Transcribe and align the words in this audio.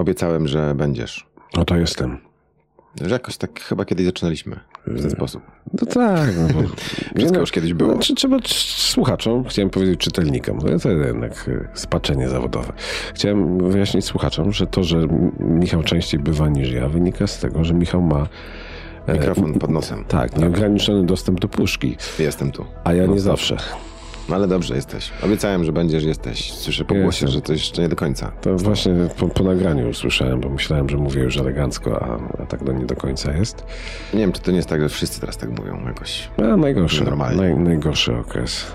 Obiecałem, 0.00 0.48
że 0.48 0.74
będziesz. 0.74 1.26
No 1.56 1.64
to 1.64 1.76
jestem. 1.76 2.18
Że 3.02 3.10
jakoś 3.10 3.36
tak 3.36 3.60
chyba 3.60 3.84
kiedyś 3.84 4.06
zaczynaliśmy 4.06 4.60
w 4.86 5.00
ten 5.02 5.10
sposób. 5.10 5.42
No 5.80 5.86
tak. 5.86 6.30
No 6.38 6.54
bo, 6.54 6.68
Wszystko 7.18 7.40
już 7.40 7.50
kiedyś 7.50 7.74
było. 7.74 7.92
Znaczy, 7.92 8.14
trzeba 8.14 8.36
słuchaczom, 8.46 9.44
chciałem 9.44 9.70
powiedzieć 9.70 10.00
czytelnikom, 10.00 10.58
no 10.64 10.78
to 10.78 10.90
jednak 10.90 11.48
y, 11.48 11.68
spaczenie 11.74 12.28
zawodowe. 12.28 12.72
Chciałem 13.14 13.70
wyjaśnić 13.70 14.04
słuchaczom, 14.04 14.52
że 14.52 14.66
to, 14.66 14.84
że 14.84 15.06
Michał 15.40 15.82
częściej 15.82 16.20
bywa 16.20 16.48
niż 16.48 16.72
ja, 16.72 16.88
wynika 16.88 17.26
z 17.26 17.38
tego, 17.38 17.64
że 17.64 17.74
Michał 17.74 18.02
ma 18.02 18.26
e, 19.06 19.12
Mikrofon 19.12 19.54
pod 19.58 19.70
nosem. 19.70 20.04
tak, 20.04 20.36
nieograniczony 20.36 21.06
dostęp 21.06 21.40
do 21.40 21.48
puszki, 21.48 21.96
Jestem 22.18 22.52
tu. 22.52 22.64
a 22.84 22.92
ja 22.94 23.06
No 23.06 23.14
nie 23.14 23.20
stop. 23.20 23.32
zawsze. 23.38 23.56
No 24.28 24.34
ale 24.36 24.48
dobrze 24.48 24.74
jesteś. 24.74 25.10
Obiecałem, 25.22 25.64
że 25.64 25.72
będziesz, 25.72 26.04
jesteś. 26.04 26.52
Słyszę 26.52 26.84
po 26.84 26.94
głosie, 26.94 27.28
że 27.28 27.40
to 27.40 27.52
jeszcze 27.52 27.82
nie 27.82 27.88
do 27.88 27.96
końca. 27.96 28.32
To 28.40 28.56
właśnie 28.56 28.94
po, 29.18 29.28
po 29.28 29.44
nagraniu 29.44 29.88
usłyszałem, 29.88 30.40
bo 30.40 30.48
myślałem, 30.48 30.88
że 30.88 30.96
mówię 30.96 31.22
już 31.22 31.36
elegancko, 31.36 32.02
a, 32.02 32.42
a 32.42 32.46
tak 32.46 32.64
do 32.64 32.72
nie 32.72 32.86
do 32.86 32.96
końca 32.96 33.32
jest. 33.32 33.64
Nie 34.14 34.20
wiem, 34.20 34.32
czy 34.32 34.40
to 34.40 34.50
nie 34.50 34.56
jest 34.56 34.68
tak, 34.68 34.80
że 34.80 34.88
wszyscy 34.88 35.20
teraz 35.20 35.36
tak 35.36 35.50
mówią 35.58 35.86
jakoś. 35.86 36.28
A 36.52 36.56
najgorszy, 36.56 37.04
Normalnie. 37.04 37.36
naj, 37.36 37.56
najgorszy 37.56 38.16
okres. 38.16 38.66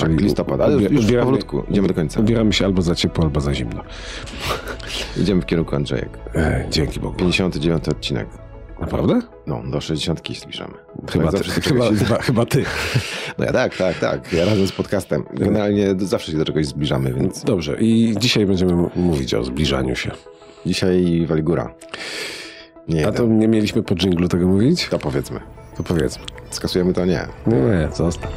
Tak, 0.00 0.20
listopad, 0.20 0.60
ale 0.60 0.74
już 0.74 1.04
ubieramy- 1.04 1.18
powolutku, 1.20 1.62
idziemy 1.70 1.88
do 1.88 1.94
końca. 1.94 2.20
Ubieramy 2.20 2.52
się 2.52 2.64
albo 2.64 2.82
za 2.82 2.94
ciepło, 2.94 3.24
albo 3.24 3.40
za 3.40 3.54
zimno. 3.54 3.82
Idziemy 5.16 5.42
w 5.42 5.46
kierunku 5.46 5.76
Andrzejek. 5.76 6.18
E, 6.34 6.66
dzięki 6.70 7.00
Bogu. 7.00 7.16
59 7.16 7.88
odcinek. 7.88 8.28
Naprawdę? 8.80 9.20
No, 9.46 9.62
do 9.70 9.80
60 9.80 10.26
się 10.28 10.34
zbliżamy. 10.34 10.74
Chyba 11.10 11.32
ty, 11.32 11.44
chyba, 11.44 11.88
chyba, 11.90 12.18
chyba 12.28 12.46
ty. 12.46 12.64
No 13.38 13.44
ja 13.44 13.52
tak, 13.52 13.76
tak, 13.76 13.98
tak. 13.98 14.32
Ja 14.32 14.44
razem 14.44 14.66
z 14.66 14.72
podcastem. 14.72 15.24
Generalnie 15.34 15.94
zawsze 15.98 16.32
się 16.32 16.38
do 16.38 16.44
czegoś 16.44 16.66
zbliżamy, 16.66 17.14
więc 17.14 17.44
Dobrze, 17.44 17.76
i 17.80 18.14
dzisiaj 18.18 18.46
będziemy 18.46 18.88
mówić 18.96 19.34
o 19.34 19.44
zbliżaniu 19.44 19.96
się. 19.96 20.10
dzisiaj 20.66 21.26
wali 21.26 21.42
góra. 21.42 21.74
Nie, 22.88 23.06
A 23.06 23.12
to 23.12 23.26
nie 23.26 23.48
mieliśmy 23.48 23.82
po 23.82 23.94
dżinglu 23.94 24.28
tego 24.28 24.46
mówić? 24.46 24.88
to 24.88 24.98
powiedzmy. 24.98 25.40
To 25.76 25.82
powiedzmy. 25.82 26.24
Skasujemy 26.50 26.92
to 26.92 27.04
nie. 27.04 27.26
Nie, 27.46 27.56
nie, 27.56 27.88
zostaw. 27.94 28.30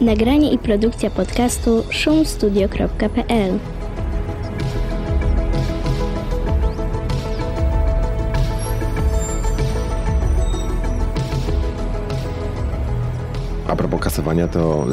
Nagranie 0.00 0.52
i 0.52 0.58
produkcja 0.58 1.10
podcastu 1.10 1.84
szumstudio.pl 1.90 3.58
A 13.66 13.76
propos 13.76 14.00
kasowania, 14.00 14.48
to 14.48 14.86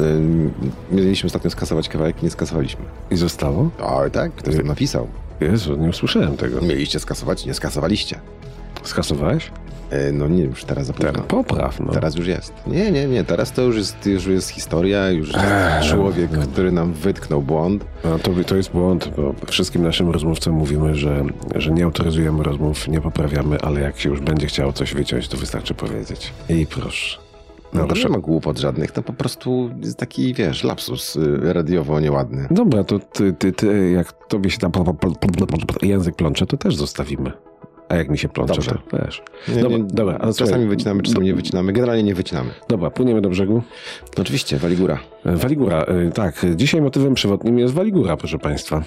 y, 0.90 0.94
mieliśmy 0.94 1.26
ostatnio 1.26 1.50
skasować 1.50 1.88
kawałek 1.88 2.22
i 2.22 2.24
nie 2.24 2.30
skasowaliśmy. 2.30 2.84
I 3.10 3.16
zostało? 3.16 3.70
Oj, 3.82 4.10
tak, 4.10 4.32
ktoś 4.32 4.56
tam 4.56 4.66
napisał. 4.66 5.08
Jezu, 5.40 5.76
nie 5.76 5.88
usłyszałem 5.88 6.36
tego. 6.36 6.60
Mieliście 6.60 7.00
skasować, 7.00 7.46
nie 7.46 7.54
skasowaliście. 7.54 8.20
Skasowałeś? 8.82 9.50
Y, 9.92 10.12
no 10.12 10.28
nie, 10.28 10.42
już 10.42 10.64
teraz 10.64 10.86
za 10.86 10.92
późno. 10.92 11.12
Teraz 11.12 11.26
popraw, 11.26 11.80
no. 11.80 11.92
Teraz 11.92 12.16
już 12.16 12.26
jest. 12.26 12.52
Nie, 12.66 12.90
nie, 12.90 13.06
nie, 13.06 13.24
teraz 13.24 13.52
to 13.52 13.62
już 13.62 13.76
jest, 13.76 14.06
już 14.06 14.26
jest 14.26 14.48
historia, 14.48 15.10
już 15.10 15.28
jest 15.28 15.44
Eee, 15.44 15.88
człowiek, 15.88 16.30
no. 16.32 16.46
który 16.46 16.72
nam 16.72 16.92
wytknął 16.92 17.42
błąd. 17.42 17.84
No, 18.04 18.18
to, 18.18 18.30
to 18.46 18.56
jest 18.56 18.70
błąd, 18.70 19.10
bo 19.16 19.34
wszystkim 19.46 19.82
naszym 19.82 20.10
rozmówcom 20.10 20.54
mówimy, 20.54 20.94
że, 20.94 21.24
że 21.54 21.70
nie 21.70 21.84
autoryzujemy 21.84 22.42
rozmów, 22.42 22.88
nie 22.88 23.00
poprawiamy, 23.00 23.60
ale 23.60 23.80
jak 23.80 23.98
się 23.98 24.08
już 24.10 24.20
będzie 24.20 24.46
chciało 24.46 24.72
coś 24.72 24.94
wyciąć, 24.94 25.28
to 25.28 25.36
wystarczy 25.36 25.74
powiedzieć. 25.74 26.32
I 26.48 26.66
proszę. 26.66 27.18
No, 27.72 27.86
Dobrze. 27.86 28.02
nie 28.02 28.08
ma 28.08 28.18
głupot 28.18 28.58
żadnych, 28.58 28.90
to 28.90 29.02
po 29.02 29.12
prostu 29.12 29.70
jest 29.82 29.98
taki, 29.98 30.34
wiesz, 30.34 30.64
lapsus 30.64 31.16
y, 31.16 31.52
radiowo 31.52 32.00
nieładny. 32.00 32.46
Dobra, 32.50 32.84
to 32.84 32.98
ty, 32.98 33.32
ty, 33.32 33.52
ty 33.52 33.90
jak 33.90 34.12
tobie 34.28 34.50
się 34.50 34.58
tam 34.58 34.72
język 35.82 36.16
plącze, 36.16 36.46
to 36.46 36.56
też 36.56 36.76
zostawimy. 36.76 37.32
A 37.88 37.96
jak 37.96 38.08
mi 38.10 38.18
się 38.18 38.28
plącze, 38.28 38.54
Dobrze. 38.54 38.70
to 38.90 38.96
też. 38.96 39.22
Nie, 39.48 39.62
Dobra, 39.62 39.78
nie, 39.78 39.84
dobra, 39.84 40.14
ale 40.20 40.32
czasami 40.32 40.48
słuchaj, 40.50 40.66
wycinamy, 40.68 41.02
czasami 41.02 41.26
nie 41.26 41.34
wycinamy. 41.34 41.72
Generalnie 41.72 42.02
nie 42.02 42.14
wycinamy. 42.14 42.50
Dobra, 42.68 42.90
płyniemy 42.90 43.20
do 43.20 43.28
brzegu. 43.28 43.62
No 44.16 44.22
oczywiście, 44.22 44.56
Waligura. 44.56 44.98
E, 45.24 45.36
Waligura, 45.36 45.82
e, 45.82 46.10
tak. 46.10 46.46
Dzisiaj 46.56 46.82
motywem 46.82 47.14
przewodnim 47.14 47.58
jest 47.58 47.74
Waligura, 47.74 48.16
proszę 48.16 48.38
Państwa. 48.38 48.82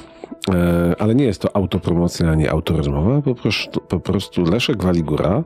E, 0.54 0.96
Ale 1.00 1.16
nie 1.16 1.26
jest 1.26 1.42
to 1.42 1.56
autopromocja 1.56 2.30
ani 2.32 2.48
autorozmowa, 2.48 3.22
po 3.22 3.36
prostu, 3.36 3.82
po 3.82 4.00
prostu 4.00 4.44
Leszek 4.44 4.84
Waligura 4.84 5.44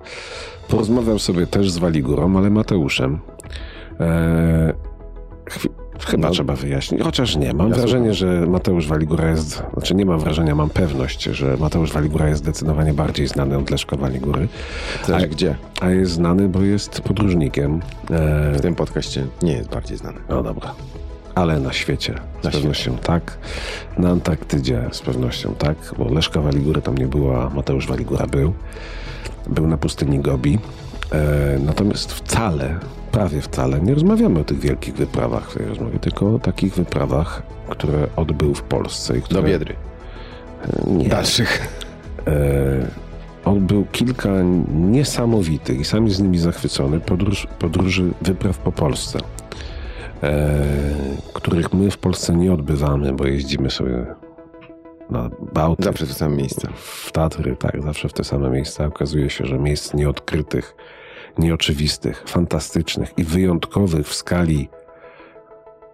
porozmawiał 0.68 1.20
sobie 1.20 1.48
też 1.48 1.72
z 1.72 1.78
Waligurą, 1.78 2.38
ale 2.38 2.50
Mateuszem. 2.50 3.20
Chwi- 5.50 5.70
Chyba 6.00 6.28
No. 6.28 6.34
trzeba 6.34 6.56
wyjaśnić, 6.56 7.02
chociaż 7.02 7.36
nie. 7.36 7.54
Mam 7.54 7.70
Ja 7.70 7.76
wrażenie, 7.76 8.14
że 8.14 8.46
Mateusz 8.48 8.88
Waligura 8.88 9.30
jest, 9.30 9.64
znaczy 9.74 9.96
nie 9.96 10.06
mam 10.06 10.20
wrażenia, 10.20 10.56
mam 10.56 10.70
pewność, 10.70 11.24
że 11.24 11.58
Mateusz 11.60 11.92
Waligura 11.92 12.30
jest 12.30 12.42
zdecydowanie 12.44 12.94
bardziej 12.94 13.28
znany 13.28 13.58
od 13.58 13.70
Leszka 13.70 13.96
Waligury, 13.98 14.48
Też 15.06 15.24
A- 15.24 15.28
gdzie? 15.28 15.56
a 15.82 15.90
jest 15.90 16.12
znany, 16.12 16.50
bo 16.50 16.62
jest 16.62 17.02
podróżnikiem. 17.02 17.82
E, 18.12 18.52
W 18.54 18.62
tym 18.62 18.76
podcaście 18.76 19.26
nie 19.42 19.54
jest 19.54 19.70
bardziej 19.70 19.98
znany. 19.98 20.18
no 20.30 20.44
dobra. 20.44 20.74
Ale 21.36 21.60
na 21.60 21.74
świecie 21.74 22.14
z 22.42 22.44
Na 22.46 22.52
pewnością 22.52 22.98
tak. 22.98 23.38
Na 23.98 24.10
Antarktydzie 24.10 24.82
z 24.92 25.02
pewnością 25.02 25.56
tak, 25.56 25.76
bo 25.98 26.14
Leszka 26.14 26.42
Waligury 26.42 26.82
tam 26.82 26.98
nie 26.98 27.08
było, 27.08 27.44
a 27.44 27.50
Mateusz 27.50 27.88
Waligura 27.88 28.28
był. 28.28 28.54
Był 29.48 29.68
na 29.68 29.78
pustyni 29.78 30.20
Gobi. 30.20 30.60
E, 31.12 31.60
natomiast 31.60 32.14
wcale, 32.14 32.80
prawie 33.16 33.42
wcale, 33.42 33.80
nie 33.82 33.94
rozmawiamy 33.94 34.40
o 34.40 34.44
tych 34.44 34.60
wielkich 34.60 34.94
wyprawach 34.96 35.54
tej 35.54 35.66
rozmowie, 35.66 36.00
tylko 36.00 36.36
o 36.36 36.40
takich 36.40 36.74
wyprawach, 36.74 37.44
które 37.70 38.08
odbył 38.16 38.56
w 38.56 38.62
Polsce. 38.62 39.18
I 39.18 39.22
które, 39.22 39.42
Do 39.42 39.48
Biedry. 39.48 39.76
Nie. 40.88 41.10
Dalszych. 41.10 41.68
E, 42.28 42.88
odbył 43.46 43.86
kilka 43.92 44.30
niesamowitych 44.76 45.80
i 45.80 45.86
sam 45.86 46.06
jest 46.06 46.18
z 46.18 46.22
nimi 46.22 46.38
zachwycony 46.38 47.00
podróż, 47.00 47.48
podróży 47.60 48.12
wypraw 48.22 48.58
po 48.58 48.72
Polsce, 48.72 49.20
e, 50.24 50.64
których 51.34 51.74
my 51.74 51.92
w 51.92 51.98
Polsce 51.98 52.36
nie 52.36 52.54
odbywamy, 52.54 53.14
bo 53.14 53.28
jeździmy 53.28 53.72
sobie 53.72 54.06
na 55.10 55.30
Bałtyk, 55.54 55.86
Zawsze 55.86 56.06
w 56.06 56.10
to 56.10 56.16
samo 56.16 56.36
miejsce. 56.36 56.68
w 56.76 57.12
Tatry, 57.12 57.56
tak, 57.56 57.82
zawsze 57.84 58.10
w 58.10 58.14
te 58.14 58.24
same 58.24 58.50
miejsca. 58.50 58.86
Okazuje 58.86 59.30
się, 59.30 59.46
że 59.46 59.60
miejsc 59.60 59.94
nieodkrytych, 59.94 60.76
nieoczywistych, 61.40 62.24
fantastycznych 62.28 63.14
i 63.18 63.24
wyjątkowych 63.24 64.08
w 64.08 64.14
skali 64.14 64.70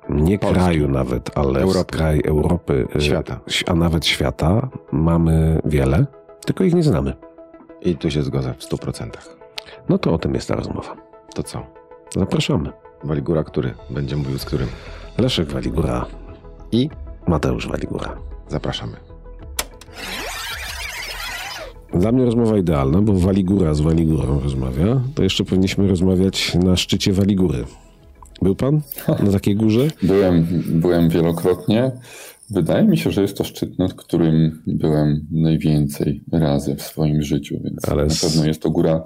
nie 0.10 0.40
Polski. 0.40 0.60
kraju 0.60 0.88
nawet, 0.88 1.38
ale 1.38 1.60
Europy. 1.62 1.98
kraj 1.98 2.22
Europy, 2.26 2.88
e, 2.96 3.02
Świata. 3.02 3.40
a 3.68 3.74
nawet 3.76 4.06
świata, 4.06 4.70
mamy 4.92 5.62
wiele, 5.66 6.06
tylko 6.46 6.64
ich 6.64 6.74
nie 6.74 6.84
znamy. 6.84 7.14
I 7.82 7.96
tu 7.96 8.12
się 8.12 8.24
zgodzę 8.24 8.54
w 8.54 8.64
100%. 8.64 9.10
No 9.90 9.98
to 9.98 10.14
o 10.14 10.18
tym 10.18 10.34
jest 10.34 10.48
ta 10.48 10.56
rozmowa. 10.56 10.96
To 11.36 11.44
co? 11.44 11.66
Zapraszamy. 12.16 12.72
Waligura, 13.04 13.44
który 13.44 13.74
będzie 13.90 14.16
mówił 14.18 14.38
z 14.40 14.46
którym? 14.46 14.68
Leszek 15.18 15.48
Waligura, 15.48 16.06
I 16.72 16.90
Mateusz 17.28 17.68
Waligura. 17.68 18.18
zapraszamy. 18.48 18.98
Dla 21.94 22.12
mnie 22.12 22.26
rozmowa 22.26 22.58
idealna, 22.58 23.02
bo 23.02 23.14
Waligura 23.14 23.74
z 23.74 23.82
Waligurą 23.82 24.40
rozmawia. 24.40 25.02
To 25.16 25.24
jeszcze 25.24 25.44
powinniśmy 25.44 25.88
rozmawiać 25.88 26.56
na 26.64 26.76
szczycie 26.76 27.14
Waligury. 27.14 27.66
Był 28.42 28.56
pan 28.56 28.82
na 29.24 29.32
takiej 29.32 29.56
górze? 29.56 29.88
Byłem, 30.04 30.48
byłem 30.68 31.10
wielokrotnie. 31.10 31.92
Wydaje 32.50 32.84
mi 32.84 32.98
się, 32.98 33.12
że 33.12 33.22
jest 33.22 33.38
to 33.38 33.44
szczyt, 33.44 33.80
nad 33.80 33.94
którym 33.94 34.62
byłem 34.68 35.28
najwięcej 35.32 36.24
razy 36.32 36.76
w 36.76 36.82
swoim 36.82 37.22
życiu, 37.22 37.60
więc 37.64 37.90
Ale 37.90 38.06
na 38.06 38.16
pewno 38.22 38.46
jest 38.46 38.62
to 38.62 38.70
góra 38.70 39.04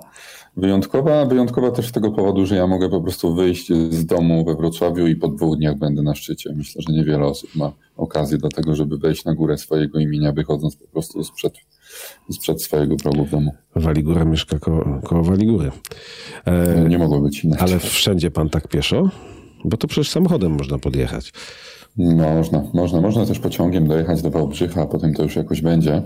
wyjątkowa. 0.57 1.25
Wyjątkowa 1.25 1.71
też 1.71 1.87
z 1.87 1.91
tego 1.91 2.11
powodu, 2.11 2.45
że 2.45 2.55
ja 2.55 2.67
mogę 2.67 2.89
po 2.89 3.01
prostu 3.01 3.35
wyjść 3.35 3.67
z 3.89 4.05
domu 4.05 4.45
we 4.45 4.55
Wrocławiu 4.55 5.07
i 5.07 5.15
po 5.15 5.27
dwóch 5.27 5.57
dniach 5.57 5.77
będę 5.77 6.01
na 6.01 6.15
szczycie. 6.15 6.53
Myślę, 6.55 6.81
że 6.87 6.93
niewiele 6.93 7.25
osób 7.25 7.55
ma 7.55 7.71
okazję 7.97 8.37
do 8.37 8.49
tego, 8.49 8.75
żeby 8.75 8.97
wejść 8.97 9.25
na 9.25 9.33
górę 9.35 9.57
swojego 9.57 9.99
imienia, 9.99 10.31
wychodząc 10.31 10.75
po 10.75 10.87
prostu 10.87 11.23
sprzed, 11.23 11.53
sprzed 12.31 12.63
swojego 12.63 12.95
progu 12.95 13.25
w 13.25 13.29
domu. 13.31 13.51
Waligura 13.75 14.25
mieszka 14.25 14.59
ko 14.59 14.99
koło 15.03 15.23
Waligury. 15.23 15.71
E, 16.45 16.85
Nie 16.89 16.97
mogło 16.97 17.19
być 17.21 17.43
inaczej. 17.43 17.67
ale 17.69 17.79
wszędzie 17.79 18.31
pan 18.31 18.49
tak 18.49 18.67
pieszo? 18.67 19.09
Bo 19.65 19.77
to 19.77 19.87
przecież 19.87 20.09
samochodem 20.11 20.51
można 20.51 20.77
podjechać. 20.77 21.33
Można, 21.97 22.63
można, 22.73 23.01
można 23.01 23.25
też 23.25 23.39
pociągiem 23.39 23.87
dojechać 23.87 24.21
do 24.21 24.29
Wałbrzycha, 24.31 24.81
a 24.81 24.85
potem 24.85 25.13
to 25.13 25.23
już 25.23 25.35
jakoś 25.35 25.61
będzie. 25.61 26.01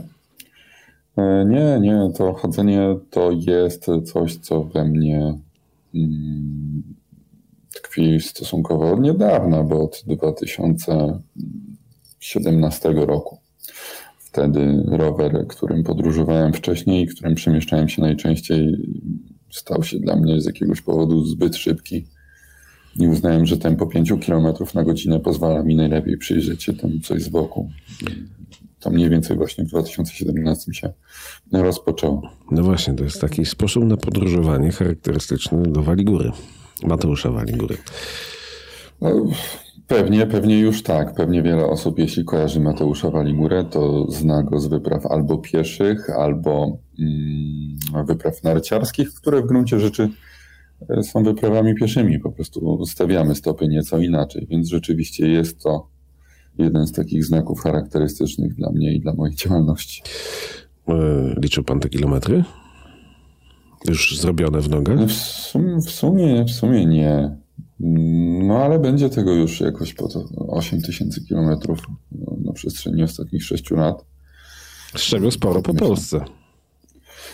E, 1.19 1.45
Nie, 1.45 1.79
nie, 1.81 2.09
to 2.17 2.33
chodzenie 2.33 2.95
to 3.09 3.31
jest 3.31 3.85
coś, 4.05 4.37
co 4.37 4.63
we 4.63 4.85
mnie 4.85 5.37
mm, 5.95 6.83
tkwi 7.73 8.19
stosunkowo 8.19 8.91
od 8.91 9.01
niedawna, 9.01 9.63
bo 9.63 9.83
od 9.83 10.03
2017 10.05 12.93
roku. 12.93 13.37
Wtedy 14.17 14.83
rower, 14.87 15.47
którym 15.47 15.83
podróżowałem 15.83 16.53
wcześniej, 16.53 17.07
którym 17.07 17.35
przemieszczałem 17.35 17.89
się 17.89 18.01
najczęściej, 18.01 18.77
stał 19.51 19.83
się 19.83 19.99
dla 19.99 20.15
mnie 20.15 20.41
z 20.41 20.45
jakiegoś 20.45 20.81
powodu 20.81 21.25
zbyt 21.25 21.55
szybki 21.55 22.05
i 22.99 23.07
uznałem, 23.07 23.45
że 23.45 23.57
tempo 23.57 23.87
5 23.87 24.13
km 24.25 24.47
na 24.75 24.83
godzinę 24.83 25.19
pozwala 25.19 25.63
mi 25.63 25.75
najlepiej 25.75 26.17
przyjrzeć 26.17 26.63
się 26.63 26.73
tam 26.73 26.99
coś 27.01 27.23
z 27.23 27.29
boku. 27.29 27.69
To 28.79 28.89
mniej 28.89 29.09
więcej 29.09 29.37
właśnie 29.37 29.63
w 29.63 29.67
2017 29.67 30.73
się 30.73 30.93
rozpoczęło. 31.51 32.21
No 32.51 32.63
właśnie, 32.63 32.93
to 32.93 33.03
jest 33.03 33.21
taki 33.21 33.45
sposób 33.45 33.83
na 33.83 33.97
podróżowanie 33.97 34.71
charakterystyczny 34.71 35.63
do 35.63 35.83
Waligury. 35.83 36.31
Mateusza 36.83 37.31
Waligury. 37.31 37.77
No, 39.01 39.09
pewnie, 39.87 40.27
pewnie 40.27 40.59
już 40.59 40.83
tak. 40.83 41.15
Pewnie 41.15 41.41
wiele 41.41 41.65
osób, 41.65 41.99
jeśli 41.99 42.25
kojarzy 42.25 42.59
Mateusza 42.59 43.09
Waligurę, 43.09 43.63
to 43.63 44.11
zna 44.11 44.43
go 44.43 44.59
z 44.59 44.67
wypraw 44.67 45.05
albo 45.05 45.37
pieszych, 45.37 46.09
albo 46.09 46.77
mm, 46.99 48.05
wypraw 48.05 48.43
narciarskich, 48.43 49.13
które 49.13 49.41
w 49.41 49.45
gruncie 49.45 49.79
rzeczy 49.79 50.09
są 51.01 51.23
wyprawami 51.23 51.75
pieszymi. 51.75 52.19
Po 52.19 52.31
prostu 52.31 52.85
stawiamy 52.85 53.35
stopy 53.35 53.67
nieco 53.67 53.99
inaczej, 53.99 54.47
więc 54.49 54.67
rzeczywiście 54.67 55.27
jest 55.27 55.63
to 55.63 55.87
jeden 56.57 56.87
z 56.87 56.91
takich 56.91 57.25
znaków 57.25 57.61
charakterystycznych 57.61 58.55
dla 58.55 58.71
mnie 58.71 58.93
i 58.93 58.99
dla 58.99 59.13
mojej 59.13 59.35
działalności. 59.35 60.01
E, 60.87 60.93
liczył 61.41 61.63
pan 61.63 61.79
te 61.79 61.89
kilometry? 61.89 62.43
Już 63.87 64.19
zrobione 64.19 64.61
w 64.61 64.69
nogach? 64.69 64.99
No 64.99 65.07
w, 65.07 65.11
sum, 65.11 65.81
w, 65.81 65.91
sumie, 65.91 66.45
w 66.45 66.51
sumie 66.51 66.85
nie. 66.85 67.37
No 68.47 68.57
ale 68.57 68.79
będzie 68.79 69.09
tego 69.09 69.33
już 69.33 69.61
jakoś 69.61 69.93
po 69.93 70.07
8 70.47 70.81
tysięcy 70.81 71.25
kilometrów 71.25 71.79
na 72.45 72.53
przestrzeni 72.53 73.03
ostatnich 73.03 73.43
6 73.43 73.71
lat. 73.71 74.05
Z 74.95 75.01
czego 75.01 75.31
sporo 75.31 75.61
po 75.61 75.73
Polsce. 75.73 76.25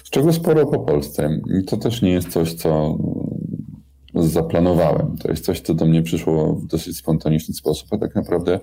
Z 0.03 0.09
czego 0.09 0.33
sporo 0.33 0.65
po 0.65 0.79
Polsce. 0.79 1.39
To 1.67 1.77
też 1.77 2.01
nie 2.01 2.11
jest 2.11 2.29
coś, 2.29 2.53
co 2.53 2.97
zaplanowałem. 4.15 5.17
To 5.17 5.29
jest 5.29 5.45
coś, 5.45 5.61
co 5.61 5.73
do 5.73 5.85
mnie 5.85 6.03
przyszło 6.03 6.55
w 6.55 6.67
dosyć 6.67 6.97
spontaniczny 6.97 7.53
sposób, 7.53 7.87
a 7.91 7.97
tak 7.97 8.15
naprawdę 8.15 8.59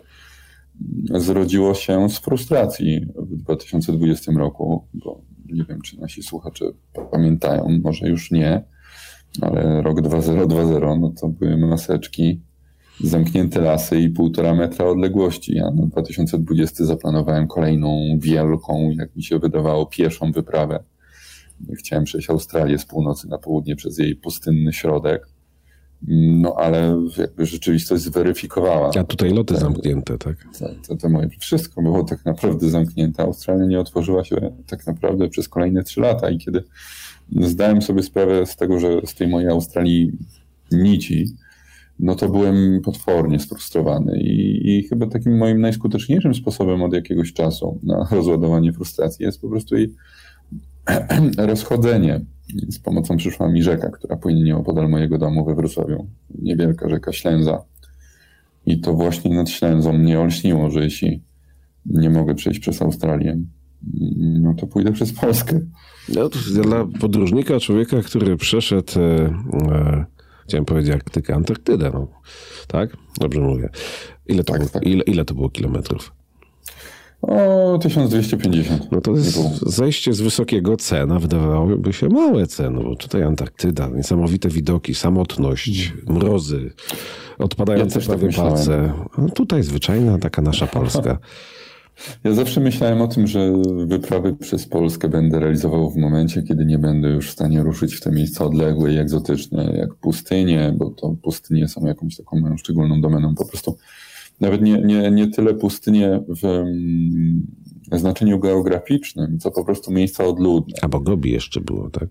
zrodziło 1.15 1.75
się 1.75 2.11
z 2.11 2.19
frustracji 2.19 3.07
w 3.17 3.37
2020 3.37 4.33
roku, 4.33 4.89
bo 4.95 5.21
nie 5.53 5.65
wiem, 5.65 5.81
czy 5.81 6.01
nasi 6.01 6.23
słuchacze 6.23 6.65
pamiętają, 7.11 7.81
może 7.83 8.09
już 8.09 8.31
nie, 8.31 8.65
ale 9.41 9.83
rok 9.83 10.01
2020, 10.01 10.97
no 10.97 11.13
to 11.21 11.29
były 11.29 11.57
maseczki, 11.57 12.41
zamknięte 13.01 13.61
lasy 13.61 14.01
i 14.01 14.11
półtora 14.11 14.55
metra 14.55 14.87
odległości. 14.87 15.55
Ja 15.55 15.71
na 15.71 15.87
2020 15.87 16.85
zaplanowałem 16.85 17.49
kolejną 17.49 18.19
wielką, 18.19 18.91
jak 18.99 19.17
mi 19.17 19.23
się 19.23 19.39
wydawało, 19.39 19.87
pieszą 19.87 20.33
wyprawę. 20.33 20.85
Chciałem 21.79 22.05
przejść 22.05 22.31
Australię 22.31 22.79
z 22.79 22.85
północy 22.85 23.29
na 23.29 23.39
południe 23.39 23.77
przez 23.77 23.99
jej 23.99 24.17
pustynny 24.17 24.73
środek. 24.73 25.32
No 26.09 26.55
ale 26.59 27.07
jakby 27.19 27.47
rzeczywistość 27.47 28.03
zweryfikowała. 28.03 28.91
A 29.01 29.05
tutaj 29.05 29.31
loty 29.31 29.57
zamknięte, 29.57 30.19
tak? 30.19 30.37
To, 30.89 30.97
to, 30.97 31.09
moje, 31.09 31.29
wszystko 31.39 31.83
było 31.83 32.05
tak 32.05 32.25
naprawdę 32.25 32.71
zamknięte. 32.71 33.23
Australia 33.23 33.67
nie 33.67 33.81
otworzyła 33.81 34.25
się 34.25 34.53
tak 34.67 34.87
naprawdę 34.87 35.29
przez 35.29 35.49
kolejne 35.49 35.83
trzy 35.83 36.01
lata 36.01 36.31
i 36.31 36.39
kiedy 36.39 36.65
zdałem 37.41 37.83
sobie 37.83 38.03
sprawę 38.03 38.47
z 38.47 38.57
tego, 38.57 38.81
że 38.81 39.01
z 39.07 39.15
tej 39.15 39.29
mojej 39.29 39.49
Australii 39.49 40.13
nici, 40.73 41.27
no 41.99 42.15
to 42.15 42.29
byłem 42.29 42.81
potwornie 42.85 43.41
sfrustrowany 43.41 44.21
i, 44.21 44.71
i 44.79 44.83
chyba 44.83 45.07
takim 45.07 45.39
moim 45.39 45.61
najskuteczniejszym 45.61 46.35
sposobem 46.35 46.83
od 46.83 46.93
jakiegoś 46.93 47.33
czasu 47.33 47.79
na 47.83 48.09
rozładowanie 48.11 48.73
frustracji 48.73 49.25
jest 49.25 49.41
po 49.41 49.49
prostu 49.49 49.77
jej 49.77 49.95
rozchodzenie. 51.39 52.21
Z 52.69 52.79
pomocą 52.79 53.17
przyszła 53.17 53.49
mi 53.49 53.63
rzeka, 53.63 53.91
która 53.91 54.17
płynie 54.17 54.43
nieopodal 54.43 54.89
mojego 54.89 55.19
domu 55.19 55.45
we 55.45 55.55
Wrocławiu. 55.55 56.07
Niewielka 56.43 56.89
rzeka 56.89 57.13
Ślęza. 57.13 57.65
I 58.67 58.81
to 58.81 58.95
właśnie 58.95 59.35
nad 59.37 59.51
Ślęzą 59.51 59.93
mnie 59.93 60.21
olśniło, 60.21 60.71
że 60.71 60.85
jeśli 60.85 61.23
nie 61.87 62.11
mogę 62.11 62.35
przejść 62.35 62.61
przez 62.61 62.83
Australię, 62.83 63.39
no 64.19 64.55
to 64.55 64.67
pójdę 64.67 64.93
przez 64.93 65.13
Polskę. 65.13 65.61
No, 66.09 66.29
dla 66.63 66.87
podróżnika, 67.01 67.61
człowieka, 67.61 68.03
który 68.03 68.37
przeszedł, 68.37 68.93
e, 69.01 69.25
e, 69.73 70.05
chciałem 70.45 70.65
powiedzieć, 70.65 70.95
Arktykę, 70.95 71.35
Antarktydę, 71.35 71.91
no, 71.95 72.09
tak? 72.69 72.97
Dobrze 73.21 73.41
mówię. 73.41 73.69
Ile 74.27 74.45
to, 74.45 74.53
Tak, 74.53 74.61
było, 74.63 74.73
tak. 74.73 74.87
Ile, 74.87 75.03
ile 75.03 75.25
to 75.25 75.35
było 75.35 75.51
kilometrów? 75.51 76.13
O, 77.23 77.79
1250. 77.79 78.93
No 78.93 79.01
to 79.01 79.11
jest 79.13 79.39
zejście 79.67 80.13
z 80.13 80.21
wysokiego 80.21 80.77
C, 80.77 81.07
no 81.07 81.21
wydawałoby 81.21 81.93
się 81.93 82.09
małe 82.09 82.47
C, 82.47 82.71
no 82.71 82.83
bo 82.83 82.97
tutaj 82.97 83.23
Antarktyda, 83.23 83.89
niesamowite 83.89 84.49
widoki, 84.49 84.95
samotność, 84.95 85.93
mrozy, 86.07 86.71
odpadające 87.39 87.95
Ja 87.99 88.01
tak 88.01 88.09
prawie 88.09 88.27
myślałem. 88.27 88.53
palce. 88.55 88.93
No 89.19 89.29
tutaj 89.29 89.63
zwyczajna 89.63 90.19
taka 90.19 90.43
nasza 90.43 90.67
Polska. 90.67 91.19
Ja 92.25 92.33
zawsze 92.35 92.61
myślałem 92.61 93.01
o 93.03 93.09
tym, 93.09 93.27
że 93.27 93.53
wyprawy 93.87 94.35
przez 94.37 94.67
Polskę 94.67 95.09
będę 95.09 95.41
realizował 95.41 95.91
w 95.91 95.97
momencie, 95.97 96.43
kiedy 96.43 96.65
nie 96.65 96.79
będę 96.79 97.09
już 97.09 97.29
w 97.29 97.33
stanie 97.33 97.63
ruszyć 97.63 97.95
w 97.95 98.01
te 98.01 98.11
miejsca 98.13 98.45
odległe 98.45 98.93
i 98.93 98.99
egzotyczne, 98.99 99.75
jak 99.77 99.95
pustynie, 99.95 100.75
bo 100.77 100.91
to 100.91 101.17
pustynie 101.23 101.69
są 101.69 101.87
jakąś 101.87 102.17
taką 102.17 102.41
moją 102.41 102.57
szczególną 102.57 103.01
domeną. 103.01 103.35
Po 103.35 103.45
prostu 103.45 103.77
nawet 104.43 104.63
nie, 104.63 104.79
nie, 104.79 105.11
nie 105.11 105.31
tyle 105.31 105.55
pustynie 105.55 106.21
w 106.29 106.65
znaczeniu 107.93 108.39
geograficznym, 108.39 109.39
co 109.39 109.51
po 109.51 109.65
prostu 109.65 109.93
miejsca 109.93 110.25
odludne. 110.25 110.75
A 110.83 110.89
bo 110.89 111.01
Gobi 111.01 111.31
jeszcze 111.31 111.61
było, 111.61 111.91
tak? 111.91 112.09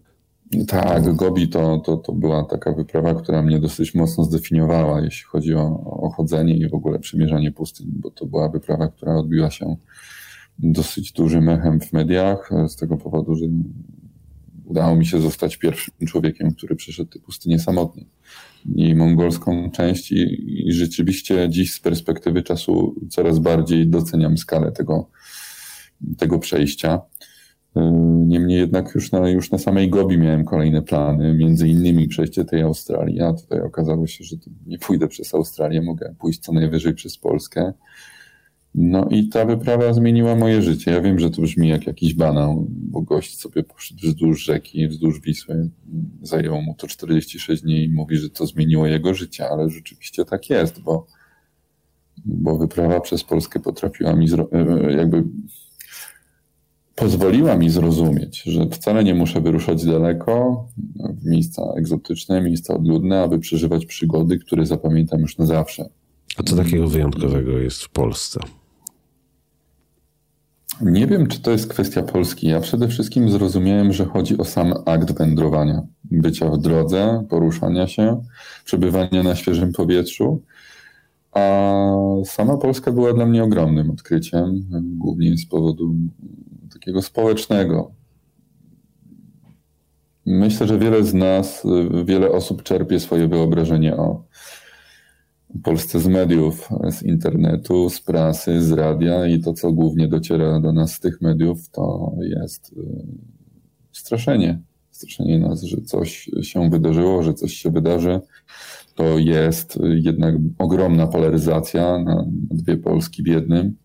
Tak, 0.68 1.16
Gobi 1.16 1.48
to, 1.48 1.78
to, 1.78 1.98
to 1.98 2.14
była 2.14 2.44
taka 2.44 2.72
wyprawa, 2.72 3.14
która 3.14 3.42
mnie 3.42 3.60
dosyć 3.60 3.96
mocno 3.96 4.24
zdefiniowała, 4.24 5.02
jeśli 5.02 5.24
chodzi 5.24 5.56
o, 5.56 5.80
o 6.02 6.10
chodzenie 6.10 6.58
i 6.58 6.70
w 6.70 6.74
ogóle 6.74 7.00
przemierzanie 7.00 7.52
pustyń, 7.52 7.88
bo 7.90 8.12
to 8.12 8.26
była 8.26 8.50
wyprawa, 8.50 8.88
która 8.88 9.16
odbiła 9.16 9.52
się 9.52 9.76
dosyć 10.60 11.12
dużym 11.12 11.50
echem 11.50 11.80
w 11.80 11.94
mediach, 11.94 12.50
z 12.68 12.76
tego 12.76 12.98
powodu, 12.98 13.36
że 13.36 13.46
udało 14.66 14.96
mi 14.96 15.06
się 15.06 15.22
zostać 15.22 15.58
pierwszym 15.58 15.94
człowiekiem, 16.08 16.54
który 16.54 16.76
przeszedł 16.76 17.10
tę 17.10 17.20
pustynię 17.20 17.60
samotnie. 17.60 18.06
I 18.76 18.96
mongolską 18.96 19.72
część 19.72 20.12
i, 20.12 20.68
i 20.68 20.74
rzeczywiście 20.74 21.50
dziś 21.50 21.74
z 21.74 21.80
perspektywy 21.80 22.44
czasu 22.44 22.96
coraz 23.10 23.40
bardziej 23.40 23.88
doceniam 23.88 24.38
skalę 24.38 24.72
tego, 24.72 25.10
tego 26.18 26.40
przejścia. 26.40 27.02
Yy, 27.76 27.82
Niemniej 28.26 28.60
jednak 28.60 28.96
już 28.96 29.12
na, 29.12 29.30
już 29.30 29.52
na 29.52 29.58
samej 29.58 29.90
Gobi 29.90 30.18
miałem 30.18 30.46
kolejne 30.46 30.82
plany, 30.82 31.34
między 31.34 31.68
innymi 31.68 32.08
przejście 32.08 32.46
tej 32.46 32.62
Australii, 32.62 33.22
a 33.22 33.34
tutaj 33.34 33.62
okazało 33.62 34.08
się, 34.08 34.24
że 34.24 34.36
nie 34.68 34.78
pójdę 34.78 35.08
przez 35.08 35.36
Australię, 35.36 35.82
mogę 35.82 36.16
pójść 36.20 36.40
co 36.40 36.52
najwyżej 36.52 36.94
przez 36.94 37.18
Polskę. 37.18 37.74
No 38.76 39.08
i 39.10 39.28
ta 39.28 39.46
wyprawa 39.46 39.94
zmieniła 39.94 40.36
moje 40.36 40.62
życie. 40.62 40.92
Ja 40.92 41.02
wiem, 41.02 41.20
że 41.20 41.30
to 41.30 41.42
brzmi 41.42 41.70
jak 41.70 41.88
jakiś 41.88 42.14
banał, 42.14 42.68
bo 42.70 43.02
gość 43.02 43.40
sobie 43.40 43.64
poszedł 43.64 44.00
wzdłuż 44.04 44.44
rzeki, 44.44 44.88
wzdłuż 44.88 45.22
Wisły, 45.22 45.70
zajęło 46.22 46.62
mu 46.62 46.76
to 46.76 46.88
46 46.88 47.62
dni 47.62 47.84
i 47.84 47.90
mówi, 47.90 48.18
że 48.18 48.30
to 48.30 48.46
zmieniło 48.46 48.88
jego 48.88 49.14
życie, 49.14 49.50
ale 49.50 49.70
rzeczywiście 49.70 50.26
tak 50.26 50.50
jest, 50.50 50.82
bo, 50.82 51.06
bo 52.26 52.58
wyprawa 52.58 53.00
przez 53.00 53.24
Polskę 53.24 53.60
potrafiła 53.60 54.16
mi 54.16 54.28
e, 54.52 54.92
jakby 54.92 55.24
pozwoliła 56.96 57.58
mi 57.58 57.70
zrozumieć, 57.70 58.44
że 58.44 58.68
wcale 58.72 59.04
nie 59.04 59.16
muszę 59.16 59.42
wyruszać 59.42 59.86
daleko 59.86 60.66
w 60.96 61.26
miejsca 61.26 61.64
egzotyczne, 61.78 62.42
miejsca 62.42 62.74
odludne, 62.74 63.22
aby 63.22 63.40
przeżywać 63.40 63.86
przygody, 63.86 64.40
które 64.40 64.66
zapamiętam 64.66 65.20
już 65.20 65.38
na 65.38 65.46
zawsze. 65.46 65.90
A 66.38 66.44
co 66.44 66.56
takiego 66.56 66.88
wyjątkowego 66.88 67.58
jest 67.58 67.84
w 67.84 67.90
Polsce? 67.90 68.40
Nie 70.82 71.08
wiem, 71.08 71.28
czy 71.28 71.42
to 71.42 71.52
jest 71.52 71.68
kwestia 71.68 72.04
Polski. 72.04 72.48
Ja 72.48 72.62
przede 72.62 72.88
wszystkim 72.88 73.30
zrozumiałem, 73.30 73.94
że 73.94 74.06
chodzi 74.06 74.38
o 74.38 74.44
sam 74.44 74.74
akt 74.86 75.18
wędrowania, 75.18 75.82
bycia 76.04 76.50
w 76.50 76.58
drodze, 76.58 77.26
poruszania 77.30 77.88
się, 77.88 78.24
przebywania 78.66 79.24
na 79.24 79.36
świeżym 79.36 79.74
powietrzu. 79.74 80.42
A 81.32 81.72
sama 82.26 82.58
Polska 82.58 82.92
była 82.92 83.14
dla 83.14 83.26
mnie 83.26 83.44
ogromnym 83.44 83.92
odkryciem, 83.92 84.66
głównie 84.98 85.38
z 85.38 85.46
powodu 85.46 85.96
takiego 86.74 87.02
społecznego. 87.02 87.92
Myślę, 90.26 90.68
że 90.68 90.80
wiele 90.80 91.04
z 91.04 91.14
nas, 91.14 91.64
wiele 92.06 92.32
osób 92.32 92.64
czerpie 92.64 93.00
swoje 93.00 93.28
wyobrażenie 93.28 93.98
o 93.98 94.24
Polsce 95.64 96.00
z 96.00 96.08
mediów, 96.08 96.70
z 96.92 97.04
internetu, 97.04 97.90
z 97.90 98.02
prasy, 98.02 98.62
z 98.64 98.72
radia 98.72 99.28
i 99.28 99.40
to, 99.40 99.54
co 99.54 99.72
głównie 99.72 100.08
dociera 100.08 100.60
do 100.60 100.74
nas 100.74 100.94
z 100.94 101.00
tych 101.00 101.22
mediów, 101.22 101.70
to 101.70 102.16
jest 102.22 102.74
y, 102.74 102.76
straszenie. 103.92 104.62
Straszenie 104.92 105.40
nas, 105.40 105.64
że 105.64 105.82
coś 105.82 106.30
się 106.42 106.70
wydarzyło, 106.70 107.24
że 107.24 107.34
coś 107.34 107.54
się 107.54 107.72
wydarzy. 107.72 108.20
To 108.96 109.18
jest 109.18 109.80
jednak 109.94 110.36
ogromna 110.58 111.08
polaryzacja 111.08 112.00
na 112.00 112.26
dwie 112.52 112.78
Polski 112.78 113.24
w 113.24 113.28
jednym. 113.28 113.76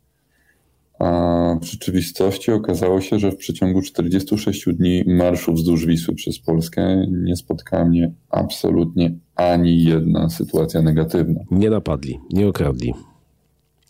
A 0.99 1.57
w 1.63 1.65
rzeczywistości 1.65 2.53
okazało 2.53 3.01
się, 3.01 3.19
że 3.19 3.31
w 3.31 3.37
przeciągu 3.37 3.83
46 3.83 4.65
dni 4.67 5.05
marszu 5.07 5.53
wzdłuż 5.53 5.87
Wisły 5.87 6.15
przez 6.15 6.39
Polskę 6.39 7.07
nie 7.11 7.37
spotkała 7.37 7.85
mnie 7.85 8.13
absolutnie 8.31 9.15
ani 9.35 9.85
jedna 9.85 10.29
sytuacja 10.29 10.83
negatywna. 10.83 11.41
Nie 11.51 11.71
napadli, 11.71 12.21
nie 12.33 12.49
okradli. 12.49 12.95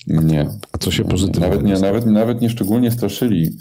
Nie. 0.07 0.47
A 0.73 0.79
co 0.79 0.91
się 0.91 1.05
pozytywnego 1.05 1.55
Nawet 1.55 1.67
nie, 1.67 1.79
nawet, 1.79 2.07
nawet 2.07 2.41
nie 2.41 2.51
szczególnie 2.51 2.91
straszyli. 2.91 3.57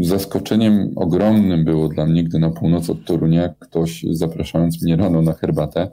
Zaskoczeniem 0.00 0.92
ogromnym 0.96 1.64
było 1.64 1.88
dla 1.88 2.06
mnie, 2.06 2.24
gdy 2.24 2.38
na 2.38 2.50
północ 2.50 2.90
od 2.90 3.04
Torunia 3.04 3.54
ktoś 3.58 4.04
zapraszając 4.10 4.82
mnie 4.82 4.96
rano 4.96 5.22
na 5.22 5.32
herbatę, 5.32 5.90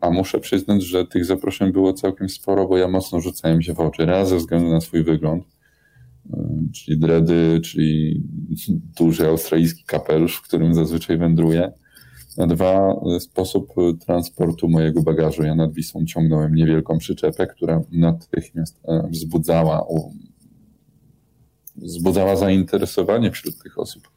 a 0.00 0.10
muszę 0.10 0.40
przyznać, 0.40 0.82
że 0.82 1.06
tych 1.06 1.24
zaproszeń 1.24 1.72
było 1.72 1.92
całkiem 1.92 2.28
sporo, 2.28 2.68
bo 2.68 2.78
ja 2.78 2.88
mocno 2.88 3.20
rzucałem 3.20 3.62
się 3.62 3.74
w 3.74 3.80
oczy. 3.80 4.06
Raz 4.06 4.28
ze 4.28 4.36
względu 4.36 4.70
na 4.70 4.80
swój 4.80 5.04
wygląd, 5.04 5.44
y, 5.44 6.38
czyli 6.74 6.98
dredy, 6.98 7.60
czyli 7.64 8.22
duży 8.98 9.26
australijski 9.26 9.84
kapelusz, 9.84 10.36
w 10.36 10.42
którym 10.42 10.74
zazwyczaj 10.74 11.18
wędruję. 11.18 11.72
A 12.38 12.46
dwa, 12.46 12.94
y, 13.16 13.20
sposób 13.20 13.72
y, 13.78 13.98
transportu 14.06 14.68
mojego 14.68 15.02
bagażu. 15.02 15.42
Ja 15.42 15.54
nad 15.54 15.72
Wisłą 15.72 16.04
ciągnąłem 16.04 16.54
niewielką 16.54 16.98
przyczepę, 16.98 17.46
która 17.46 17.82
natychmiast 17.92 18.80
e, 18.84 19.08
wzbudzała, 19.10 19.86
wzbudzała 21.76 22.36
zainteresowanie 22.36 23.30
wśród 23.30 23.62
tych 23.62 23.78
osób 23.78 24.11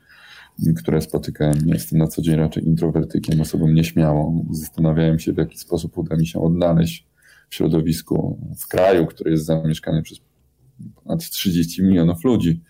które 0.78 1.02
spotykałem. 1.02 1.58
Jestem 1.66 2.00
na 2.00 2.08
co 2.08 2.22
dzień 2.22 2.36
raczej 2.36 2.68
introwertykiem, 2.68 3.42
osobą 3.42 3.68
nieśmiałą. 3.68 4.46
Zastanawiałem 4.52 5.20
się, 5.20 5.34
w 5.34 5.38
jaki 5.38 5.58
sposób 5.58 5.98
uda 5.98 6.16
mi 6.16 6.28
się 6.28 6.42
odnaleźć 6.42 7.08
w 7.50 7.56
środowisku, 7.56 8.40
w 8.60 8.68
kraju, 8.68 9.06
który 9.06 9.32
jest 9.32 9.46
zamieszkany 9.46 10.04
przez 10.04 10.20
ponad 11.04 11.30
30 11.30 11.84
milionów 11.84 12.24
ludzi. 12.24 12.62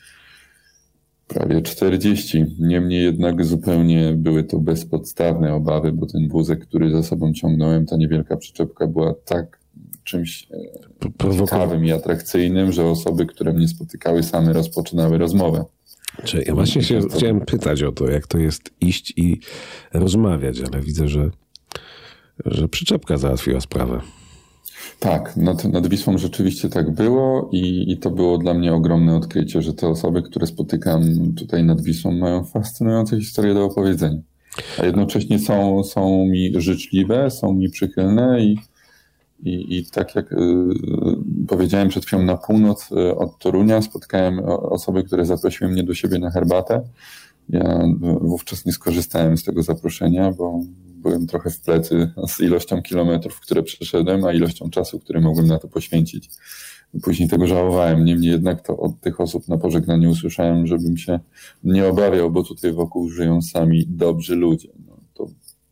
Prawie 1.28 1.62
40. 1.62 2.46
Niemniej 2.60 3.04
jednak 3.04 3.46
zupełnie 3.46 4.14
były 4.14 4.44
to 4.44 4.60
bezpodstawne 4.60 5.54
obawy, 5.54 5.92
bo 5.92 6.06
ten 6.06 6.30
wózek, 6.30 6.68
który 6.68 6.92
za 6.92 7.04
sobą 7.04 7.34
ciągnąłem, 7.34 7.86
ta 7.86 7.98
niewielka 7.98 8.38
przyczepka 8.38 8.88
była 8.88 9.14
tak 9.26 9.60
czymś 10.04 10.48
e, 11.24 11.38
ciekawym 11.38 11.86
i 11.86 11.92
atrakcyjnym, 11.92 12.72
że 12.72 12.86
osoby, 12.86 13.26
które 13.26 13.54
mnie 13.54 13.68
spotykały, 13.68 14.24
same 14.24 14.54
rozpoczynały 14.54 15.18
rozmowę. 15.18 15.66
Czy 16.24 16.44
ja 16.48 16.56
właśnie 16.56 16.84
się 16.84 17.00
chciałem 17.16 17.42
pytać 17.42 17.84
o 17.84 17.92
to, 17.92 18.10
jak 18.10 18.28
to 18.28 18.38
jest 18.38 18.74
iść 18.82 19.14
i 19.18 19.40
rozmawiać, 19.94 20.58
ale 20.62 20.82
widzę, 20.82 21.08
że, 21.08 21.30
że 22.46 22.68
przyczepka 22.68 23.18
załatwiła 23.18 23.62
sprawę. 23.62 24.02
Tak, 25.00 25.38
nad, 25.38 25.66
nad 25.66 25.88
Wisłą 25.88 26.18
rzeczywiście 26.18 26.70
tak 26.70 26.92
było 26.92 27.50
i, 27.52 27.92
i 27.92 27.98
to 27.98 28.12
było 28.12 28.38
dla 28.38 28.54
mnie 28.54 28.74
ogromne 28.74 29.16
odkrycie, 29.16 29.62
że 29.62 29.74
te 29.74 29.88
osoby, 29.88 30.22
które 30.22 30.48
spotykam 30.48 31.34
tutaj 31.34 31.64
nad 31.64 31.82
Wisłą 31.82 32.12
mają 32.12 32.44
fascynujące 32.44 33.20
historie 33.20 33.54
do 33.54 33.66
opowiedzenia. 33.66 34.22
A 34.80 34.86
jednocześnie 34.86 35.40
są, 35.40 35.84
są 35.84 36.26
mi 36.26 36.54
życzliwe, 36.56 37.32
są 37.32 37.54
mi 37.54 37.70
przychylne 37.70 38.44
i, 38.44 38.58
i, 39.44 39.78
i 39.78 39.86
tak 39.86 40.16
jak 40.16 40.32
y, 40.32 40.38
powiedziałem 41.48 41.90
przed 41.90 42.06
chwilą, 42.06 42.24
na 42.24 42.38
północ 42.38 42.92
y, 42.92 43.16
od 43.16 43.40
Torunia 43.40 43.82
spotkałem 43.82 44.40
osoby, 44.46 45.04
które 45.04 45.26
zaprosiły 45.26 45.72
mnie 45.72 45.84
do 45.84 45.94
siebie 45.94 46.20
na 46.20 46.32
herbatę. 46.32 46.82
Ja 47.50 47.84
wówczas 48.22 48.66
nie 48.66 48.72
skorzystałem 48.72 49.38
z 49.38 49.44
tego 49.44 49.64
zaproszenia, 49.64 50.32
bo 50.32 50.60
byłem 51.06 51.28
trochę 51.28 51.50
w 51.50 51.62
plecy 51.62 52.12
z 52.28 52.40
ilością 52.40 52.82
kilometrów, 52.82 53.40
które 53.40 53.64
przeszedłem, 53.64 54.26
a 54.26 54.34
ilością 54.34 54.70
czasu, 54.70 55.00
który 55.00 55.22
mogłem 55.22 55.48
na 55.48 55.60
to 55.60 55.68
poświęcić. 55.68 56.30
Później 57.02 57.30
tego 57.30 57.48
żałowałem. 57.48 58.06
Niemniej 58.06 58.32
jednak 58.32 58.62
to 58.62 58.78
od 58.78 59.00
tych 59.00 59.22
osób 59.22 59.48
na 59.48 59.58
pożegnaniu 59.58 60.12
usłyszałem, 60.12 60.68
żebym 60.68 60.98
się 60.98 61.20
nie 61.64 61.88
obawiał, 61.88 62.32
bo 62.32 62.44
tutaj 62.44 62.74
wokół 62.74 63.10
żyją 63.10 63.42
sami 63.42 63.86
dobrzy 63.88 64.36
ludzie. 64.36 64.70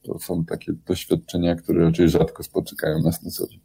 To, 0.04 0.20
są 0.20 0.46
takie 0.46 0.74
doświadczenia, 0.88 1.56
które 1.56 1.84
raczej 1.86 2.10
rzadko 2.10 2.44
spotykają 2.44 3.00
nas 3.02 3.24
na 3.24 3.32
co 3.32 3.48
dzień. 3.48 3.60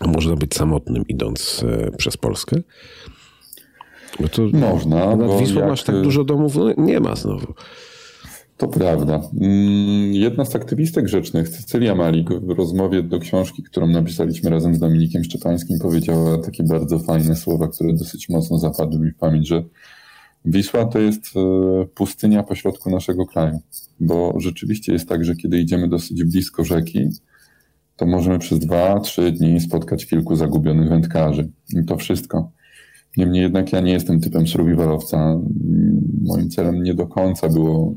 A 0.00 0.06
można 0.08 0.36
być 0.36 0.54
samotnym 0.54 1.04
idąc 1.08 1.64
e, 1.68 1.90
przez 1.96 2.16
Polskę? 2.16 2.56
Bo 4.20 4.28
to 4.28 4.42
Można, 4.42 5.16
nad 5.16 5.40
Wisłą 5.40 5.60
jak- 5.60 5.70
aż 5.70 5.84
tak 5.84 6.02
dużo 6.02 6.24
domów 6.24 6.56
no, 6.56 6.72
nie 6.78 7.00
ma 7.00 7.16
znowu. 7.16 7.54
To 8.56 8.68
prawda. 8.68 9.22
Mm, 9.40 10.12
Jedna 10.14 10.44
z 10.44 10.56
aktywistek 10.56 11.04
grzecznych, 11.04 11.48
Cecylia 11.48 11.94
Malik, 11.94 12.30
w 12.30 12.50
rozmowie 12.50 13.02
do 13.02 13.18
książki, 13.18 13.62
którą 13.62 13.86
napisaliśmy 13.86 14.50
razem 14.50 14.74
z 14.74 14.78
Dominikiem 14.78 15.24
Szczepańskim, 15.24 15.78
powiedziała 15.78 16.38
takie 16.38 16.62
bardzo 16.62 16.98
fajne 16.98 17.36
słowa, 17.36 17.68
które 17.68 17.92
dosyć 17.92 18.28
mocno 18.28 18.58
zapadły 18.58 19.00
mi 19.00 19.10
w 19.10 19.16
pamięć, 19.16 19.48
że 19.48 19.64
Wisła 20.44 20.86
to 20.86 20.98
jest 20.98 21.36
e, 21.36 21.40
pustynia 21.94 22.42
pośrodku 22.42 22.90
naszego 22.90 23.26
kraju, 23.26 23.60
bo 24.00 24.34
rzeczywiście 24.38 24.92
jest 24.92 25.08
tak, 25.08 25.24
że 25.24 25.36
kiedy 25.36 25.58
idziemy 25.58 25.88
dosyć 25.88 26.24
blisko 26.24 26.64
rzeki, 26.64 27.08
to 27.96 28.06
możemy 28.06 28.38
przez 28.38 28.58
dwa, 28.58 29.00
trzy 29.00 29.32
dni 29.32 29.60
spotkać 29.60 30.06
kilku 30.06 30.36
zagubionych 30.36 30.88
wędkarzy. 30.88 31.48
I 31.82 31.84
to 31.84 31.96
wszystko. 31.96 32.50
Niemniej 33.16 33.42
jednak 33.42 33.72
ja 33.72 33.80
nie 33.80 33.92
jestem 33.92 34.20
typem 34.20 34.46
survivalowca. 34.46 35.40
Moim 36.22 36.50
celem 36.50 36.82
nie 36.82 36.94
do 36.94 37.06
końca 37.06 37.48
było 37.48 37.94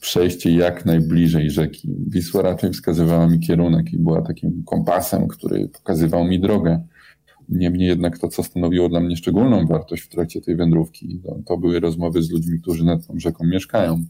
przejście 0.00 0.50
jak 0.50 0.86
najbliżej 0.86 1.50
rzeki. 1.50 1.94
Wisła 2.08 2.42
raczej 2.42 2.72
wskazywała 2.72 3.26
mi 3.26 3.40
kierunek 3.40 3.92
i 3.92 3.98
była 3.98 4.22
takim 4.22 4.62
kompasem, 4.66 5.28
który 5.28 5.68
pokazywał 5.68 6.24
mi 6.24 6.40
drogę. 6.40 6.86
Niemniej 7.48 7.88
jednak 7.88 8.18
to, 8.18 8.28
co 8.28 8.42
stanowiło 8.42 8.88
dla 8.88 9.00
mnie 9.00 9.16
szczególną 9.16 9.66
wartość 9.66 10.02
w 10.02 10.08
trakcie 10.08 10.40
tej 10.40 10.56
wędrówki, 10.56 11.20
to, 11.24 11.38
to 11.46 11.58
były 11.58 11.80
rozmowy 11.80 12.22
z 12.22 12.30
ludźmi, 12.30 12.60
którzy 12.60 12.84
nad 12.84 13.06
tą 13.06 13.18
rzeką 13.18 13.44
mieszkają. 13.44 14.04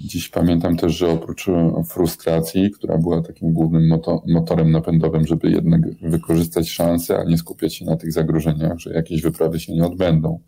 Dziś 0.00 0.28
pamiętam 0.28 0.76
też, 0.76 0.96
że 0.96 1.08
oprócz 1.08 1.48
e, 1.48 1.82
frustracji, 1.88 2.70
która 2.70 2.98
była 2.98 3.22
takim 3.22 3.52
głównym 3.52 3.88
moto, 3.88 4.22
motorem 4.28 4.70
napędowym, 4.70 5.26
żeby 5.26 5.50
jednak 5.50 5.80
wykorzystać 6.02 6.70
szanse, 6.70 7.18
a 7.18 7.24
nie 7.24 7.38
skupiać 7.38 7.74
się 7.74 7.84
na 7.84 7.96
tych 7.96 8.12
zagrożeniach, 8.12 8.78
że 8.78 8.92
jakieś 8.92 9.22
wyprawy 9.22 9.60
się 9.60 9.72
nie 9.72 9.84
odbędą, 9.84 10.40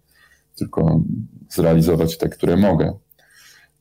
tylko 0.57 1.03
zrealizować 1.49 2.19
te, 2.19 2.29
które 2.29 2.57
mogę. 2.57 2.93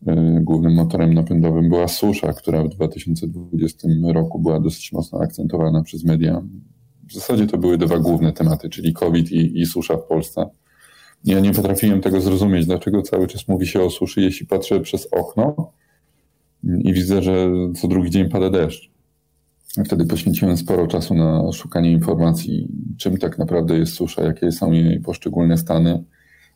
E, 0.07 0.39
Głównym 0.43 0.73
motorem 0.73 1.13
napędowym 1.13 1.69
była 1.69 1.87
susza, 1.87 2.33
która 2.33 2.63
w 2.63 2.69
2020 2.69 3.87
roku 4.03 4.39
była 4.39 4.59
dosyć 4.59 4.91
mocno 4.91 5.19
akcentowana 5.19 5.83
przez 5.83 6.03
media. 6.03 6.41
W 7.09 7.13
zasadzie 7.13 7.47
to 7.47 7.57
były 7.57 7.77
dwa 7.77 7.97
główne 7.97 8.33
tematy, 8.33 8.69
czyli 8.69 8.93
COVID 8.93 9.31
i, 9.31 9.61
i 9.61 9.65
susza 9.65 9.97
w 9.97 10.03
Polsce. 10.03 10.49
Ja 11.25 11.39
nie 11.39 11.51
potrafiłem 11.53 12.01
tego 12.01 12.21
zrozumieć, 12.21 12.65
dlaczego 12.65 13.01
cały 13.01 13.27
czas 13.27 13.47
mówi 13.47 13.67
się 13.67 13.81
o 13.81 13.89
suszy, 13.89 14.21
jeśli 14.21 14.47
patrzę 14.47 14.79
przez 14.79 15.07
okno 15.11 15.71
i 16.63 16.93
widzę, 16.93 17.21
że 17.21 17.49
co 17.81 17.87
drugi 17.87 18.09
dzień 18.09 18.29
pada 18.29 18.49
deszcz. 18.49 18.89
Wtedy 19.85 20.05
poświęciłem 20.05 20.57
sporo 20.57 20.87
czasu 20.87 21.13
na 21.13 21.51
szukanie 21.51 21.91
informacji, 21.91 22.67
czym 22.97 23.17
tak 23.17 23.37
naprawdę 23.37 23.77
jest 23.77 23.93
susza, 23.93 24.23
jakie 24.23 24.51
są 24.51 24.71
jej 24.71 24.99
poszczególne 24.99 25.57
stany 25.57 26.03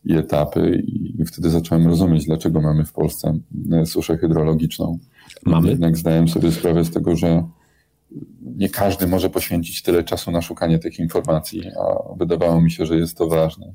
i 0.06 0.14
etapy, 0.14 0.84
i 0.86 1.26
wtedy 1.26 1.50
zacząłem 1.50 1.88
rozumieć, 1.88 2.26
dlaczego 2.26 2.62
mamy 2.62 2.86
w 2.86 2.94
Polsce 2.94 3.38
e, 3.72 3.86
suszę 3.86 4.18
hydrologiczną. 4.18 5.00
Mamy? 5.46 5.70
Jednak 5.70 5.98
zdałem 5.98 6.28
sobie 6.28 6.52
sprawę 6.52 6.86
z 6.86 6.92
tego, 6.92 7.16
że 7.16 7.44
nie 8.42 8.70
każdy 8.70 9.08
może 9.08 9.30
poświęcić 9.30 9.82
tyle 9.82 10.04
czasu 10.04 10.32
na 10.32 10.42
szukanie 10.42 10.80
tych 10.80 11.00
informacji, 11.00 11.62
a 11.80 12.16
wydawało 12.16 12.62
mi 12.62 12.72
się, 12.72 12.86
że 12.86 12.98
jest 12.98 13.18
to 13.18 13.28
ważne. 13.28 13.74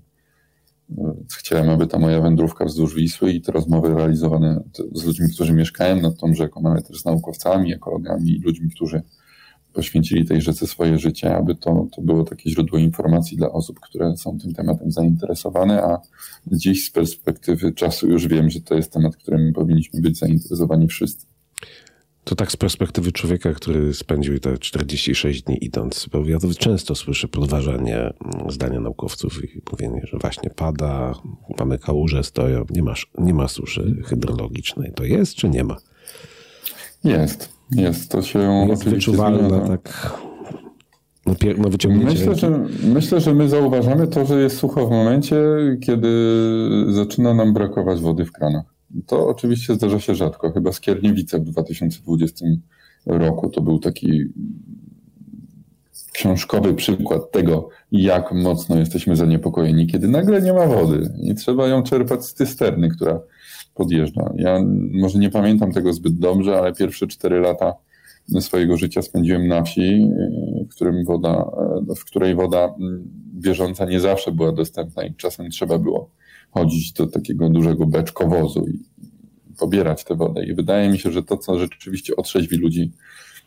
Chciałem, 1.39 1.71
aby 1.71 1.87
ta 1.87 1.99
moja 1.99 2.21
wędrówka 2.21 2.65
wzdłuż 2.65 2.95
Wisły 2.95 3.33
i 3.33 3.41
te 3.41 3.53
rozmowy 3.53 3.95
realizowane 3.95 4.63
z 4.93 5.05
ludźmi, 5.05 5.29
którzy 5.35 5.53
mieszkają 5.53 6.01
nad 6.01 6.17
tą 6.17 6.35
rzeką, 6.35 6.63
ale 6.65 6.83
też 6.83 7.01
z 7.01 7.05
naukowcami, 7.05 7.75
ekologami 7.75 8.41
ludźmi, 8.45 8.71
którzy 8.71 9.03
poświęcili 9.73 10.25
tej 10.25 10.41
rzece 10.41 10.67
swoje 10.67 10.99
życie, 10.99 11.37
aby 11.37 11.55
to, 11.55 11.87
to 11.97 12.03
było 12.03 12.25
takie 12.25 12.51
źródło 12.51 12.79
informacji 12.79 13.37
dla 13.37 13.53
osób, 13.53 13.81
które 13.81 14.17
są 14.17 14.39
tym 14.39 14.55
tematem 14.55 14.91
zainteresowane, 14.91 15.83
a 15.83 16.01
dziś 16.47 16.87
z 16.87 16.91
perspektywy 16.91 17.73
czasu 17.73 18.09
już 18.09 18.29
wiem, 18.29 18.51
że 18.51 18.61
to 18.61 18.75
jest 18.75 18.93
temat, 18.93 19.17
którym 19.17 19.53
powinniśmy 19.53 20.01
być 20.01 20.19
zainteresowani 20.19 20.89
wszyscy. 20.89 21.27
To 22.27 22.35
tak 22.35 22.53
z 22.53 22.57
perspektywy 22.57 23.13
człowieka, 23.13 23.53
który 23.53 23.95
spędził 23.95 24.39
te 24.41 24.59
46 24.59 25.43
dni 25.43 25.65
idąc, 25.65 26.07
bo 26.13 26.25
ja 26.25 26.39
to 26.39 26.49
często 26.59 26.95
słyszę 26.95 27.29
podważanie 27.29 27.97
mm, 27.99 28.51
zdania 28.51 28.81
naukowców 28.81 29.45
i 29.45 29.63
mówienie, 29.73 30.01
że 30.05 30.19
właśnie 30.19 30.51
pada, 30.51 31.15
mamy 31.59 31.79
kałuże, 31.79 32.25
stoją, 32.25 32.65
nie 32.71 32.83
ma, 32.83 32.95
nie 33.19 33.35
ma 33.35 33.49
suszy 33.49 34.03
hydrologicznej. 34.05 34.93
To 34.95 35.05
jest 35.05 35.35
czy 35.35 35.49
nie 35.49 35.65
ma? 35.65 35.77
Jest, 37.05 37.53
jest. 37.71 38.11
To 38.11 38.23
się 38.23 38.67
Jest 38.69 38.85
wyczuwalne, 38.85 39.49
zmienia. 39.49 39.69
tak 39.69 40.13
no, 41.27 41.35
pier- 41.35 41.59
no 41.59 41.69
wyciągnięcie 41.69 42.07
Myślę 42.13 42.27
ręki. 42.27 42.41
że, 42.41 42.89
myślę, 42.89 43.21
że 43.21 43.35
my 43.35 43.49
zauważamy 43.49 44.07
to, 44.09 44.27
że 44.27 44.43
jest 44.43 44.57
sucho 44.57 44.87
w 44.87 44.91
momencie, 44.91 45.37
kiedy 45.83 46.09
zaczyna 46.89 47.35
nam 47.35 47.53
brakować 47.53 48.01
wody 48.01 48.25
w 48.25 48.33
kranach. 48.33 48.76
To 49.07 49.29
oczywiście 49.29 49.75
zdarza 49.75 50.01
się 50.01 50.15
rzadko. 50.15 50.53
Chyba 50.53 50.73
Skierniewice 50.73 51.39
w 51.39 51.45
2020 51.45 52.47
roku 53.07 53.51
to 53.51 53.61
był 53.61 53.79
taki 53.79 54.25
książkowy 56.13 56.75
przykład 56.75 57.31
tego, 57.31 57.69
jak 57.93 58.33
mocno 58.33 58.79
jesteśmy 58.79 59.17
zaniepokojeni, 59.17 59.87
kiedy 59.87 60.09
nagle 60.09 60.43
nie 60.43 60.53
ma 60.53 60.67
wody 60.67 61.11
i 61.23 61.35
trzeba 61.35 61.69
ją 61.69 61.83
czerpać 61.83 62.25
z 62.25 62.35
cysterny, 62.35 62.89
która 62.89 63.21
podjeżdża. 63.75 64.33
Ja 64.37 64.61
może 64.93 65.19
nie 65.19 65.31
pamiętam 65.31 65.73
tego 65.73 65.93
zbyt 65.93 66.19
dobrze, 66.19 66.59
ale 66.59 66.73
pierwsze 66.73 67.07
cztery 67.07 67.41
lata 67.41 67.75
swojego 68.41 68.77
życia 68.77 69.03
spędziłem 69.03 69.49
na 69.49 69.63
wsi, 69.63 70.11
w, 70.71 70.75
którym 70.75 71.05
woda, 71.05 71.51
w 71.97 72.05
której 72.05 72.35
woda 72.35 72.75
bieżąca 73.35 73.85
nie 73.85 74.01
zawsze 74.01 74.33
była 74.33 74.53
dostępna 74.53 75.05
i 75.05 75.15
czasem 75.15 75.51
trzeba 75.51 75.79
było 75.79 76.11
chodzić 76.51 76.93
do 76.93 77.07
takiego 77.07 77.49
dużego 77.49 77.87
beczkowozu 77.87 78.67
i 78.67 78.79
pobierać 79.59 80.05
tę 80.05 80.15
wodę. 80.15 80.47
I 80.47 80.55
wydaje 80.55 80.91
mi 80.91 80.99
się, 80.99 81.13
że 81.13 81.23
to, 81.23 81.37
co 81.37 81.59
rzeczywiście 81.59 82.17
otrzeźwi 82.17 82.57
ludzi, 82.57 82.93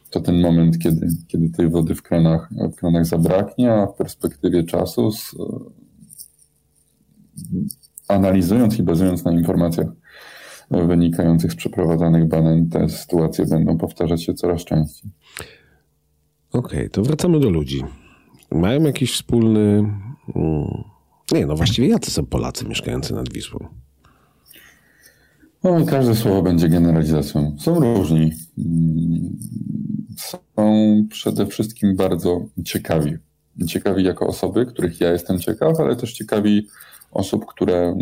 to 0.10 0.20
ten 0.20 0.42
moment, 0.42 0.80
kiedy, 0.80 1.08
kiedy 1.28 1.50
tej 1.50 1.70
wody 1.70 1.96
w 1.96 2.02
kranach, 2.02 2.50
w 2.74 2.76
kranach 2.76 3.06
zabraknie, 3.06 3.74
a 3.74 3.88
w 3.88 3.96
perspektywie 3.96 4.64
czasu, 4.64 5.12
z, 5.12 5.36
analizując 8.08 8.80
i 8.80 8.84
bazując 8.84 9.26
na 9.26 9.32
informacjach 9.32 9.88
wynikających 10.72 11.52
z 11.52 11.56
przeprowadzanych 11.56 12.28
badań, 12.28 12.70
te 12.70 12.90
sytuacje 12.90 13.46
będą 13.46 13.78
powtarzać 13.78 14.24
się 14.24 14.34
coraz 14.34 14.66
częściej. 14.66 15.12
Okej, 16.52 16.80
okay, 16.80 16.90
to 16.90 17.04
wracamy 17.04 17.40
do 17.40 17.50
ludzi. 17.50 17.84
Mają 18.52 18.84
jakiś 18.84 19.14
wspólny. 19.14 19.78
Mm, 20.36 20.84
nie, 21.32 21.46
no 21.46 21.56
właściwie 21.56 21.88
jacy 21.88 22.12
są 22.12 22.26
Polacy 22.26 22.66
mieszkający 22.66 23.14
nad 23.14 23.34
Wisłą? 23.34 23.68
No, 25.64 25.86
każde 25.86 26.16
słowo 26.16 26.42
będzie 26.42 26.70
generalizacją. 26.70 27.56
Są 27.60 27.80
różni. 27.80 28.32
Są 30.18 30.40
przede 31.10 31.46
wszystkim 31.46 31.96
bardzo 31.96 32.46
ciekawi. 32.66 33.18
Ciekawi 33.68 34.04
jako 34.04 34.28
osoby, 34.28 34.66
których 34.66 35.02
ja 35.02 35.12
jestem 35.12 35.40
ciekaw, 35.40 35.80
ale 35.80 35.96
też 35.96 36.14
ciekawi 36.14 36.68
osób, 37.12 37.46
które, 37.46 37.98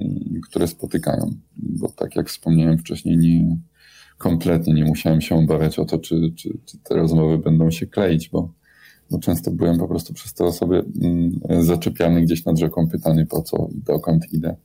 które 0.50 0.68
spotykają. 0.68 1.34
Bo 1.58 1.90
tak 1.90 2.16
jak 2.16 2.30
wspomniałem 2.30 2.78
wcześniej, 2.78 3.18
nie, 3.18 3.58
kompletnie 4.18 4.74
nie 4.74 4.86
musiałem 4.86 5.22
się 5.22 5.36
obawiać 5.36 5.80
o 5.80 5.86
to, 5.86 6.00
czy, 6.00 6.34
czy, 6.36 6.58
czy 6.66 6.78
te 6.78 6.96
rozmowy 6.96 7.38
będą 7.38 7.72
się 7.72 7.88
kleić, 7.88 8.30
bo, 8.30 8.54
bo 9.12 9.20
często 9.20 9.52
byłem 9.52 9.78
po 9.78 9.88
prostu 9.88 10.14
przez 10.14 10.34
te 10.34 10.46
osoby 10.46 10.86
mm, 11.02 11.40
zaczepiany 11.64 12.22
gdzieś 12.22 12.46
nad 12.46 12.60
rzeką, 12.60 12.88
pytany 12.90 13.26
po 13.26 13.42
co 13.42 13.68
i 13.72 13.82
dokąd 13.82 14.34
idę. 14.34 14.56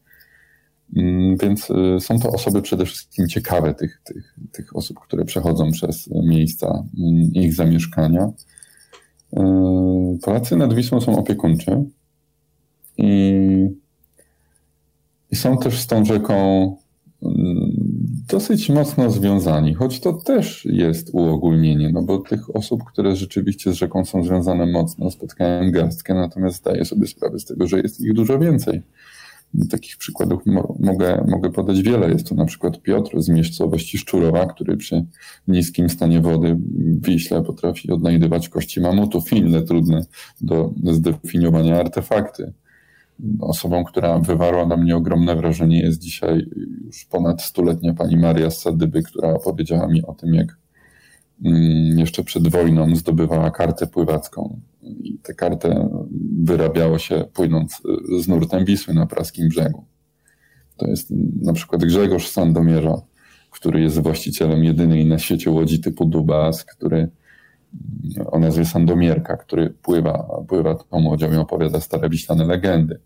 Mm, 0.96 1.36
więc 1.36 1.70
y, 1.70 2.00
są 2.00 2.18
to 2.18 2.30
osoby 2.30 2.62
przede 2.62 2.86
wszystkim 2.86 3.28
ciekawe 3.28 3.74
tych, 3.74 4.00
tych, 4.04 4.34
tych 4.52 4.76
osób, 4.76 5.00
które 5.00 5.24
przechodzą 5.24 5.70
przez 5.70 6.10
miejsca 6.12 6.84
mm, 6.98 7.32
ich 7.34 7.54
zamieszkania. 7.54 8.32
Y, 9.32 9.38
Polacy 10.22 10.56
nad 10.56 10.74
Wisłą 10.74 11.00
są 11.00 11.18
opiekuńczy 11.18 11.84
i, 12.98 13.68
i 15.30 15.36
są 15.36 15.58
też 15.58 15.80
z 15.80 15.86
tą 15.86 16.04
rzeką 16.04 16.76
dosyć 18.32 18.68
mocno 18.68 19.10
związani, 19.10 19.74
choć 19.74 20.00
to 20.00 20.12
też 20.12 20.64
jest 20.64 21.10
uogólnienie, 21.12 21.90
no 21.92 22.02
bo 22.02 22.18
tych 22.18 22.56
osób, 22.56 22.84
które 22.84 23.16
rzeczywiście 23.16 23.72
z 23.72 23.74
rzeką 23.74 24.04
są 24.04 24.24
związane 24.24 24.66
mocno, 24.66 25.10
spotkałem 25.10 25.72
garstkę, 25.72 26.14
natomiast 26.14 26.56
zdaję 26.56 26.84
sobie 26.84 27.06
sprawę 27.06 27.38
z 27.38 27.44
tego, 27.44 27.66
że 27.66 27.80
jest 27.80 28.00
ich 28.00 28.12
dużo 28.12 28.38
więcej. 28.38 28.82
Takich 29.70 29.96
przykładów 29.96 30.46
mo 30.46 30.76
mogę, 30.80 31.24
mogę 31.28 31.50
podać 31.50 31.82
wiele. 31.82 32.10
Jest 32.10 32.28
to 32.28 32.34
na 32.34 32.44
przykład 32.44 32.82
Piotr 32.82 33.20
z 33.20 33.28
miejscowości 33.28 33.98
Szczurowa, 33.98 34.46
który 34.46 34.76
przy 34.76 35.04
niskim 35.48 35.88
stanie 35.88 36.20
wody 36.20 36.54
w 36.54 37.06
Wiśle 37.06 37.42
potrafi 37.42 37.90
odnajdywać 37.90 38.48
kości 38.48 38.80
mamutów 38.80 39.32
i 39.32 39.36
inne 39.36 39.62
trudne 39.62 40.04
do 40.40 40.70
zdefiniowania 40.84 41.80
artefakty. 41.80 42.52
Osobą, 43.40 43.84
która 43.84 44.18
wywarła 44.18 44.66
na 44.66 44.76
mnie 44.76 44.96
ogromne 44.96 45.36
wrażenie 45.36 45.80
jest 45.80 45.98
dzisiaj 45.98 46.46
już 46.84 47.04
ponad 47.04 47.42
stuletnia 47.42 47.94
pani 47.94 48.16
Maria 48.16 48.50
Sadyby, 48.50 49.02
która 49.02 49.34
opowiedziała 49.34 49.88
mi 49.88 50.02
o 50.02 50.14
tym, 50.14 50.34
jak 50.34 50.56
mm, 51.44 51.98
jeszcze 51.98 52.24
przed 52.24 52.48
wojną 52.48 52.96
zdobywała 52.96 53.50
kartę 53.50 53.86
pływacką 53.86 54.60
i 54.82 55.18
tę 55.18 55.34
kartę 55.34 55.88
wyrabiało 56.42 56.98
się 56.98 57.24
płynąc 57.32 57.82
z 58.20 58.28
nurtem 58.28 58.64
Wisły 58.64 58.94
na 58.94 59.06
praskim 59.06 59.48
brzegu. 59.48 59.84
To 60.76 60.86
jest 60.86 61.10
na 61.42 61.52
przykład 61.52 61.84
Grzegorz 61.84 62.28
Sandomierza, 62.28 63.02
który 63.50 63.80
jest 63.80 63.98
właścicielem 63.98 64.64
jedynej 64.64 65.06
na 65.06 65.18
świecie 65.18 65.50
łodzi 65.50 65.80
typu 65.80 66.04
Dubas, 66.04 66.64
który 66.64 67.08
o 68.26 68.38
nazwie 68.38 68.64
Sandomierka, 68.64 69.36
który 69.36 69.70
pływa, 69.70 70.28
pływa 70.48 70.74
tą 70.74 71.04
łodzią 71.04 71.32
i 71.32 71.36
opowiada 71.36 71.80
stare 71.80 72.08
wiślane 72.08 72.44
legendy. 72.44 73.00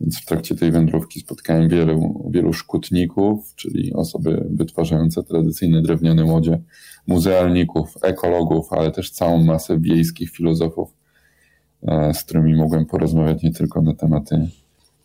Więc 0.00 0.20
w 0.20 0.24
trakcie 0.24 0.54
tej 0.54 0.72
wędrówki 0.72 1.20
spotkałem 1.20 1.68
wielu, 1.68 2.30
wielu 2.30 2.52
szkutników, 2.52 3.54
czyli 3.56 3.92
osoby 3.92 4.46
wytwarzające 4.50 5.22
tradycyjne 5.22 5.82
drewniane 5.82 6.24
łodzie, 6.24 6.60
muzealników, 7.06 7.94
ekologów, 8.02 8.72
ale 8.72 8.90
też 8.90 9.10
całą 9.10 9.44
masę 9.44 9.80
wiejskich 9.80 10.30
filozofów, 10.30 10.94
e, 11.82 12.14
z 12.14 12.24
którymi 12.24 12.54
mogłem 12.54 12.86
porozmawiać 12.86 13.42
nie 13.42 13.52
tylko 13.52 13.82
na 13.82 13.94
tematy 13.94 14.48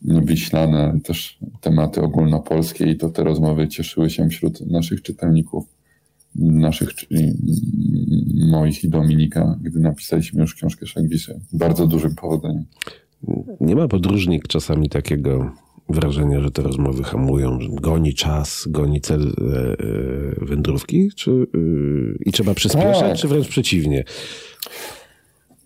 wiślane, 0.02 0.78
ale 0.78 1.00
też 1.00 1.40
tematy 1.62 2.02
ogólnopolskie 2.02 2.92
i 2.92 2.98
to 2.98 3.10
te 3.10 3.24
rozmowy 3.24 3.68
cieszyły 3.68 4.10
się 4.10 4.30
wśród 4.30 4.62
naszych 4.62 5.02
czytelników, 5.02 5.66
naszych, 6.36 6.94
czyli 6.94 7.34
moich 8.50 8.84
i 8.84 8.90
Dominika, 8.90 9.60
gdy 9.62 9.80
napisaliśmy 9.80 10.42
już 10.42 10.56
książkę 10.56 10.86
Szak 10.86 11.08
Wisły. 11.08 11.40
Bardzo 11.54 11.88
dużym 11.88 12.16
powodzeniem. 12.16 12.66
Nie 13.62 13.76
ma 13.76 13.88
podróżnik 13.88 14.48
czasami 14.48 14.90
takiego 14.90 15.52
wrażenia, 15.90 16.42
że 16.42 16.52
te 16.52 16.62
rozmowy 16.62 17.04
hamują, 17.04 17.60
że 17.62 17.70
goni 17.70 18.14
czas, 18.14 18.66
goni 18.68 19.02
cel 19.02 19.22
e, 19.22 19.56
e, 20.42 20.46
wędrówki, 20.46 21.10
czy, 21.16 21.32
e, 21.32 21.58
i 22.26 22.32
trzeba 22.32 22.54
przyspieszać, 22.54 23.00
tak. 23.00 23.18
czy 23.18 23.28
wręcz 23.28 23.48
przeciwnie? 23.48 24.04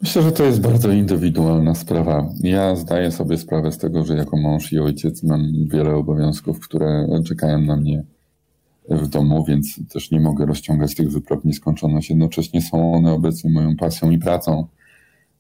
Myślę, 0.01 0.21
że 0.21 0.31
to 0.31 0.43
jest 0.43 0.61
bardzo 0.61 0.91
indywidualna 0.91 1.75
sprawa. 1.75 2.29
Ja 2.39 2.75
zdaję 2.75 3.11
sobie 3.11 3.37
sprawę 3.37 3.71
z 3.71 3.77
tego, 3.77 4.05
że 4.05 4.15
jako 4.15 4.37
mąż 4.37 4.73
i 4.73 4.79
ojciec 4.79 5.23
mam 5.23 5.67
wiele 5.67 5.95
obowiązków, 5.95 6.59
które 6.59 7.07
czekają 7.25 7.61
na 7.61 7.75
mnie 7.75 8.03
w 8.89 9.07
domu, 9.07 9.45
więc 9.47 9.79
też 9.93 10.11
nie 10.11 10.19
mogę 10.19 10.45
rozciągać 10.45 10.95
tych 10.95 11.11
wypraw 11.11 11.41
w 11.41 11.45
nieskończoność. 11.45 12.09
Jednocześnie 12.09 12.61
są 12.61 12.93
one 12.93 13.13
obecnie 13.13 13.51
moją 13.51 13.75
pasją 13.75 14.11
i 14.11 14.17
pracą. 14.17 14.67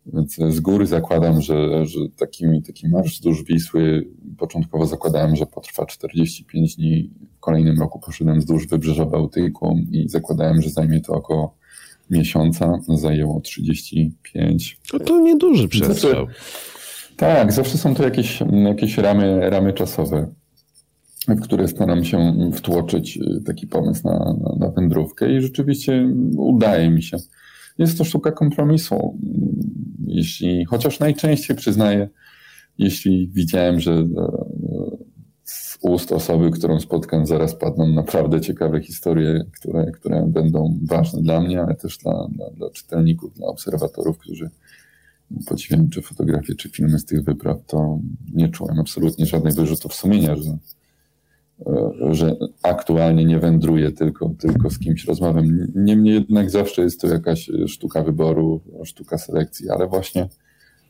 Więc 0.05 0.35
z 0.35 0.59
góry 0.59 0.85
zakładam, 0.85 1.41
że, 1.41 1.85
że 1.85 1.99
taki, 2.17 2.45
taki 2.67 2.87
marsz 2.87 3.13
wzdłuż 3.13 3.43
Wisły, 3.43 4.07
początkowo 4.37 4.85
zakładałem, 4.85 5.35
że 5.35 5.45
potrwa 5.45 5.85
45 5.85 6.75
dni. 6.75 7.09
W 7.37 7.39
kolejnym 7.39 7.79
roku 7.79 7.99
poszedłem 7.99 8.39
wzdłuż 8.39 8.67
wybrzeża 8.67 9.05
Bałtyku 9.05 9.77
i 9.91 10.09
zakładałem, 10.09 10.61
że 10.61 10.69
zajmie 10.69 11.01
to 11.01 11.13
około 11.13 11.57
miesiąca. 12.09 12.79
Zajęło 12.93 13.41
35. 13.41 14.77
No 14.93 14.99
to 14.99 15.19
nieduży 15.19 15.67
przestrzał. 15.67 16.27
Tak, 17.17 17.51
zawsze 17.51 17.77
są 17.77 17.95
to 17.95 18.03
jakieś, 18.03 18.39
jakieś 18.65 18.97
ramy, 18.97 19.49
ramy 19.49 19.73
czasowe, 19.73 20.33
w 21.27 21.41
które 21.41 21.67
staram 21.67 22.05
się 22.05 22.33
wtłoczyć 22.53 23.19
taki 23.45 23.67
pomysł 23.67 24.01
na, 24.07 24.19
na, 24.19 24.55
na 24.59 24.71
wędrówkę 24.71 25.37
i 25.37 25.41
rzeczywiście 25.41 26.09
udaje 26.37 26.89
mi 26.89 27.03
się. 27.03 27.17
Jest 27.77 27.97
to 27.97 28.03
sztuka 28.03 28.31
kompromisu. 28.31 29.19
Jeśli, 30.07 30.65
chociaż 30.65 30.99
najczęściej 30.99 31.57
przyznaję, 31.57 32.09
jeśli 32.77 33.27
widziałem, 33.27 33.79
że 33.79 33.91
e, 33.91 34.07
z 35.43 35.77
ust 35.81 36.11
osoby, 36.11 36.51
którą 36.51 36.79
spotkam, 36.79 37.25
zaraz 37.25 37.55
padną 37.55 37.87
naprawdę 37.87 38.41
ciekawe 38.41 38.81
historie, 38.81 39.45
które, 39.51 39.91
które 39.91 40.27
będą 40.27 40.79
ważne 40.83 41.21
dla 41.21 41.41
mnie, 41.41 41.61
ale 41.61 41.75
też 41.75 41.97
dla, 41.97 42.27
dla, 42.31 42.49
dla 42.49 42.69
czytelników, 42.69 43.33
dla 43.33 43.47
obserwatorów, 43.47 44.17
którzy 44.17 44.49
podziwiają 45.47 45.89
czy 45.89 46.01
fotografie, 46.01 46.55
czy 46.55 46.69
filmy 46.69 46.99
z 46.99 47.05
tych 47.05 47.23
wypraw, 47.23 47.57
to 47.67 47.99
nie 48.33 48.49
czułem 48.49 48.79
absolutnie 48.79 49.25
żadnych 49.25 49.55
wyrzutów 49.55 49.93
sumienia, 49.93 50.35
że 50.35 50.51
E, 50.51 50.82
że 52.11 52.35
aktualnie 52.63 53.25
nie 53.25 53.39
wędruję 53.39 53.91
tylko, 53.91 54.31
tylko 54.39 54.69
z 54.69 54.79
kimś 54.79 55.05
rozmawiam. 55.05 55.45
Niemniej 55.75 56.13
jednak 56.13 56.49
zawsze 56.49 56.81
jest 56.81 57.01
to 57.01 57.07
jakaś 57.07 57.49
sztuka 57.67 58.03
wyboru, 58.03 58.61
sztuka 58.83 59.17
selekcji, 59.17 59.69
ale 59.69 59.87
właśnie, 59.87 60.29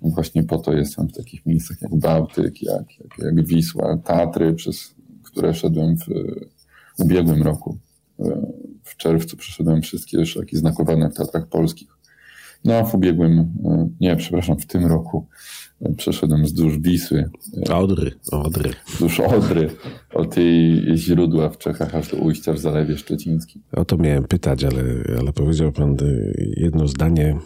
właśnie 0.01 0.43
po 0.43 0.57
to 0.57 0.73
jestem 0.73 1.07
w 1.07 1.13
takich 1.13 1.45
miejscach 1.45 1.81
jak 1.81 1.95
Bałtyk, 1.95 2.61
jak, 2.61 2.99
jak, 2.99 3.19
jak 3.19 3.45
Wisła, 3.45 3.97
Tatry, 3.97 4.53
przez 4.53 4.95
które 5.23 5.53
szedłem 5.53 5.97
w 5.97 6.07
ubiegłym 6.99 7.43
roku. 7.43 7.77
E, 8.19 8.51
w 8.83 8.97
czerwcu 8.97 9.37
przeszedłem 9.37 9.81
wszystkie 9.81 10.25
szlaki 10.25 10.57
znakowane 10.57 11.09
w 11.09 11.13
Tatrach 11.13 11.47
Polskich. 11.47 11.92
No, 12.65 12.85
w 12.85 12.95
ubiegłym, 12.95 13.39
e, 13.65 13.89
nie, 13.99 14.15
przepraszam, 14.15 14.57
w 14.59 14.65
tym 14.65 14.85
roku 14.85 15.27
e, 15.81 15.93
przeszedłem 15.93 16.43
wzdłuż 16.43 16.79
Wisły. 16.79 17.29
Odry, 17.69 18.11
Odry. 18.31 18.69
Wzdłuż 18.87 19.19
Odry, 19.19 19.69
od 20.13 20.37
jej 20.37 20.97
źródła 20.97 21.49
w 21.49 21.57
Czechach 21.57 21.95
aż 21.95 22.11
do 22.11 22.17
ujścia 22.17 22.53
w 22.53 22.59
Zalewie 22.59 22.97
Szczecińskim. 22.97 23.61
O 23.71 23.85
to 23.85 23.97
miałem 23.97 24.23
pytać, 24.23 24.63
ale, 24.63 24.83
ale 25.19 25.33
powiedział 25.33 25.71
pan 25.71 25.97
jedno 26.57 26.87
zdanie, 26.87 27.37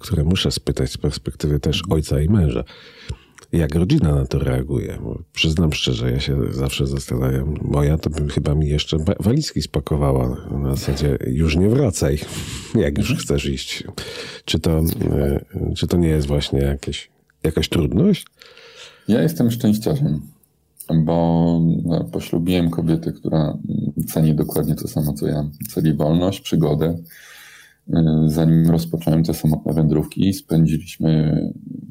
które 0.00 0.24
muszę 0.24 0.50
spytać 0.50 0.90
z 0.90 0.98
perspektywy 0.98 1.60
też 1.60 1.82
ojca 1.90 2.20
i 2.20 2.28
męża. 2.28 2.64
Jak 3.52 3.74
rodzina 3.74 4.14
na 4.14 4.26
to 4.26 4.38
reaguje? 4.38 4.98
Bo 5.02 5.22
przyznam 5.32 5.72
szczerze, 5.72 6.10
ja 6.10 6.20
się 6.20 6.52
zawsze 6.52 6.86
zastanawiam. 6.86 7.54
Moja 7.62 7.98
to 7.98 8.10
by 8.10 8.28
chyba 8.28 8.54
mi 8.54 8.68
jeszcze 8.68 8.96
walizki 9.20 9.62
spakowała. 9.62 10.48
Na 10.50 10.76
zasadzie 10.76 11.18
już 11.26 11.56
nie 11.56 11.68
wracaj, 11.68 12.18
jak 12.84 12.98
już 12.98 13.14
chcesz 13.14 13.46
iść. 13.46 13.84
Czy 14.44 14.58
to, 14.58 14.78
e, 14.78 15.44
czy 15.76 15.86
to 15.86 15.96
nie 15.96 16.08
jest 16.08 16.26
właśnie 16.26 16.60
jakieś, 16.60 17.10
jakaś 17.42 17.68
trudność? 17.68 18.26
Ja 19.08 19.22
jestem 19.22 19.50
szczęściarzem, 19.50 20.20
bo 20.94 21.60
no, 21.84 22.04
poślubiłem 22.04 22.70
kobietę, 22.70 23.12
która 23.12 23.58
ceni 24.08 24.34
dokładnie 24.34 24.74
to 24.74 24.88
samo 24.88 25.12
co 25.12 25.26
ja. 25.26 25.44
Celi 25.68 25.94
wolność, 25.94 26.40
przygodę, 26.40 26.98
zanim 28.26 28.70
rozpocząłem 28.70 29.24
te 29.24 29.34
samotne 29.34 29.72
wędrówki, 29.72 30.32
spędziliśmy 30.32 31.40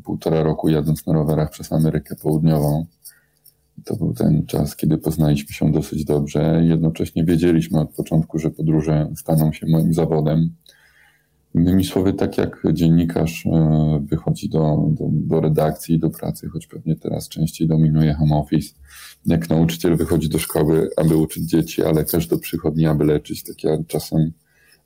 półtora 0.04 0.44
roku 0.44 0.70
jadąc 0.70 1.06
na 1.06 1.14
rowerach 1.14 1.50
przez 1.52 1.74
Amerykę 1.74 2.16
Południową. 2.16 2.86
To 3.86 3.96
był 3.96 4.14
ten 4.14 4.46
czas, 4.46 4.76
kiedy 4.76 4.98
poznaliśmy 4.98 5.54
się 5.54 5.72
dosyć 5.72 6.06
dobrze. 6.06 6.62
Jednocześnie 6.66 7.26
wiedzieliśmy 7.26 7.80
od 7.80 7.94
początku, 7.96 8.40
że 8.40 8.52
podróże 8.52 9.12
staną 9.16 9.54
się 9.54 9.68
moim 9.68 9.94
zawodem. 9.94 10.50
Innymi 11.56 11.84
słowy, 11.84 12.14
tak 12.14 12.38
jak 12.38 12.64
dziennikarz 12.74 13.46
e, 13.46 14.06
wychodzi 14.06 14.50
do, 14.50 14.78
do, 14.90 15.06
do 15.12 15.42
redakcji, 15.42 16.00
do 16.00 16.10
pracy, 16.10 16.50
choć 16.50 16.68
pewnie 16.68 16.96
teraz 16.96 17.30
częściej 17.30 17.68
dominuje 17.68 18.14
home 18.14 18.36
office, 18.36 18.74
jak 19.26 19.50
nauczyciel 19.50 19.98
wychodzi 19.98 20.30
do 20.30 20.40
szkoły, 20.40 20.90
aby 20.98 21.18
uczyć 21.18 21.50
dzieci, 21.50 21.84
a 21.84 21.92
lekarz 21.92 22.28
do 22.28 22.40
przychodni, 22.40 22.86
aby 22.86 23.06
leczyć, 23.06 23.44
tak 23.44 23.64
ja 23.64 23.78
czasem 23.88 24.32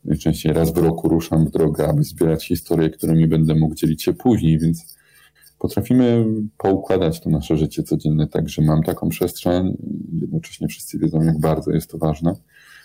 Najczęściej 0.06 0.54
raz 0.54 0.74
w 0.74 0.78
roku 0.78 1.10
ruszam 1.10 1.46
w 1.46 1.52
drogę, 1.52 1.88
aby 1.88 2.04
zbierać 2.04 2.48
historie, 2.48 2.90
którymi 2.90 3.28
będę 3.28 3.56
mógł 3.56 3.76
dzielić 3.76 4.04
się 4.04 4.14
później, 4.14 4.60
więc 4.60 4.98
potrafimy 5.60 6.26
poukładać 6.58 7.22
to 7.22 7.30
nasze 7.30 7.58
życie 7.58 7.84
codzienne 7.84 8.28
tak, 8.28 8.50
że 8.50 8.62
mam 8.62 8.84
taką 8.84 9.10
przestrzeń, 9.10 9.78
jednocześnie 10.22 10.68
wszyscy 10.68 11.00
wiedzą, 11.00 11.22
jak 11.22 11.40
bardzo 11.40 11.72
jest 11.72 11.92
to 11.92 11.98
ważne. 11.98 12.36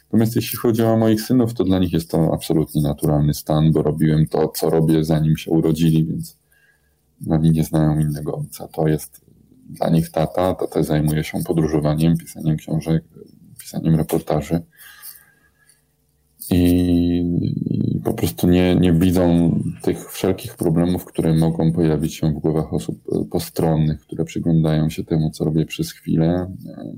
Natomiast 0.05 0.37
jeśli 0.37 0.59
chodzi 0.59 0.83
o 0.83 0.97
moich 0.97 1.23
synów, 1.23 1.55
to 1.55 1.65
dla 1.65 1.79
nich 1.79 1.93
jest 1.93 2.11
to 2.11 2.31
absolutnie 2.35 2.83
naturalny 2.83 3.35
stan, 3.35 3.73
bo 3.73 3.83
robiłem 3.83 4.27
to, 4.27 4.49
co 4.49 4.71
robię, 4.71 5.05
zanim 5.05 5.37
się 5.37 5.51
urodzili, 5.51 6.07
więc 6.07 6.39
oni 7.31 7.51
nie 7.51 7.65
znają 7.65 7.99
innego 7.99 8.37
ojca. 8.37 8.69
To 8.69 8.89
jest 8.89 9.21
dla 9.69 9.91
nich 9.91 10.11
tata, 10.11 10.55
tata 10.55 10.83
zajmuje 10.83 11.25
się 11.25 11.39
podróżowaniem, 11.47 12.17
pisaniem 12.17 12.57
książek, 12.57 13.05
pisaniem 13.59 13.95
reportaży 13.95 14.63
i 16.51 17.23
po 18.05 18.15
prostu 18.15 18.49
nie, 18.49 18.75
nie 18.75 18.93
widzą 18.93 19.55
tych 19.83 20.13
wszelkich 20.13 20.57
problemów, 20.57 21.05
które 21.05 21.35
mogą 21.35 21.73
pojawić 21.73 22.15
się 22.15 22.31
w 22.31 22.33
głowach 22.33 22.75
osób 22.75 23.01
postronnych, 23.31 24.01
które 24.01 24.25
przyglądają 24.25 24.91
się 24.91 25.05
temu, 25.05 25.31
co 25.31 25.45
robię 25.45 25.67
przez 25.67 25.93
chwilę 25.93 26.55
e, 26.67 26.95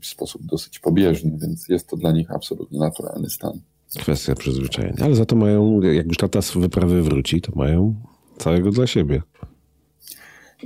w 0.00 0.06
sposób 0.06 0.42
dosyć 0.46 0.78
pobieżny, 0.78 1.38
więc 1.42 1.68
jest 1.68 1.88
to 1.88 1.96
dla 1.96 2.12
nich 2.12 2.30
absolutnie 2.30 2.78
naturalny 2.78 3.30
stan. 3.30 3.60
Kwestia 3.98 4.34
przyzwyczajenia, 4.34 5.04
ale 5.04 5.14
za 5.14 5.24
to 5.24 5.36
mają, 5.36 5.80
jak 5.82 6.06
już 6.06 6.16
tata 6.16 6.42
z 6.42 6.56
wyprawy 6.56 7.02
wróci, 7.02 7.40
to 7.40 7.52
mają 7.54 7.94
całego 8.38 8.70
dla 8.70 8.86
siebie. 8.86 9.22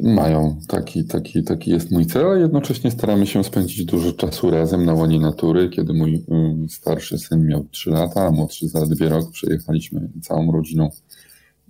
Mają. 0.02 0.61
Taki, 0.68 1.04
taki, 1.04 1.42
taki 1.42 1.70
jest 1.70 1.90
mój 1.90 2.06
cel, 2.06 2.26
a 2.26 2.37
jednocześnie 2.37 2.90
staramy 2.90 3.26
się 3.26 3.44
spędzić 3.44 3.84
dużo 3.84 4.12
czasu 4.12 4.50
razem 4.50 4.84
na 4.84 4.94
łonie 4.94 5.20
natury. 5.20 5.68
Kiedy 5.68 5.94
mój 5.94 6.24
um, 6.28 6.68
starszy 6.68 7.18
syn 7.18 7.46
miał 7.46 7.64
3 7.64 7.90
lata, 7.90 8.26
a 8.26 8.30
młodszy 8.30 8.68
zaledwie 8.68 9.08
rok, 9.08 9.30
przejechaliśmy 9.32 10.08
całą 10.22 10.52
rodziną 10.52 10.90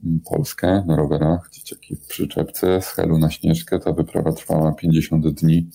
um, 0.04 0.20
Polskę 0.30 0.84
na 0.86 0.96
rowerach, 0.96 1.50
dzieciaki 1.52 1.96
w 1.96 2.06
przyczepce, 2.06 2.82
z 2.82 2.86
Helu 2.86 3.18
na 3.18 3.30
Śnieżkę. 3.30 3.78
Ta 3.78 3.92
wyprawa 3.92 4.32
trwała 4.32 4.72
50 4.72 5.28
dni. 5.28 5.68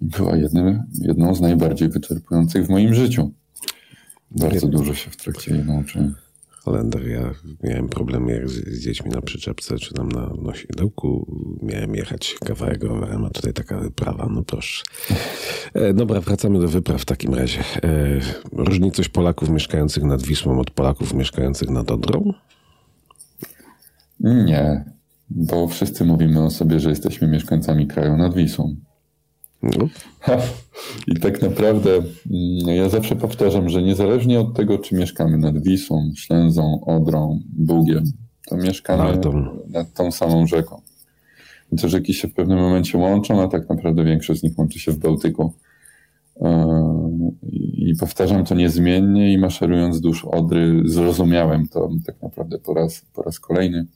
Była 0.00 0.36
jednym, 0.36 0.82
jedną 1.00 1.34
z 1.34 1.40
najbardziej 1.40 1.88
wyczerpujących 1.88 2.66
w 2.66 2.70
moim 2.70 2.94
życiu. 2.94 3.30
Bardzo 4.30 4.68
dużo 4.68 4.94
się 4.94 5.10
w 5.10 5.16
trakcie 5.16 5.54
jej 5.54 5.64
nauczyłem. 5.64 6.14
Holender. 6.64 7.08
Ja 7.08 7.30
miałem 7.62 7.88
problemy 7.88 8.32
jak 8.32 8.48
z, 8.48 8.52
z, 8.52 8.80
dziećmi 8.80 9.10
na 9.10 9.20
przyczepce, 9.20 9.78
czy 9.78 9.94
tam 9.94 10.08
na 10.08 10.30
nosidełku. 10.42 11.26
Miałem 11.62 11.94
jechać 11.94 12.34
kawałek 12.44 12.84
rowerem, 12.84 13.24
a 13.24 13.30
tutaj 13.30 13.52
taka 13.52 13.78
wyprawa, 13.78 14.28
no 14.30 14.42
proszę. 14.42 14.82
E, 15.74 15.94
dobra, 15.94 16.20
wracamy 16.20 16.60
do 16.60 16.68
wypraw 16.68 17.02
w 17.02 17.04
takim 17.04 17.34
razie. 17.34 17.60
E, 17.60 18.20
różni 18.52 18.92
coś 18.92 19.08
Polaków 19.08 19.50
mieszkających 19.50 20.04
nad 20.04 20.22
Wisłą 20.22 20.60
od 20.60 20.70
Polaków 20.70 21.14
mieszkających 21.14 21.70
nad 21.70 21.90
Odrą? 21.90 22.32
Nie, 24.20 24.84
bo 25.30 25.68
wszyscy 25.68 26.04
mówimy 26.04 26.44
o 26.44 26.50
sobie, 26.50 26.80
że 26.80 26.90
jesteśmy 26.90 27.28
mieszkańcami 27.28 27.86
kraju 27.86 28.16
nad 28.16 28.34
Wisłą. 28.34 28.76
No. 29.78 29.88
I 31.06 31.20
tak 31.20 31.42
naprawdę 31.42 31.90
mm, 31.90 32.76
ja 32.76 32.88
zawsze 32.88 33.16
powtarzam, 33.16 33.68
że 33.68 33.82
niezależnie 33.82 34.40
od 34.40 34.54
tego, 34.54 34.78
czy 34.78 34.94
mieszkamy 34.94 35.38
nad 35.38 35.62
Wisłą, 35.62 36.12
Ślęzą, 36.16 36.84
Odrą, 36.86 37.40
Bugiem, 37.56 38.04
to 38.46 38.56
mieszkamy 38.56 39.20
nad 39.68 39.94
tą 39.94 40.12
samą 40.12 40.46
rzeką. 40.46 40.80
I 41.72 41.76
te 41.76 41.88
rzeki 41.88 42.14
się 42.14 42.28
w 42.28 42.34
pewnym 42.34 42.58
momencie 42.58 42.98
łączą, 42.98 43.42
a 43.42 43.48
tak 43.48 43.68
naprawdę 43.68 44.04
większość 44.04 44.40
z 44.40 44.42
nich 44.42 44.58
łączy 44.58 44.78
się 44.78 44.92
w 44.92 44.98
Bałtyku. 44.98 45.52
Yy, 46.40 46.48
I 47.72 47.94
powtarzam 48.00 48.44
to 48.44 48.54
niezmiennie 48.54 49.32
i 49.32 49.38
maszerując 49.38 49.96
wzdłuż 49.96 50.24
Odry 50.24 50.82
zrozumiałem 50.84 51.68
to 51.68 51.90
tak 52.06 52.22
naprawdę 52.22 52.58
po 52.58 52.74
raz, 52.74 53.00
po 53.14 53.22
raz 53.22 53.40
kolejny. 53.40 53.86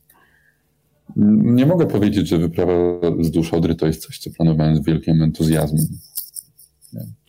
Nie 1.17 1.67
mogę 1.67 1.87
powiedzieć, 1.87 2.29
że 2.29 2.39
wyprawa 2.39 2.73
wzdłuż 3.19 3.55
Odry 3.55 3.75
to 3.75 3.87
jest 3.87 4.07
coś, 4.07 4.19
co 4.19 4.31
planowałem 4.31 4.77
z 4.77 4.85
wielkim 4.85 5.23
entuzjazmem. 5.23 5.87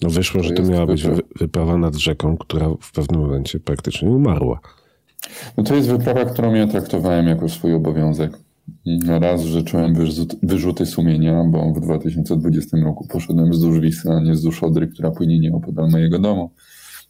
No 0.02 0.10
wyszło, 0.10 0.42
to 0.42 0.48
że 0.48 0.54
to 0.54 0.64
miała 0.64 0.86
być 0.86 1.04
wyprawa 1.40 1.78
nad 1.78 1.96
rzeką, 1.96 2.38
która 2.38 2.70
w 2.82 2.92
pewnym 2.92 3.22
momencie 3.22 3.60
praktycznie 3.60 4.10
umarła. 4.10 4.60
No 5.58 5.64
to 5.64 5.76
jest 5.76 5.88
wyprawa, 5.88 6.26
którą 6.26 6.54
ja 6.54 6.68
traktowałem 6.68 7.28
jako 7.28 7.50
swój 7.50 7.74
obowiązek. 7.74 8.38
Raz, 9.08 9.42
że 9.42 9.64
czułem 9.64 9.96
wyrzuty 10.44 10.86
sumienia, 10.86 11.44
bo 11.44 11.74
w 11.74 11.80
2020 11.80 12.78
roku 12.78 13.08
poszedłem 13.08 13.52
wzdłuż 13.52 13.80
Wisły, 13.80 14.12
a 14.12 14.20
nie 14.20 14.32
wzdłuż 14.32 14.64
Odry, 14.64 14.88
która 14.88 15.12
płynie 15.12 15.40
nieopodal 15.40 15.90
mojego 15.90 16.20
domu. 16.20 16.52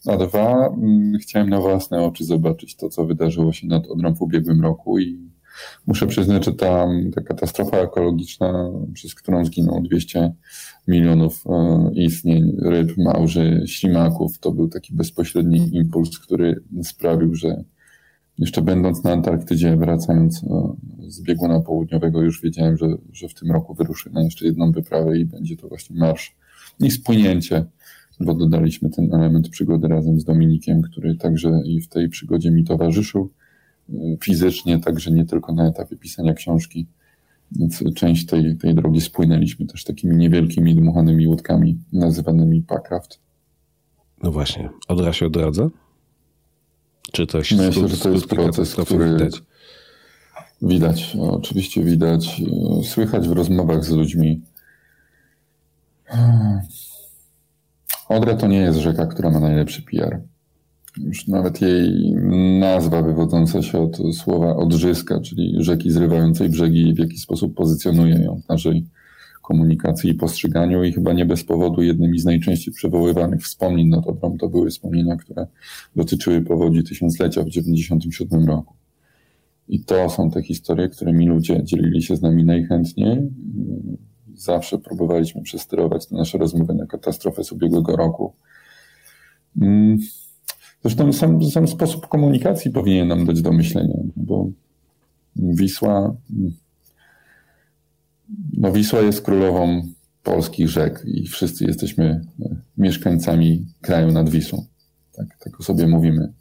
A 0.05 0.17
dwa, 0.17 0.67
mm, 0.67 1.13
chciałem 1.21 1.49
na 1.49 1.61
własne 1.61 2.03
oczy 2.03 2.25
zobaczyć 2.25 2.75
to, 2.75 2.89
co 2.89 3.05
wydarzyło 3.05 3.51
się 3.53 3.67
nad 3.67 3.87
Odrą 3.87 4.15
w 4.15 4.21
ubiegłym 4.21 4.61
roku 4.61 4.99
i 4.99 5.28
Muszę 5.87 6.07
przyznać, 6.07 6.45
że 6.45 6.53
ta, 6.53 6.87
ta 7.15 7.21
katastrofa 7.21 7.77
ekologiczna, 7.77 8.71
przez 8.93 9.15
którą 9.15 9.45
zginęło 9.45 9.81
200 9.81 10.31
milionów 10.87 11.43
e, 11.47 11.89
istnień 11.93 12.55
ryb, 12.61 12.97
małży, 12.97 13.63
ślimaków, 13.65 14.39
to 14.39 14.51
był 14.51 14.67
taki 14.67 14.95
bezpośredni 14.95 15.75
impuls, 15.75 16.19
który 16.19 16.63
sprawił, 16.83 17.35
że 17.35 17.63
jeszcze 18.37 18.61
będąc 18.61 19.03
na 19.03 19.11
Antarktydzie, 19.11 19.77
wracając 19.77 20.43
e, 20.43 20.47
z 21.07 21.21
bieguna 21.21 21.59
południowego, 21.59 22.21
już 22.21 22.41
wiedziałem, 22.41 22.77
że, 22.77 22.87
że 23.11 23.27
w 23.27 23.33
tym 23.33 23.51
roku 23.51 23.73
wyruszy 23.73 24.09
na 24.09 24.23
jeszcze 24.23 24.45
jedną 24.45 24.71
wyprawę 24.71 25.17
i 25.17 25.25
będzie 25.25 25.57
to 25.57 25.67
właśnie 25.67 25.95
marsz 25.95 26.35
i 26.79 26.91
spłynięcie, 26.91 27.65
bo 28.19 28.33
dodaliśmy 28.33 28.89
ten 28.89 29.13
element 29.13 29.49
przygody 29.49 29.87
razem 29.87 30.19
z 30.19 30.23
Dominikiem, 30.23 30.81
który 30.81 31.15
także 31.15 31.61
i 31.65 31.81
w 31.81 31.87
tej 31.87 32.09
przygodzie 32.09 32.51
mi 32.51 32.63
towarzyszył 32.63 33.31
fizycznie, 34.23 34.79
także 34.79 35.11
nie 35.11 35.25
tylko 35.25 35.53
na 35.53 35.67
etapie 35.67 35.95
pisania 35.95 36.33
książki. 36.33 36.87
Więc 37.51 37.83
część 37.95 38.25
tej, 38.25 38.57
tej 38.57 38.75
drogi 38.75 39.01
spłynęliśmy 39.01 39.65
też 39.65 39.83
takimi 39.83 40.17
niewielkimi 40.17 40.75
dmuchanymi 40.75 41.27
łódkami 41.27 41.77
nazywanymi 41.93 42.61
packraft. 42.61 43.19
No 44.23 44.31
właśnie. 44.31 44.69
Odra 44.87 45.13
się 45.13 45.25
odradza? 45.25 45.69
Czy 47.11 47.27
to 47.27 47.43
się 47.43 47.55
Myślę, 47.55 47.87
że 47.87 47.97
to 47.97 48.09
jest 48.09 48.27
proces, 48.27 48.75
który 48.75 49.11
widać? 49.11 49.41
Widać, 50.61 51.17
oczywiście 51.19 51.83
widać. 51.83 52.41
Słychać 52.83 53.27
w 53.27 53.31
rozmowach 53.31 53.85
z 53.85 53.89
ludźmi. 53.89 54.41
Odra 58.09 58.35
to 58.35 58.47
nie 58.47 58.57
jest 58.57 58.79
rzeka, 58.79 59.05
która 59.07 59.29
ma 59.29 59.39
najlepszy 59.39 59.81
PR 59.81 60.21
już 60.99 61.27
nawet 61.27 61.61
jej 61.61 62.11
nazwa 62.59 63.01
wywodząca 63.01 63.61
się 63.61 63.79
od 63.79 63.97
słowa 64.15 64.55
odrzyska, 64.55 65.19
czyli 65.19 65.55
rzeki 65.59 65.91
zrywającej 65.91 66.49
brzegi, 66.49 66.93
w 66.93 66.99
jaki 66.99 67.17
sposób 67.17 67.55
pozycjonuje 67.55 68.15
ją 68.15 68.41
w 68.45 68.49
naszej 68.49 68.85
komunikacji 69.41 70.09
i 70.09 70.13
postrzeganiu 70.13 70.83
i 70.83 70.93
chyba 70.93 71.13
nie 71.13 71.25
bez 71.25 71.43
powodu 71.43 71.81
jednymi 71.81 72.19
z 72.19 72.25
najczęściej 72.25 72.73
przywoływanych 72.73 73.43
wspomnień 73.43 73.87
nad 73.87 74.07
Odrą 74.07 74.37
to 74.37 74.49
były 74.49 74.69
wspomnienia, 74.69 75.15
które 75.15 75.47
dotyczyły 75.95 76.41
powodzi 76.41 76.83
tysiąclecia 76.83 77.41
w 77.41 77.45
1997 77.45 78.45
roku. 78.45 78.73
I 79.67 79.83
to 79.83 80.09
są 80.09 80.31
te 80.31 80.43
historie, 80.43 80.89
którymi 80.89 81.27
ludzie 81.27 81.63
dzielili 81.63 82.03
się 82.03 82.15
z 82.15 82.21
nami 82.21 82.43
najchętniej. 82.43 83.29
Zawsze 84.35 84.77
próbowaliśmy 84.77 85.41
przesterować 85.41 86.07
te 86.07 86.15
nasze 86.15 86.37
rozmowy 86.37 86.73
na 86.73 86.85
katastrofę 86.85 87.43
z 87.43 87.51
ubiegłego 87.51 87.95
roku. 87.95 88.33
Zresztą 90.81 91.13
sam, 91.13 91.43
sam 91.43 91.67
sposób 91.67 92.07
komunikacji 92.07 92.71
powinien 92.71 93.07
nam 93.07 93.25
dać 93.25 93.41
do 93.41 93.51
myślenia, 93.51 93.97
bo 94.15 94.49
Wisła, 95.35 96.15
no 98.53 98.71
Wisła 98.71 98.99
jest 98.99 99.21
królową 99.21 99.81
polskich 100.23 100.69
rzek 100.69 101.03
i 101.05 101.27
wszyscy 101.27 101.65
jesteśmy 101.65 102.21
mieszkańcami 102.77 103.65
kraju 103.81 104.11
nad 104.11 104.29
Wisłą. 104.29 104.65
Tak, 105.13 105.37
tak 105.39 105.63
sobie 105.63 105.87
mówimy. 105.87 106.33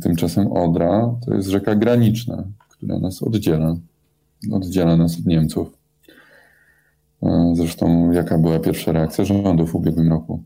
Tymczasem 0.00 0.52
Odra 0.52 1.14
to 1.26 1.34
jest 1.34 1.48
rzeka 1.48 1.74
graniczna, 1.74 2.44
która 2.68 2.98
nas 2.98 3.22
oddziela. 3.22 3.76
Oddziela 4.52 4.96
nas 4.96 5.18
od 5.18 5.26
Niemców. 5.26 5.78
Zresztą 7.52 8.10
jaka 8.12 8.38
była 8.38 8.58
pierwsza 8.58 8.92
reakcja 8.92 9.24
rządu 9.24 9.66
w 9.66 9.74
ubiegłym 9.74 10.08
roku? 10.08 10.42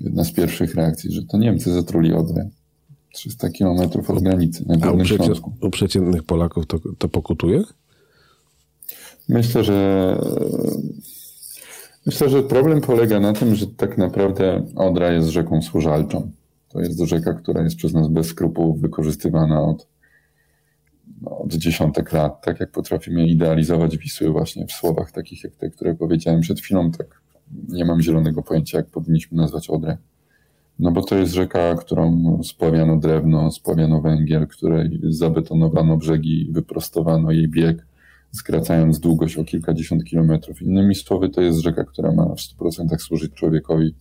Jedna 0.00 0.24
z 0.24 0.32
pierwszych 0.32 0.74
reakcji, 0.74 1.12
że 1.12 1.22
to 1.22 1.38
Niemcy 1.38 1.72
zatruli 1.72 2.12
Odrę. 2.12 2.48
300 3.12 3.50
kilometrów 3.50 4.10
od 4.10 4.22
granicy 4.22 4.64
na 4.68 4.74
A 4.74 4.76
u, 4.76 4.80
Górnym 4.80 5.04
przecie, 5.04 5.24
Śląsku. 5.24 5.52
u 5.60 5.70
przeciętnych 5.70 6.22
Polaków 6.22 6.66
to, 6.66 6.78
to 6.98 7.08
pokutuje? 7.08 7.62
Myślę, 9.28 9.64
że 9.64 10.18
myślę, 12.06 12.28
że 12.28 12.42
problem 12.42 12.80
polega 12.80 13.20
na 13.20 13.32
tym, 13.32 13.54
że 13.54 13.66
tak 13.66 13.98
naprawdę 13.98 14.66
Odra 14.76 15.12
jest 15.12 15.28
rzeką 15.28 15.62
służalczą. 15.62 16.30
To 16.68 16.80
jest 16.80 17.00
rzeka, 17.00 17.34
która 17.34 17.62
jest 17.62 17.76
przez 17.76 17.92
nas 17.92 18.08
bez 18.08 18.26
skrupułów 18.26 18.80
wykorzystywana 18.80 19.62
od, 19.62 19.86
no, 21.22 21.38
od 21.38 21.54
dziesiątek 21.54 22.12
lat. 22.12 22.44
Tak 22.44 22.60
jak 22.60 22.70
potrafimy 22.70 23.26
idealizować 23.26 23.98
Wisły 23.98 24.30
właśnie 24.30 24.66
w 24.66 24.72
słowach 24.72 25.12
takich 25.12 25.44
jak 25.44 25.56
te, 25.56 25.70
które 25.70 25.94
powiedziałem 25.94 26.40
przed 26.40 26.60
chwilą, 26.60 26.90
tak 26.90 27.20
nie 27.68 27.84
mam 27.84 28.00
zielonego 28.00 28.42
pojęcia, 28.42 28.78
jak 28.78 28.86
powinniśmy 28.86 29.36
nazwać 29.36 29.70
Odrę. 29.70 29.96
No 30.78 30.90
bo 30.90 31.02
to 31.02 31.16
jest 31.16 31.32
rzeka, 31.32 31.74
którą 31.74 32.40
spławiano 32.42 32.96
drewno, 32.96 33.50
spławiano 33.50 34.00
węgiel, 34.00 34.46
której 34.46 35.00
zabetonowano 35.02 35.96
brzegi, 35.96 36.48
wyprostowano 36.50 37.30
jej 37.30 37.48
bieg, 37.48 37.86
skracając 38.32 39.00
długość 39.00 39.36
o 39.36 39.44
kilkadziesiąt 39.44 40.04
kilometrów. 40.04 40.62
Innymi 40.62 40.94
słowy, 40.94 41.28
to 41.28 41.40
jest 41.40 41.58
rzeka, 41.58 41.84
która 41.84 42.12
ma 42.12 42.24
w 42.24 42.38
100% 42.38 42.98
służyć 42.98 43.32
człowiekowi. 43.32 43.94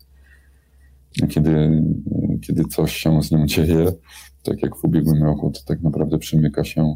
Kiedy, 1.30 1.84
kiedy 2.42 2.64
coś 2.64 2.96
się 2.96 3.24
z 3.24 3.32
nią 3.32 3.46
dzieje, 3.46 3.92
tak 4.44 4.64
jak 4.64 4.76
w 4.76 4.86
ubiegłym 4.86 5.24
roku, 5.24 5.52
to 5.52 5.60
tak 5.66 5.82
naprawdę 5.82 6.18
przymyka 6.18 6.64
się, 6.64 6.96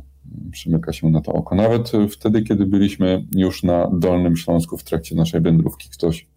przymyka 0.52 0.94
się 0.94 1.10
na 1.10 1.22
to 1.22 1.34
oko. 1.34 1.56
Nawet 1.56 1.92
wtedy, 2.12 2.42
kiedy 2.42 2.66
byliśmy 2.66 3.26
już 3.36 3.64
na 3.64 3.90
Dolnym 3.94 4.38
Śląsku 4.38 4.78
w 4.78 4.84
trakcie 4.84 5.16
naszej 5.16 5.42
wędrówki, 5.42 5.90
ktoś 5.90 6.28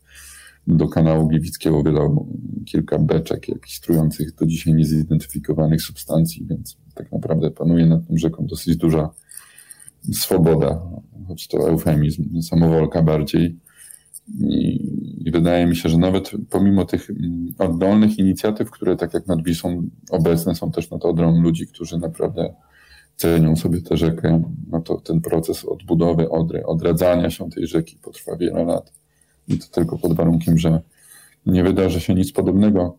do 0.67 0.89
kanału 0.89 1.29
Gliwickiego 1.29 1.83
wydał 1.83 2.29
kilka 2.67 2.99
beczek 2.99 3.49
jakichś 3.49 3.81
trujących 3.81 4.35
do 4.35 4.47
dzisiaj 4.47 4.75
niezidentyfikowanych 4.75 5.83
substancji, 5.83 6.47
więc 6.47 6.77
tak 6.95 7.13
naprawdę 7.13 7.51
panuje 7.51 7.87
nad 7.87 8.09
tą 8.09 8.17
rzeką 8.17 8.47
dosyć 8.47 8.77
duża 8.77 9.11
swoboda, 10.13 10.83
choć 11.29 11.49
to 11.49 11.69
eufemizm, 11.69 12.43
samowolka 12.43 13.03
bardziej. 13.03 13.59
I, 14.39 15.31
wydaje 15.33 15.67
mi 15.67 15.77
się, 15.77 15.89
że 15.89 15.99
nawet 15.99 16.31
pomimo 16.51 16.85
tych 16.85 17.11
oddolnych 17.59 18.19
inicjatyw, 18.19 18.71
które 18.71 18.97
tak 18.97 19.15
jak 19.15 19.27
nad 19.27 19.45
Wisłą 19.45 19.89
obecne 20.11 20.55
są 20.55 20.71
też 20.71 20.91
nad 20.91 21.05
Odrą 21.05 21.41
ludzi, 21.41 21.67
którzy 21.67 21.99
naprawdę 21.99 22.55
cenią 23.17 23.57
sobie 23.57 23.83
tę 23.83 23.97
rzekę, 23.97 24.43
no 24.69 24.81
to 24.81 25.01
ten 25.01 25.21
proces 25.21 25.65
odbudowy 25.65 26.31
Odry, 26.31 26.67
odradzania 26.67 27.31
się 27.31 27.51
tej 27.51 27.67
rzeki 27.67 27.99
potrwa 28.03 28.37
wiele 28.37 28.65
lat. 28.65 29.00
I 29.51 29.59
to 29.59 29.67
tylko 29.67 29.99
pod 29.99 30.13
warunkiem, 30.13 30.59
że 30.59 30.81
nie 31.47 31.63
wydarzy 31.65 32.01
się 32.01 32.15
nic 32.15 32.33
podobnego. 32.33 32.99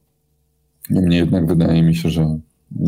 Niemniej 0.89 1.19
jednak 1.19 1.47
wydaje 1.47 1.83
mi 1.83 1.95
się, 1.95 2.09
że 2.09 2.39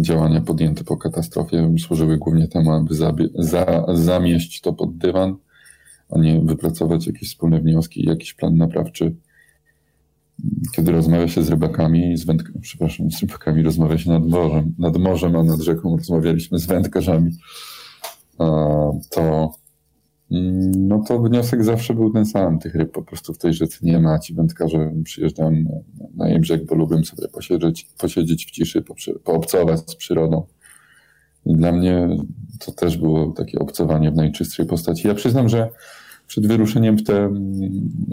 działania 0.01 0.41
podjęte 0.41 0.83
po 0.83 0.97
katastrofie 0.97 1.75
służyły 1.79 2.17
głównie 2.17 2.47
temu, 2.47 2.71
aby 2.71 2.95
za, 3.35 3.85
zamieść 3.93 4.61
to 4.61 4.73
pod 4.73 4.97
dywan, 4.97 5.35
a 6.09 6.19
nie 6.19 6.41
wypracować 6.41 7.07
jakieś 7.07 7.29
wspólne 7.29 7.61
wnioski 7.61 8.03
i 8.03 8.07
jakiś 8.07 8.33
plan 8.33 8.57
naprawczy. 8.57 9.15
Kiedy 10.75 10.91
rozmawia 10.91 11.27
się 11.27 11.43
z 11.43 11.49
rybakami, 11.49 12.17
z 12.17 12.25
wędk- 12.25 12.59
przepraszam, 12.61 13.11
z 13.11 13.21
rybakami 13.21 13.63
rozmawia 13.63 13.97
się 13.97 14.09
nad 14.09 14.27
morzem, 14.27 14.75
nad 14.79 14.97
morzem, 14.97 15.35
a 15.35 15.43
nad 15.43 15.61
rzeką 15.61 15.97
rozmawialiśmy 15.97 16.59
z 16.59 16.65
wędkarzami, 16.65 17.31
to 19.09 19.51
no 20.77 21.03
to 21.07 21.19
wniosek 21.19 21.63
zawsze 21.63 21.93
był 21.93 22.13
ten 22.13 22.25
sam. 22.25 22.59
Tych 22.59 22.75
ryb 22.75 22.91
po 22.91 23.01
prostu 23.01 23.33
w 23.33 23.37
tej 23.37 23.53
rzece 23.53 23.77
nie 23.81 23.99
ma. 23.99 24.19
Ci 24.19 24.33
wędkarze 24.33 24.91
przyjeżdżają 25.03 25.81
na 26.15 26.29
jej 26.29 26.39
brzeg, 26.39 26.65
bo 26.65 26.75
lubią 26.75 27.03
sobie 27.03 27.27
posiedzieć, 27.27 27.89
posiedzieć 27.97 28.45
w 28.45 28.51
ciszy, 28.51 28.83
poobcować 29.23 29.89
z 29.89 29.95
przyrodą. 29.95 30.45
I 31.45 31.55
dla 31.55 31.71
mnie 31.71 32.17
to 32.65 32.71
też 32.71 32.97
było 32.97 33.31
takie 33.31 33.59
obcowanie 33.59 34.11
w 34.11 34.15
najczystszej 34.15 34.65
postaci. 34.65 35.07
Ja 35.07 35.13
przyznam, 35.13 35.49
że 35.49 35.69
przed 36.27 36.47
wyruszeniem 36.47 36.97
w 36.97 37.03
tę 37.03 37.33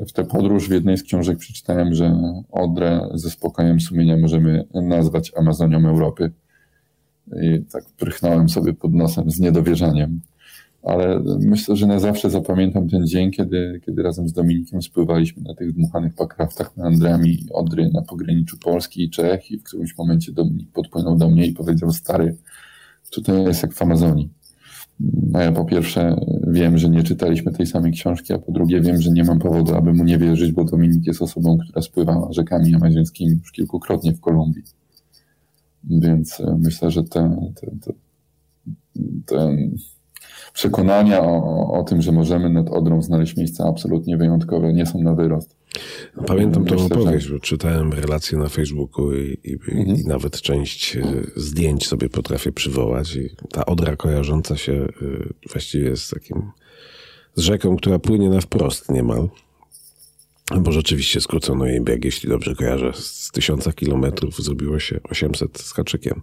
w 0.09 0.13
te 0.13 0.25
podróż 0.25 0.69
w 0.69 0.73
jednej 0.73 0.97
z 0.99 1.03
książek 1.03 1.39
przeczytałem, 1.39 1.95
że 1.95 2.17
Odrę 2.51 3.09
ze 3.15 3.31
spokojem 3.31 3.81
sumienia 3.81 4.17
możemy 4.17 4.65
nazwać 4.75 5.33
Amazonią 5.37 5.89
Europy. 5.89 6.33
I 7.43 7.65
tak 7.73 7.85
prychnąłem 7.99 8.49
sobie 8.49 8.75
pod 8.75 8.95
nosem 8.95 9.31
z 9.31 9.41
niedowierzaniem 9.41 10.21
ale 10.83 11.23
myślę, 11.41 11.77
że 11.77 11.87
na 11.87 11.99
zawsze 11.99 12.31
zapamiętam 12.31 12.89
ten 12.89 13.07
dzień, 13.07 13.31
kiedy, 13.31 13.81
kiedy 13.87 14.03
razem 14.03 14.29
z 14.29 14.33
Dominikiem 14.33 14.83
spływaliśmy 14.83 15.43
na 15.43 15.55
tych 15.55 15.73
dmuchanych 15.73 16.15
pakraftach 16.15 16.77
meandrami 16.77 17.39
Odry 17.53 17.91
na 17.91 18.03
pograniczu 18.03 18.59
Polski 18.59 19.03
i 19.03 19.11
Czech 19.11 19.51
i 19.51 19.59
w 19.59 19.63
którymś 19.63 19.99
momencie 19.99 20.33
Dominik 20.33 20.73
podpłynął 20.73 21.17
do 21.17 21.31
mnie 21.31 21.47
i 21.47 21.53
powiedział, 21.53 21.93
stary, 21.93 22.37
tutaj 23.11 23.45
jest 23.45 23.63
jak 23.63 23.73
w 23.73 23.83
Amazonii. 23.83 24.31
A 25.35 25.43
ja 25.43 25.53
po 25.53 25.65
pierwsze 25.65 26.21
wiem, 26.47 26.79
że 26.79 26.89
nie 26.89 27.03
czytaliśmy 27.03 27.53
tej 27.53 27.67
samej 27.67 27.93
książki, 27.93 28.33
a 28.33 28.39
po 28.39 28.53
drugie 28.53 28.81
wiem, 28.81 29.01
że 29.01 29.11
nie 29.11 29.25
mam 29.25 29.39
powodu, 29.39 29.75
aby 29.75 29.93
mu 29.93 30.05
nie 30.05 30.19
wierzyć, 30.19 30.53
bo 30.53 30.65
Dominik 30.65 31.07
jest 31.07 31.23
osobą, 31.23 31.59
która 31.59 31.83
spływała 31.83 32.33
rzekami 32.33 32.75
amazońskimi 32.75 33.37
już 33.37 33.53
kilkukrotnie 33.53 34.13
w 34.13 34.21
Kolumbii. 34.21 34.63
Więc 35.85 36.41
e, 36.41 36.57
myślę, 36.61 36.91
że 36.91 37.05
ten, 37.05 37.53
ten, 37.61 37.81
ten, 37.81 37.95
ten 39.27 39.77
przekonania 40.53 41.23
o, 41.23 41.71
o 41.73 41.85
tym, 41.85 42.03
że 42.03 42.13
możemy 42.13 42.51
nad 42.51 42.69
Odrą 42.69 43.03
znaleźć 43.03 43.37
miejsca 43.37 43.65
absolutnie 43.69 44.17
wyjątkowe, 44.17 44.73
nie 44.73 44.87
są 44.87 45.03
na 45.03 45.15
wyrost. 45.15 45.57
Pamiętam 46.27 46.65
tą 46.65 46.87
opowieść, 46.87 47.27
że... 47.27 47.35
bo 47.35 47.41
czytałem 47.41 47.93
relacje 47.93 48.39
na 48.39 48.49
Facebooku 48.49 49.13
i, 49.13 49.39
i, 49.45 49.53
mhm. 49.53 49.97
i, 49.97 50.07
nawet 50.07 50.41
część 50.41 50.97
e, 50.97 51.03
zdjęć 51.37 51.87
sobie 51.87 52.09
potrafię 52.09 52.53
przywołać. 52.53 53.17
I 53.17 53.31
ta 53.53 53.67
Odra 53.67 53.97
kojarząca 53.97 54.57
się 54.57 54.73
e, 54.73 54.89
właściwie 55.53 55.97
z 55.97 56.09
takim 56.09 56.51
z 57.35 57.41
rzeką, 57.41 57.77
która 57.77 57.99
płynie 57.99 58.29
na 58.29 58.41
wprost 58.41 58.91
niemal. 58.91 59.29
Bo 60.59 60.73
rzeczywiście 60.73 61.21
skrócono 61.21 61.67
jej 61.67 61.81
bieg, 61.81 62.05
jeśli 62.05 62.29
dobrze 62.29 62.55
kojarzę, 62.55 62.93
z 62.95 63.31
tysiąca 63.33 63.73
kilometrów 63.73 64.43
zrobiło 64.43 64.79
się 64.79 65.01
800 65.03 65.59
z 65.59 65.73
haczykiem. 65.73 66.23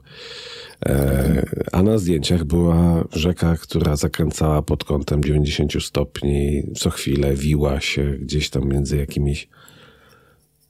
E, 0.85 1.45
a 1.71 1.83
na 1.83 1.97
zdjęciach 1.97 2.43
była 2.43 3.07
rzeka, 3.11 3.57
która 3.57 3.95
zakręcała 3.95 4.61
pod 4.61 4.83
kątem 4.83 5.23
90 5.23 5.83
stopni, 5.83 6.63
co 6.75 6.89
chwilę 6.89 7.35
wiła 7.35 7.81
się 7.81 8.03
gdzieś 8.03 8.49
tam 8.49 8.69
między 8.69 8.97
jakimiś 8.97 9.49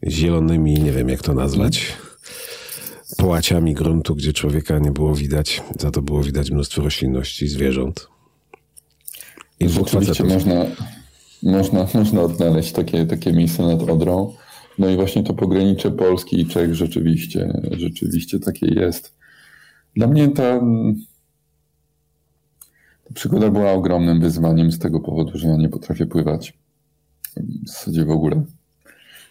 zielonymi, 0.08 0.74
nie 0.74 0.92
wiem 0.92 1.10
jak 1.10 1.22
to 1.22 1.34
nazwać, 1.34 1.94
połaciami 3.18 3.74
gruntu, 3.74 4.16
gdzie 4.16 4.34
człowieka 4.34 4.80
nie 4.80 4.92
było 4.92 5.16
widać, 5.16 5.62
za 5.80 5.92
to 5.92 6.02
było 6.02 6.24
widać 6.24 6.52
mnóstwo 6.52 6.82
roślinności 6.82 7.46
i 7.46 7.48
zwierząt. 7.48 8.08
I 9.60 9.70
Rzeczywiście 9.70 10.24
można, 10.24 10.66
można, 11.44 11.88
można 11.94 12.22
odnaleźć 12.22 12.72
takie, 12.72 13.06
takie 13.06 13.34
miejsce 13.34 13.64
nad 13.64 13.90
Odrą. 13.90 14.34
No 14.80 14.90
i 14.90 14.96
właśnie 14.96 15.24
to 15.24 15.34
pogranicze 15.34 15.92
Polski 15.92 16.42
i 16.42 16.46
Czech 16.46 16.76
rzeczywiście, 16.76 17.62
rzeczywiście 17.72 18.40
takie 18.40 18.68
jest. 18.68 19.18
Dla 19.96 20.08
mnie 20.08 20.28
ta, 20.28 20.60
ta 23.04 23.14
przygoda 23.14 23.50
była 23.50 23.72
ogromnym 23.72 24.20
wyzwaniem 24.20 24.72
z 24.72 24.80
tego 24.80 25.00
powodu, 25.00 25.32
że 25.38 25.48
ja 25.48 25.58
nie 25.58 25.70
potrafię 25.70 26.06
pływać. 26.06 26.54
W 27.38 27.68
zasadzie 27.68 28.06
w 28.06 28.12
ogóle. 28.12 28.44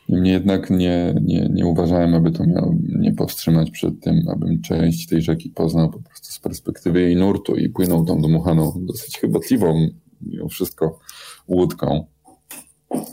Niemniej 0.08 0.32
jednak 0.32 0.70
nie, 0.70 1.14
nie, 1.22 1.48
nie 1.52 1.66
uważałem, 1.66 2.14
aby 2.14 2.30
to 2.30 2.46
miało 2.46 2.72
mnie 2.72 3.12
powstrzymać 3.12 3.70
przed 3.70 4.00
tym, 4.00 4.28
abym 4.28 4.62
część 4.62 5.06
tej 5.06 5.22
rzeki 5.22 5.50
poznał 5.50 5.90
po 5.90 5.98
prostu 5.98 6.32
z 6.32 6.38
perspektywy 6.38 7.00
jej 7.00 7.16
nurtu 7.16 7.56
i 7.56 7.68
płynął 7.68 8.04
tą 8.04 8.22
dmuchaną, 8.22 8.72
dosyć 8.76 9.18
chybotliwą 9.18 9.88
mimo 10.20 10.48
wszystko 10.48 10.98
łódką. 11.48 12.06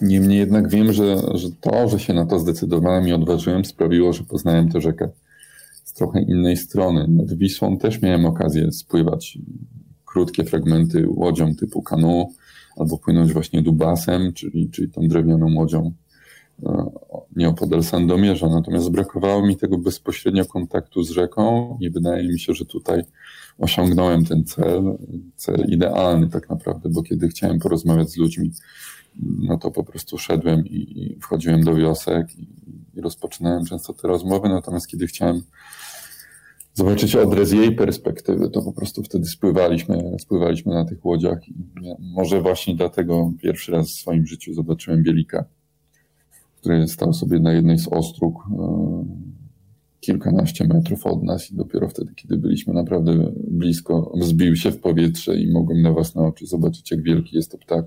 Niemniej 0.01 0.39
jednak 0.39 0.69
wiem, 0.69 0.93
że, 0.93 1.17
że 1.33 1.51
to, 1.61 1.87
że 1.87 1.99
się 1.99 2.13
na 2.13 2.25
to 2.25 2.39
zdecydowałem 2.39 3.07
i 3.07 3.13
odważyłem, 3.13 3.65
sprawiło, 3.65 4.13
że 4.13 4.23
poznałem 4.23 4.69
tę 4.69 4.81
rzekę 4.81 5.09
z 5.83 5.93
trochę 5.93 6.21
innej 6.21 6.57
strony. 6.57 7.07
Nad 7.07 7.33
Wisłą 7.33 7.77
też 7.77 8.01
miałem 8.01 8.25
okazję 8.25 8.71
spływać 8.71 9.37
krótkie 10.05 10.43
fragmenty 10.43 11.05
łodzią 11.09 11.55
typu 11.55 11.81
kanu, 11.81 12.29
albo 12.77 12.97
płynąć 12.97 13.33
właśnie 13.33 13.61
dubasem, 13.61 14.33
czyli, 14.33 14.69
czyli 14.69 14.91
tą 14.91 15.07
drewnianą 15.07 15.55
łodzią 15.55 15.93
e, 16.65 16.85
nieopodal 17.35 17.83
Sandomierza. 17.83 18.49
Natomiast 18.49 18.89
brakowało 18.89 19.47
mi 19.47 19.57
tego 19.57 19.77
bezpośrednio 19.77 20.45
kontaktu 20.45 21.03
z 21.03 21.09
rzeką 21.09 21.77
i 21.81 21.89
wydaje 21.89 22.27
mi 22.27 22.39
się, 22.39 22.53
że 22.53 22.65
tutaj 22.65 23.03
osiągnąłem 23.59 24.25
ten 24.25 24.43
cel, 24.43 24.97
cel 25.35 25.65
idealny 25.69 26.29
tak 26.29 26.49
naprawdę, 26.49 26.89
bo 26.89 27.03
kiedy 27.03 27.27
chciałem 27.27 27.59
porozmawiać 27.59 28.09
z 28.09 28.17
ludźmi, 28.17 28.51
no 29.21 29.57
to 29.57 29.71
po 29.71 29.83
prostu 29.83 30.17
szedłem 30.17 30.67
i, 30.67 31.17
wchodziłem 31.21 31.63
do 31.63 31.75
wiosek 31.75 32.39
i, 32.39 32.47
rozpoczynałem 33.01 33.65
często 33.65 33.93
te 33.93 34.07
rozmowy, 34.07 34.49
natomiast 34.49 34.87
kiedy 34.87 35.07
chciałem 35.07 35.41
zobaczyć 36.73 37.15
odrę 37.15 37.45
z 37.45 37.51
jej 37.51 37.75
perspektywy, 37.75 38.49
to 38.49 38.61
po 38.61 38.73
prostu 38.73 39.03
wtedy 39.03 39.25
spływaliśmy, 39.25 40.15
spływaliśmy 40.19 40.73
na 40.73 40.85
tych 40.85 41.05
łodziach 41.05 41.49
i 41.49 41.53
może 41.99 42.41
właśnie 42.41 42.75
dlatego 42.75 43.31
pierwszy 43.41 43.71
raz 43.71 43.87
w 43.87 43.99
swoim 43.99 44.27
życiu 44.27 44.53
zobaczyłem 44.53 45.03
Bielika, 45.03 45.45
który 46.57 46.87
stał 46.87 47.13
sobie 47.13 47.39
na 47.39 47.53
jednej 47.53 47.79
z 47.79 47.87
ostróg 47.87 48.35
e, 48.35 49.05
kilkanaście 50.03 50.67
metrów 50.67 51.05
od 51.05 51.23
nas 51.23 51.51
i 51.51 51.55
dopiero 51.55 51.89
wtedy, 51.89 52.13
kiedy 52.15 52.37
byliśmy 52.37 52.73
naprawdę 52.73 53.31
blisko, 53.47 54.11
wzbił 54.15 54.55
się 54.55 54.71
w 54.71 54.79
powietrze 54.79 55.35
i 55.35 55.51
mogłem 55.51 55.81
na 55.81 55.91
własne 55.91 56.21
oczy 56.21 56.45
zobaczyć, 56.45 56.91
jak 56.91 57.03
wielki 57.03 57.35
jest 57.35 57.51
to 57.51 57.57
ptak, 57.57 57.85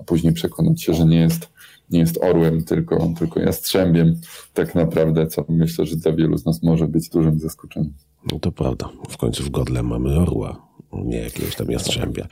a 0.00 0.04
później 0.04 0.32
przekonać 0.32 0.82
się, 0.82 0.94
że 0.94 1.06
nie 1.06 1.20
jest, 1.20 1.48
nie 1.90 1.98
jest 1.98 2.18
orłem, 2.22 2.64
tylko, 2.64 3.12
tylko 3.18 3.40
jastrzębiem 3.40 4.14
tak 4.52 4.74
naprawdę, 4.74 5.26
co 5.26 5.44
myślę, 5.48 5.86
że 5.86 5.96
dla 5.96 6.12
wielu 6.12 6.38
z 6.38 6.46
nas 6.46 6.62
może 6.62 6.88
być 6.88 7.08
dużym 7.08 7.38
zaskoczeniem. 7.38 7.92
No 8.32 8.38
to 8.38 8.52
prawda. 8.52 8.88
W 9.08 9.16
końcu 9.16 9.42
w 9.42 9.50
Godle 9.50 9.82
mamy 9.82 10.16
orła, 10.20 10.66
nie 10.92 11.18
jakiegoś 11.18 11.56
tam 11.56 11.70
jastrzębia. 11.70 12.26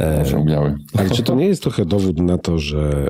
E. 0.00 0.24
Ale 0.94 1.10
czy 1.10 1.22
to 1.22 1.34
nie 1.34 1.46
jest 1.46 1.62
trochę 1.62 1.84
dowód 1.84 2.18
na 2.20 2.38
to, 2.38 2.58
że 2.58 3.08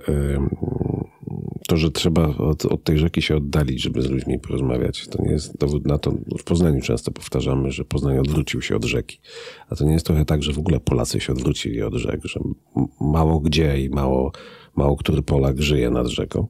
to, 1.68 1.76
że 1.76 1.90
trzeba 1.90 2.28
od, 2.28 2.64
od, 2.64 2.84
tej 2.84 2.98
rzeki 2.98 3.22
się 3.22 3.36
oddalić, 3.36 3.82
żeby 3.82 4.02
z 4.02 4.10
ludźmi 4.10 4.38
porozmawiać, 4.38 5.08
to 5.08 5.22
nie 5.22 5.30
jest 5.30 5.58
dowód 5.58 5.86
na 5.86 5.98
to. 5.98 6.10
W 6.38 6.44
Poznaniu 6.44 6.80
często 6.80 7.10
powtarzamy, 7.10 7.72
że 7.72 7.84
Poznań 7.84 8.18
odwrócił 8.18 8.62
się 8.62 8.76
od 8.76 8.84
rzeki. 8.84 9.20
A 9.70 9.76
to 9.76 9.84
nie 9.84 9.92
jest 9.92 10.06
trochę 10.06 10.24
tak, 10.24 10.42
że 10.42 10.52
w 10.52 10.58
ogóle 10.58 10.80
Polacy 10.80 11.20
się 11.20 11.32
odwrócili 11.32 11.82
od 11.82 11.94
rzek, 11.94 12.20
że 12.24 12.40
mało 13.00 13.40
gdzie 13.40 13.80
i 13.80 13.88
mało, 13.88 14.32
mało 14.76 14.96
który 14.96 15.22
Polak 15.22 15.62
żyje 15.62 15.90
nad 15.90 16.06
rzeką? 16.06 16.46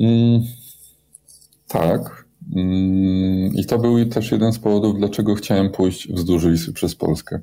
Mm, 0.00 0.42
tak. 1.68 2.26
Mm, 2.56 3.54
I 3.54 3.66
to 3.66 3.78
był 3.78 4.06
też 4.06 4.32
jeden 4.32 4.52
z 4.52 4.58
powodów, 4.58 4.98
dlaczego 4.98 5.34
chciałem 5.34 5.70
pójść 5.70 6.12
wzdłuż 6.12 6.46
Wisły 6.46 6.72
przez 6.72 6.94
Polskę. 6.94 7.40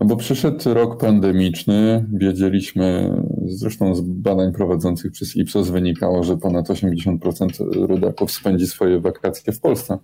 No 0.00 0.06
bo 0.06 0.16
przyszedł 0.16 0.74
rok 0.74 1.00
pandemiczny, 1.00 2.06
wiedzieliśmy, 2.12 3.16
zresztą 3.46 3.94
z 3.94 4.00
badań 4.00 4.52
prowadzonych 4.52 5.12
przez 5.12 5.36
Ipsos 5.36 5.70
wynikało, 5.70 6.22
że 6.22 6.36
ponad 6.36 6.68
80% 6.68 7.86
rodaków 7.86 8.32
spędzi 8.32 8.66
swoje 8.66 9.00
wakacje 9.00 9.52
w 9.52 9.60
Polsce. 9.60 9.98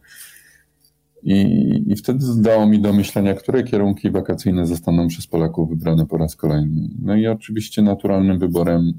I, 1.23 1.43
I 1.87 1.97
wtedy 1.97 2.25
zdało 2.25 2.67
mi 2.67 2.81
do 2.81 2.93
myślenia, 2.93 3.35
które 3.35 3.63
kierunki 3.63 4.11
wakacyjne 4.11 4.67
zostaną 4.67 5.09
przez 5.09 5.27
Polaków 5.27 5.71
wybrane 5.71 6.07
po 6.07 6.17
raz 6.17 6.37
kolejny. 6.37 6.89
No 7.03 7.17
i 7.17 7.27
oczywiście 7.27 7.83
naturalnym 7.83 8.39
wyborem 8.39 8.93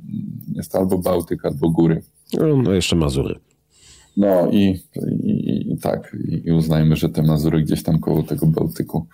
jest 0.56 0.76
albo 0.76 0.98
Bałtyk, 0.98 1.46
albo 1.46 1.70
góry. 1.70 2.02
No, 2.34 2.58
no 2.58 2.74
jeszcze 2.74 2.96
Mazury. 2.96 3.40
No 4.20 4.52
i, 4.52 4.80
i, 5.24 5.72
i 5.72 5.78
tak, 5.78 6.16
i 6.46 6.52
uznajmy, 6.52 6.96
że 6.96 7.10
te 7.10 7.24
Mazury 7.24 7.62
gdzieś 7.62 7.84
tam 7.84 8.00
koło 8.00 8.24
tego 8.24 8.46
Bałtyku 8.46 9.08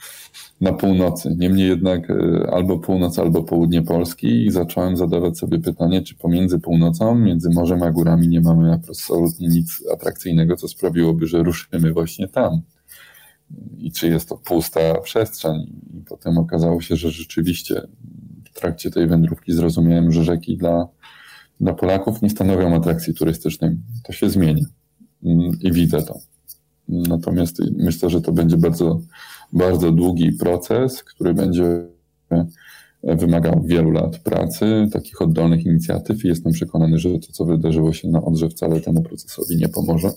na 0.61 0.73
północy. 0.73 1.35
Niemniej 1.37 1.67
jednak 1.67 2.09
e, 2.09 2.49
albo 2.51 2.79
północ, 2.79 3.19
albo 3.19 3.43
południe 3.43 3.81
Polski 3.81 4.45
i 4.45 4.51
zacząłem 4.51 4.97
zadawać 4.97 5.37
sobie 5.37 5.59
pytanie, 5.59 6.01
czy 6.01 6.15
pomiędzy 6.15 6.59
północą, 6.59 7.15
między 7.15 7.49
morzem 7.49 7.83
a 7.83 7.91
górami 7.91 8.27
nie 8.27 8.41
mamy 8.41 8.73
absolutnie 8.73 9.47
nic 9.47 9.83
atrakcyjnego, 9.93 10.55
co 10.55 10.67
sprawiłoby, 10.67 11.27
że 11.27 11.43
ruszymy 11.43 11.93
właśnie 11.93 12.27
tam. 12.27 12.61
I 13.77 13.91
czy 13.91 14.07
jest 14.07 14.29
to 14.29 14.37
pusta 14.37 15.01
przestrzeń. 15.01 15.55
I 15.93 16.01
potem 16.01 16.37
okazało 16.37 16.81
się, 16.81 16.95
że 16.95 17.11
rzeczywiście 17.11 17.81
w 18.45 18.59
trakcie 18.59 18.91
tej 18.91 19.07
wędrówki 19.07 19.53
zrozumiałem, 19.53 20.11
że 20.11 20.23
rzeki 20.23 20.57
dla, 20.57 20.87
dla 21.59 21.73
Polaków 21.73 22.21
nie 22.21 22.29
stanowią 22.29 22.75
atrakcji 22.75 23.13
turystycznej. 23.13 23.77
To 24.03 24.13
się 24.13 24.29
zmienia. 24.29 24.65
Mm, 25.25 25.51
I 25.61 25.71
widzę 25.71 26.01
to. 26.01 26.19
Natomiast 26.89 27.61
myślę, 27.77 28.09
że 28.09 28.21
to 28.21 28.31
będzie 28.31 28.57
bardzo 28.57 29.01
bardzo 29.53 29.91
długi 29.91 30.31
proces, 30.31 31.03
który 31.03 31.33
będzie 31.33 31.87
wymagał 33.03 33.63
wielu 33.65 33.91
lat 33.91 34.19
pracy, 34.19 34.87
takich 34.91 35.21
oddolnych 35.21 35.65
inicjatyw 35.65 36.25
i 36.25 36.27
jestem 36.27 36.51
przekonany, 36.51 36.97
że 36.97 37.09
to, 37.19 37.31
co 37.31 37.45
wydarzyło 37.45 37.93
się 37.93 38.07
na 38.07 38.21
Odrze, 38.21 38.49
wcale 38.49 38.81
temu 38.81 39.03
procesowi 39.03 39.57
nie 39.57 39.69
pomoże. 39.69 40.11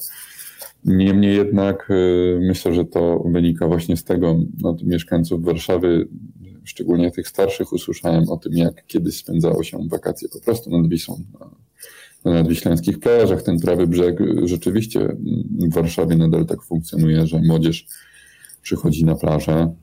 Niemniej 0.85 1.37
jednak 1.37 1.91
y, 1.91 2.39
myślę, 2.41 2.75
że 2.75 2.85
to 2.85 3.25
wynika 3.33 3.67
właśnie 3.67 3.97
z 3.97 4.05
tego, 4.05 4.41
od 4.63 4.83
mieszkańców 4.83 5.45
Warszawy, 5.45 6.09
szczególnie 6.65 7.11
tych 7.11 7.29
starszych, 7.29 7.73
usłyszałem 7.73 8.29
o 8.29 8.37
tym, 8.37 8.53
jak 8.53 8.87
kiedyś 8.87 9.19
spędzało 9.19 9.63
się 9.63 9.79
wakacje 9.89 10.29
po 10.29 10.41
prostu 10.41 10.71
nad 10.71 10.89
Wisłą, 10.89 11.23
na 12.25 12.33
nadwiślańskich 12.33 12.99
plażach. 12.99 13.43
Ten 13.43 13.61
prawy 13.61 13.87
brzeg 13.87 14.19
rzeczywiście 14.45 15.17
w 15.71 15.75
Warszawie 15.75 16.17
nadal 16.17 16.47
tak 16.47 16.63
funkcjonuje, 16.63 17.27
że 17.27 17.41
młodzież 17.43 17.87
przychodzi 18.63 19.05
na 19.05 19.15
plażę, 19.15 19.75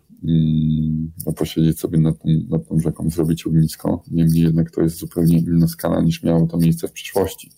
no, 1.26 1.34
posiedzieć 1.34 1.80
sobie 1.80 1.98
nad 1.98 2.20
tą, 2.20 2.30
nad 2.50 2.68
tą 2.68 2.80
rzeką, 2.80 3.10
zrobić 3.10 3.48
ognisko. 3.48 4.04
Niemniej 4.12 4.44
jednak 4.44 4.72
to 4.72 4.82
jest 4.82 4.98
zupełnie 4.98 5.38
inna 5.38 5.68
skala 5.68 6.02
niż 6.02 6.24
miało 6.24 6.48
to 6.48 6.58
miejsce 6.58 6.88
w 6.88 6.92
przeszłości. 6.92 7.52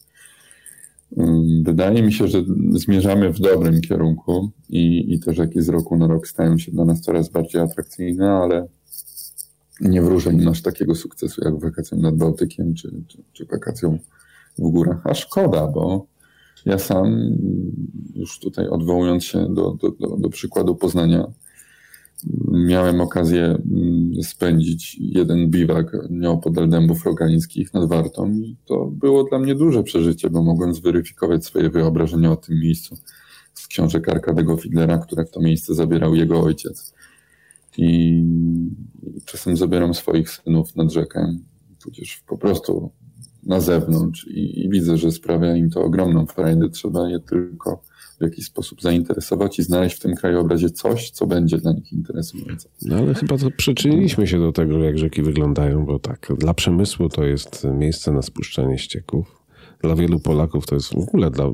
Mm, 1.17 1.63
wydaje 1.63 2.03
mi 2.03 2.13
się, 2.13 2.27
że 2.27 2.43
zmierzamy 2.71 3.33
w 3.33 3.39
dobrym 3.39 3.81
kierunku 3.81 4.51
i, 4.69 5.13
i 5.13 5.19
te 5.19 5.33
rzeki 5.33 5.61
z 5.61 5.69
roku 5.69 5.97
na 5.97 6.07
rok 6.07 6.27
stają 6.27 6.57
się 6.57 6.71
dla 6.71 6.85
nas 6.85 7.01
coraz 7.01 7.29
bardziej 7.29 7.61
atrakcyjne, 7.61 8.31
ale 8.31 8.67
nie 9.81 10.01
wróżę 10.01 10.33
im 10.33 10.47
aż 10.47 10.61
takiego 10.61 10.95
sukcesu 10.95 11.41
jak 11.45 11.59
wakacją 11.59 11.97
nad 11.97 12.15
Bałtykiem 12.15 12.73
czy, 12.73 13.03
czy, 13.07 13.23
czy 13.33 13.45
wakacją 13.45 13.99
w 14.59 14.71
górach. 14.71 15.01
A 15.03 15.13
szkoda, 15.13 15.67
bo 15.67 16.07
ja 16.65 16.79
sam, 16.79 17.37
już 18.15 18.39
tutaj 18.39 18.67
odwołując 18.67 19.23
się 19.23 19.53
do, 19.53 19.77
do, 19.81 19.91
do, 19.91 20.17
do 20.17 20.29
przykładu 20.29 20.75
Poznania, 20.75 21.27
miałem 22.51 23.01
okazję 23.01 23.43
mm, 23.43 24.23
spędzić 24.23 24.97
jeden 24.99 25.49
biwak 25.49 25.97
nieopodal 26.09 26.69
dębów 26.69 27.05
rogańskich 27.05 27.73
nad 27.73 27.89
Wartą 27.89 28.31
i 28.31 28.55
to 28.65 28.85
było 28.85 29.23
dla 29.23 29.39
mnie 29.39 29.55
duże 29.55 29.83
przeżycie, 29.83 30.29
bo 30.29 30.43
mogłem 30.43 30.73
zweryfikować 30.73 31.45
swoje 31.45 31.69
wyobrażenia 31.69 32.31
o 32.31 32.35
tym 32.35 32.59
miejscu 32.59 32.97
z 33.53 33.67
książek 33.67 34.09
Arkadego 34.09 34.57
Fidlera, 34.57 34.97
które 34.97 35.25
w 35.25 35.31
to 35.31 35.41
miejsce 35.41 35.75
zabierał 35.75 36.15
jego 36.15 36.41
ojciec. 36.41 36.93
I 37.77 38.23
czasem 39.25 39.57
zabieram 39.57 39.93
swoich 39.93 40.29
synów 40.29 40.75
nad 40.75 40.91
rzekę, 40.91 41.37
tudzież 41.79 42.23
po 42.27 42.37
prostu 42.37 42.91
na 43.47 43.59
zewnątrz 43.61 44.27
i, 44.27 44.65
i, 44.65 44.69
widzę, 44.69 44.97
że 44.97 45.11
sprawia 45.11 45.55
im 45.55 45.69
to 45.69 45.83
ogromną 45.83 46.25
frajdę. 46.25 46.69
Trzeba 46.69 47.09
je 47.09 47.19
tylko 47.19 47.81
w 48.19 48.23
jakiś 48.23 48.45
sposób 48.45 48.81
zainteresować 48.81 49.59
i 49.59 49.63
znaleźć 49.63 49.95
w 49.95 49.99
tym 49.99 50.15
krajobrazie 50.15 50.69
coś, 50.69 51.09
co 51.09 51.27
będzie 51.27 51.57
dla 51.57 51.71
nich 51.71 51.93
interesujące. 51.93 52.69
No 52.81 52.95
ale 52.95 53.13
chyba 53.13 53.37
to 53.37 53.51
przyczyniliśmy 53.51 54.27
się 54.27 54.39
do 54.39 54.51
tego, 54.51 54.79
jak 54.79 54.97
rzeki 54.97 55.21
wyglądają, 55.21 55.85
bo 55.85 55.99
tak, 55.99 56.33
dla 56.37 56.53
przemysłu 56.53 57.09
to 57.09 57.23
jest 57.23 57.67
miejsce 57.73 58.11
na 58.11 58.21
spuszczanie 58.21 58.77
ścieków. 58.77 59.43
Dla 59.83 59.95
wielu 59.95 60.19
Polaków 60.19 60.65
to 60.65 60.75
jest 60.75 60.93
w 60.93 60.97
ogóle 60.97 61.31
dla, 61.31 61.45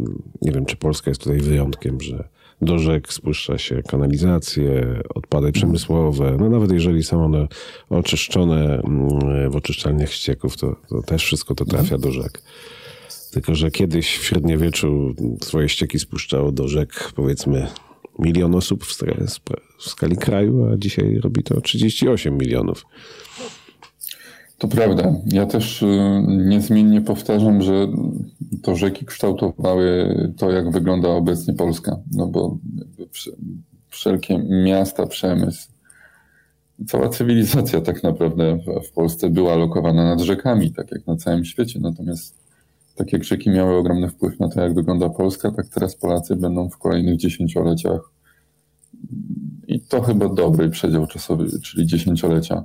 nie 0.41 0.51
wiem, 0.51 0.65
czy 0.65 0.75
Polska 0.75 1.11
jest 1.11 1.21
tutaj 1.21 1.39
wyjątkiem, 1.39 2.01
że 2.01 2.29
do 2.63 2.79
rzek 2.79 3.13
spuszcza 3.13 3.57
się 3.57 3.83
kanalizację, 3.83 5.01
odpady 5.15 5.51
przemysłowe. 5.51 6.37
No 6.39 6.49
nawet 6.49 6.71
jeżeli 6.71 7.03
są 7.03 7.25
one 7.25 7.47
oczyszczone 7.89 8.81
mm, 8.81 9.51
w 9.51 9.55
oczyszczalniach 9.55 10.11
ścieków, 10.11 10.57
to, 10.57 10.75
to 10.89 11.01
też 11.01 11.23
wszystko 11.23 11.55
to 11.55 11.65
trafia 11.65 11.97
do 11.97 12.11
rzek. 12.11 12.41
Tylko, 13.31 13.55
że 13.55 13.71
kiedyś 13.71 14.17
w 14.17 14.23
średniowieczu 14.23 15.15
swoje 15.41 15.69
ścieki 15.69 15.99
spuszczało 15.99 16.51
do 16.51 16.67
rzek, 16.67 17.11
powiedzmy, 17.15 17.67
milion 18.19 18.55
osób 18.55 18.85
w 18.85 18.93
skali 19.79 20.17
kraju, 20.17 20.65
a 20.73 20.77
dzisiaj 20.77 21.19
robi 21.19 21.43
to 21.43 21.61
38 21.61 22.37
milionów. 22.37 22.85
To 24.57 24.67
prawda. 24.67 25.13
Ja 25.25 25.45
też 25.45 25.81
y, 25.81 25.87
niezmiennie 26.27 27.01
powtarzam, 27.01 27.61
że 27.61 27.87
to 28.61 28.75
rzeki 28.75 29.05
kształtowały 29.05 30.15
to, 30.37 30.51
jak 30.51 30.71
wygląda 30.71 31.09
obecnie 31.09 31.53
Polska. 31.53 31.99
No 32.11 32.27
bo 32.27 32.57
wszelkie 33.89 34.37
miasta, 34.37 35.07
przemysł, 35.07 35.67
cała 36.87 37.09
cywilizacja 37.09 37.81
tak 37.81 38.03
naprawdę 38.03 38.59
w 38.89 38.91
Polsce 38.91 39.29
była 39.29 39.55
lokowana 39.55 40.03
nad 40.03 40.21
rzekami, 40.21 40.71
tak 40.71 40.91
jak 40.91 41.07
na 41.07 41.15
całym 41.15 41.45
świecie. 41.45 41.79
Natomiast 41.79 42.43
tak 42.95 43.13
jak 43.13 43.23
rzeki 43.23 43.49
miały 43.49 43.75
ogromny 43.75 44.09
wpływ 44.09 44.39
na 44.39 44.49
to, 44.49 44.61
jak 44.61 44.73
wygląda 44.73 45.09
Polska, 45.09 45.51
tak 45.51 45.67
teraz 45.67 45.95
Polacy 45.95 46.35
będą 46.35 46.69
w 46.69 46.77
kolejnych 46.77 47.17
dziesięcioleciach 47.17 48.11
i 49.67 49.79
to 49.79 50.01
chyba 50.01 50.29
dobry 50.29 50.69
przedział 50.69 51.07
czasowy, 51.07 51.59
czyli 51.61 51.87
dziesięciolecia, 51.87 52.63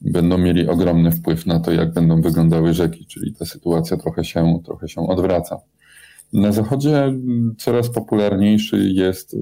będą 0.00 0.38
mieli 0.38 0.68
ogromny 0.68 1.12
wpływ 1.12 1.46
na 1.46 1.60
to, 1.60 1.72
jak 1.72 1.92
będą 1.92 2.22
wyglądały 2.22 2.74
rzeki, 2.74 3.06
czyli 3.06 3.34
ta 3.34 3.44
sytuacja 3.44 3.96
trochę 3.96 4.24
się, 4.24 4.60
trochę 4.64 4.88
się 4.88 5.00
odwraca. 5.08 5.60
Na 6.32 6.52
zachodzie 6.52 7.12
coraz 7.58 7.90
popularniejszy 7.90 8.90
jest 8.92 9.36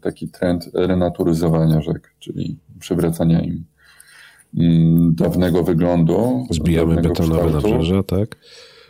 taki 0.00 0.28
trend 0.28 0.70
renaturyzowania 0.74 1.80
rzek, 1.80 2.14
czyli 2.18 2.58
przywracania 2.80 3.40
im 3.40 3.64
dawnego 5.14 5.62
wyglądu. 5.62 6.46
Zbijamy 6.50 6.94
dawnego 6.94 7.08
betonowe 7.14 7.46
kształtu. 7.46 7.68
nabrzeża, 7.68 8.02
tak? 8.02 8.36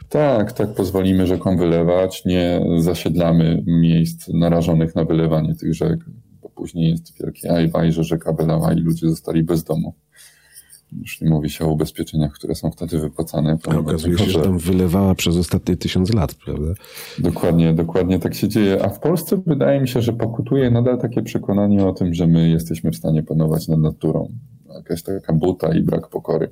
Tak, 0.09 0.53
tak 0.53 0.75
pozwolimy 0.75 1.27
rzekom 1.27 1.59
wylewać, 1.59 2.25
nie 2.25 2.61
zasiedlamy 2.79 3.63
miejsc 3.67 4.29
narażonych 4.29 4.95
na 4.95 5.05
wylewanie 5.05 5.55
tych 5.55 5.75
rzek, 5.75 6.01
bo 6.43 6.49
później 6.49 6.91
jest 6.91 7.23
wielkie 7.23 7.53
ajwaj, 7.53 7.93
że 7.93 8.05
rzeka 8.05 8.33
wylała 8.33 8.73
i 8.73 8.77
ludzie 8.77 9.09
zostali 9.09 9.43
bez 9.43 9.65
domu. 9.65 9.95
Już 10.93 11.21
nie 11.21 11.31
mówi 11.31 11.51
się 11.51 11.65
o 11.65 11.69
ubezpieczeniach, 11.69 12.33
które 12.33 12.55
są 12.55 12.71
wtedy 12.71 12.99
wypłacane. 12.99 13.59
A 13.69 13.77
okazuje 13.77 14.19
się, 14.19 14.25
że 14.25 14.43
tam 14.43 14.59
wylewała 14.59 15.15
przez 15.15 15.37
ostatnie 15.37 15.77
tysiąc 15.77 16.15
lat, 16.15 16.35
prawda? 16.35 16.75
Dokładnie, 17.19 17.75
dokładnie 17.75 18.19
tak 18.19 18.35
się 18.35 18.49
dzieje. 18.49 18.85
A 18.85 18.89
w 18.89 19.01
Polsce 19.01 19.43
wydaje 19.47 19.81
mi 19.81 19.89
się, 19.89 20.03
że 20.03 20.13
pokutuje 20.13 20.71
nadal 20.71 20.99
takie 20.99 21.23
przekonanie 21.23 21.87
o 21.87 21.93
tym, 21.93 22.15
że 22.15 22.27
my 22.27 22.49
jesteśmy 22.49 22.91
w 22.91 22.97
stanie 22.97 23.23
panować 23.23 23.69
nad 23.69 23.79
naturą. 23.79 24.29
Jakaś 24.75 25.03
taka 25.03 25.33
buta 25.33 25.75
i 25.75 25.83
brak 25.83 26.09
pokory. 26.09 26.51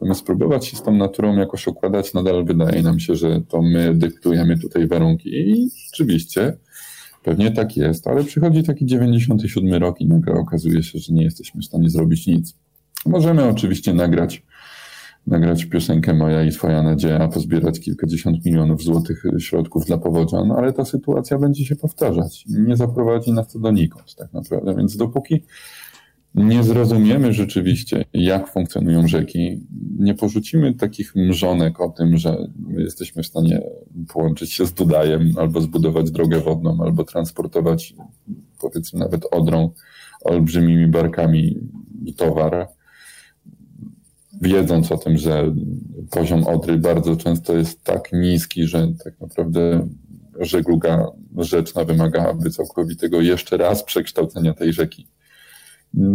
Zamiast 0.00 0.20
spróbować 0.20 0.66
się 0.66 0.76
z 0.76 0.82
tą 0.82 0.92
naturą 0.92 1.36
jakoś 1.36 1.66
układać, 1.66 2.14
nadal 2.14 2.44
wydaje 2.44 2.82
nam 2.82 3.00
się, 3.00 3.14
że 3.14 3.40
to 3.48 3.62
my 3.62 3.94
dyktujemy 3.94 4.58
tutaj 4.58 4.86
warunki. 4.86 5.28
I 5.28 5.70
rzeczywiście, 5.86 6.56
pewnie 7.24 7.50
tak 7.50 7.76
jest, 7.76 8.06
ale 8.06 8.24
przychodzi 8.24 8.62
taki 8.62 8.86
97 8.86 9.74
rok 9.74 10.00
i 10.00 10.06
nagle 10.06 10.34
okazuje 10.34 10.82
się, 10.82 10.98
że 10.98 11.12
nie 11.12 11.24
jesteśmy 11.24 11.60
w 11.60 11.64
stanie 11.64 11.90
zrobić 11.90 12.26
nic. 12.26 12.54
Możemy 13.06 13.48
oczywiście 13.48 13.94
nagrać, 13.94 14.42
nagrać 15.26 15.64
piosenkę 15.64 16.14
Moja 16.14 16.44
i 16.44 16.50
Twoja 16.50 16.82
nadzieja, 16.82 17.28
pozbierać 17.28 17.80
kilkadziesiąt 17.80 18.44
milionów 18.44 18.82
złotych 18.82 19.24
środków 19.38 19.84
dla 19.86 19.98
powodzian, 19.98 20.52
ale 20.52 20.72
ta 20.72 20.84
sytuacja 20.84 21.38
będzie 21.38 21.64
się 21.64 21.76
powtarzać. 21.76 22.44
Nie 22.48 22.76
zaprowadzi 22.76 23.32
nas 23.32 23.52
to 23.52 23.58
donikąd 23.58 24.14
tak 24.14 24.32
naprawdę. 24.32 24.74
Więc 24.74 24.96
dopóki 24.96 25.42
nie 26.34 26.64
zrozumiemy 26.64 27.32
rzeczywiście, 27.32 28.04
jak 28.12 28.52
funkcjonują 28.52 29.08
rzeki, 29.08 29.66
nie 29.98 30.14
porzucimy 30.14 30.74
takich 30.74 31.14
mrzonek 31.14 31.80
o 31.80 31.88
tym, 31.88 32.16
że 32.16 32.36
jesteśmy 32.78 33.22
w 33.22 33.26
stanie 33.26 33.62
połączyć 34.12 34.52
się 34.52 34.66
z 34.66 34.72
Dudajem, 34.72 35.34
albo 35.38 35.60
zbudować 35.60 36.10
drogę 36.10 36.40
wodną, 36.40 36.78
albo 36.84 37.04
transportować, 37.04 37.94
powiedzmy 38.60 39.00
nawet 39.00 39.26
Odrą, 39.30 39.70
olbrzymimi 40.24 40.86
barkami 40.86 41.58
towar, 42.16 42.68
wiedząc 44.40 44.92
o 44.92 44.98
tym, 44.98 45.18
że 45.18 45.54
poziom 46.10 46.46
Odry 46.46 46.78
bardzo 46.78 47.16
często 47.16 47.56
jest 47.56 47.84
tak 47.84 48.12
niski, 48.12 48.66
że 48.66 48.88
tak 49.04 49.20
naprawdę 49.20 49.88
żegluga 50.40 51.06
rzeczna 51.38 51.84
wymagałaby 51.84 52.50
całkowitego 52.50 53.20
jeszcze 53.20 53.56
raz 53.56 53.84
przekształcenia 53.84 54.54
tej 54.54 54.72
rzeki. 54.72 55.06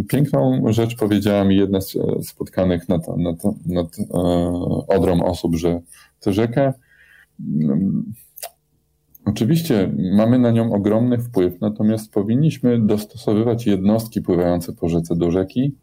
Piękną 0.07 0.61
rzecz 0.69 0.95
powiedziała 0.95 1.43
mi 1.43 1.57
jedna 1.57 1.81
z 1.81 1.97
spotkanych 2.23 2.89
nad, 2.89 3.07
nad, 3.17 3.35
nad 3.65 3.99
e, 3.99 4.13
Odrą 4.87 5.23
osób, 5.23 5.55
że 5.55 5.81
tę 6.19 6.33
rzekę 6.33 6.73
mm, 7.39 8.13
Oczywiście 9.25 9.91
mamy 10.15 10.39
na 10.39 10.51
nią 10.51 10.73
ogromny 10.73 11.17
wpływ, 11.17 11.61
natomiast 11.61 12.11
powinniśmy 12.11 12.81
dostosowywać 12.81 13.65
jednostki 13.65 14.21
pływające 14.21 14.73
po 14.73 14.89
rzece 14.89 15.15
do 15.15 15.31
rzeki, 15.31 15.75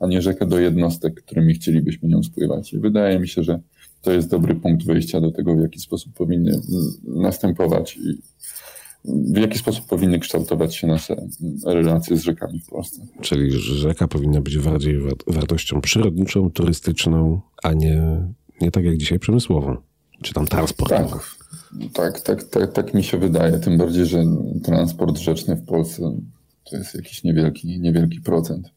a 0.00 0.06
nie 0.06 0.22
rzekę 0.22 0.46
do 0.46 0.58
jednostek, 0.58 1.14
którymi 1.14 1.54
chcielibyśmy 1.54 2.08
nią 2.08 2.22
spływać. 2.22 2.72
I 2.72 2.78
wydaje 2.78 3.18
mi 3.20 3.28
się, 3.28 3.42
że 3.42 3.60
to 4.02 4.12
jest 4.12 4.30
dobry 4.30 4.54
punkt 4.54 4.86
wyjścia 4.86 5.20
do 5.20 5.32
tego, 5.32 5.56
w 5.56 5.60
jaki 5.60 5.80
sposób 5.80 6.12
powinny 6.12 6.60
następować 7.04 7.96
i 7.96 8.18
w 9.04 9.36
jaki 9.36 9.58
sposób 9.58 9.86
powinny 9.86 10.18
kształtować 10.18 10.76
się 10.76 10.86
nasze 10.86 11.16
relacje 11.64 12.16
z 12.16 12.22
rzekami 12.22 12.60
w 12.60 12.66
Polsce. 12.66 13.06
Czyli 13.20 13.50
rzeka 13.52 14.08
powinna 14.08 14.40
być 14.40 14.58
bardziej 14.58 14.98
wartością 15.26 15.80
przyrodniczą, 15.80 16.50
turystyczną, 16.50 17.40
a 17.62 17.72
nie, 17.72 18.02
nie 18.60 18.70
tak 18.70 18.84
jak 18.84 18.96
dzisiaj 18.96 19.18
przemysłową, 19.18 19.76
czy 20.22 20.34
tam 20.34 20.46
transportową. 20.46 21.08
Tak. 21.08 21.36
Tak, 21.92 22.20
tak, 22.20 22.44
tak, 22.44 22.72
tak 22.72 22.94
mi 22.94 23.04
się 23.04 23.18
wydaje. 23.18 23.58
Tym 23.58 23.78
bardziej, 23.78 24.06
że 24.06 24.24
transport 24.64 25.18
rzeczny 25.18 25.56
w 25.56 25.64
Polsce 25.64 26.20
to 26.70 26.76
jest 26.76 26.94
jakiś 26.94 27.24
niewielki, 27.24 27.80
niewielki 27.80 28.20
procent. 28.20 28.70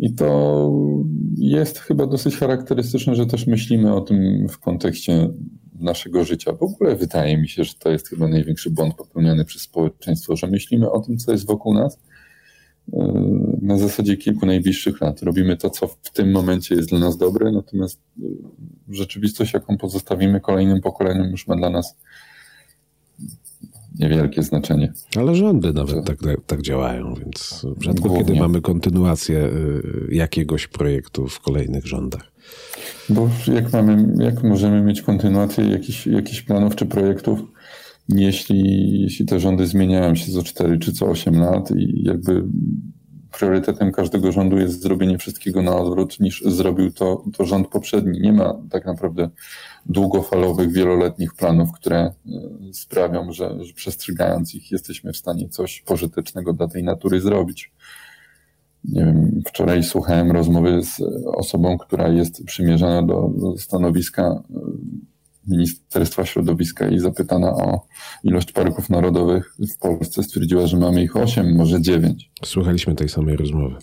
I 0.00 0.14
to 0.14 0.72
jest 1.36 1.78
chyba 1.78 2.06
dosyć 2.06 2.36
charakterystyczne, 2.36 3.14
że 3.14 3.26
też 3.26 3.46
myślimy 3.46 3.94
o 3.94 4.00
tym 4.00 4.48
w 4.48 4.58
kontekście 4.58 5.28
naszego 5.74 6.24
życia. 6.24 6.52
W 6.52 6.62
ogóle 6.62 6.96
wydaje 6.96 7.38
mi 7.38 7.48
się, 7.48 7.64
że 7.64 7.74
to 7.74 7.90
jest 7.90 8.08
chyba 8.08 8.28
największy 8.28 8.70
błąd 8.70 8.94
popełniany 8.94 9.44
przez 9.44 9.62
społeczeństwo, 9.62 10.36
że 10.36 10.46
myślimy 10.46 10.90
o 10.90 11.00
tym, 11.00 11.18
co 11.18 11.32
jest 11.32 11.46
wokół 11.46 11.74
nas 11.74 11.98
e, 12.92 12.98
na 13.62 13.78
zasadzie 13.78 14.16
kilku 14.16 14.46
najbliższych 14.46 15.00
lat. 15.00 15.22
Robimy 15.22 15.56
to, 15.56 15.70
co 15.70 15.86
w 15.86 16.10
tym 16.12 16.30
momencie 16.30 16.74
jest 16.74 16.88
dla 16.88 16.98
nas 16.98 17.16
dobre, 17.16 17.52
natomiast 17.52 18.00
e, 18.18 18.22
rzeczywistość, 18.88 19.52
jaką 19.54 19.78
pozostawimy 19.78 20.40
kolejnym 20.40 20.80
pokoleniom, 20.80 21.30
już 21.30 21.46
ma 21.46 21.56
dla 21.56 21.70
nas 21.70 21.96
niewielkie 24.00 24.42
znaczenie. 24.42 24.92
Ale 25.16 25.34
rządy 25.34 25.72
nawet 25.72 26.06
tak, 26.06 26.18
tak, 26.18 26.36
tak 26.46 26.62
działają, 26.62 27.14
więc 27.14 27.66
rzadko 27.80 28.08
Głównie. 28.08 28.24
kiedy 28.24 28.40
mamy 28.40 28.60
kontynuację 28.60 29.38
y, 29.38 30.08
jakiegoś 30.10 30.66
projektu 30.66 31.28
w 31.28 31.40
kolejnych 31.40 31.86
rządach. 31.86 32.32
Bo 33.08 33.28
jak 33.54 33.72
mamy, 33.72 34.24
jak 34.24 34.42
możemy 34.42 34.82
mieć 34.82 35.02
kontynuację 35.02 35.64
jakichś, 35.64 36.06
jakichś 36.06 36.42
planów 36.42 36.76
czy 36.76 36.86
projektów, 36.86 37.40
jeśli, 38.08 38.90
jeśli 39.02 39.26
te 39.26 39.40
rządy 39.40 39.66
zmieniają 39.66 40.14
się 40.14 40.32
co 40.32 40.42
4 40.42 40.78
czy 40.78 40.92
co 40.92 41.06
8 41.06 41.40
lat 41.40 41.70
i 41.70 42.02
jakby 42.04 42.44
priorytetem 43.32 43.92
każdego 43.92 44.32
rządu 44.32 44.58
jest 44.58 44.82
zrobienie 44.82 45.18
wszystkiego 45.18 45.62
na 45.62 45.76
odwrót 45.76 46.20
niż 46.20 46.42
zrobił 46.42 46.92
to, 46.92 47.24
to 47.36 47.44
rząd 47.44 47.68
poprzedni. 47.68 48.20
Nie 48.20 48.32
ma 48.32 48.54
tak 48.70 48.86
naprawdę 48.86 49.30
długofalowych, 49.86 50.72
wieloletnich 50.72 51.34
planów, 51.34 51.72
które 51.72 51.98
e, 51.98 52.12
sprawią, 52.72 53.32
że, 53.32 53.64
że 53.64 53.72
przestrzegając 53.72 54.54
ich 54.54 54.70
jesteśmy 54.70 55.12
w 55.12 55.16
stanie 55.16 55.48
coś 55.48 55.82
pożytecznego 55.82 56.52
dla 56.52 56.68
tej 56.68 56.84
natury 56.84 57.20
zrobić. 57.20 57.72
Nie 58.84 59.04
wiem, 59.04 59.42
wczoraj 59.46 59.82
słuchałem 59.82 60.30
rozmowy 60.30 60.82
z 60.82 61.00
osobą, 61.24 61.78
która 61.78 62.08
jest 62.08 62.44
przymierzana 62.44 63.02
do, 63.02 63.30
stanowiska 63.58 64.22
e, 64.22 64.42
Ministerstwa 65.46 66.26
Środowiska 66.26 66.88
i 66.88 66.98
zapytana 66.98 67.50
o 67.50 67.86
ilość 68.24 68.52
parków 68.52 68.90
narodowych 68.90 69.54
w 69.58 69.78
Polsce 69.78 70.22
stwierdziła, 70.22 70.66
że 70.66 70.76
mamy 70.76 71.02
ich 71.02 71.16
8, 71.16 71.56
może 71.56 71.82
9. 71.82 72.30
Słuchaliśmy 72.44 72.94
tej 72.94 73.08
samej 73.08 73.36
rozmowy. 73.36 73.76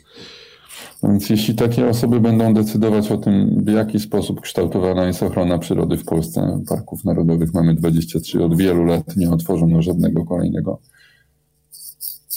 Więc 1.03 1.29
jeśli 1.29 1.55
takie 1.55 1.89
osoby 1.89 2.19
będą 2.19 2.53
decydować 2.53 3.11
o 3.11 3.17
tym, 3.17 3.63
w 3.65 3.71
jaki 3.71 3.99
sposób 3.99 4.41
kształtowana 4.41 5.05
jest 5.05 5.23
ochrona 5.23 5.57
przyrody 5.57 5.97
w 5.97 6.05
Polsce, 6.05 6.63
parków 6.69 7.05
narodowych 7.05 7.53
mamy 7.53 7.75
23, 7.75 8.43
od 8.43 8.57
wielu 8.57 8.85
lat 8.85 9.17
nie 9.17 9.31
otworzono 9.31 9.81
żadnego 9.81 10.25
kolejnego. 10.25 10.79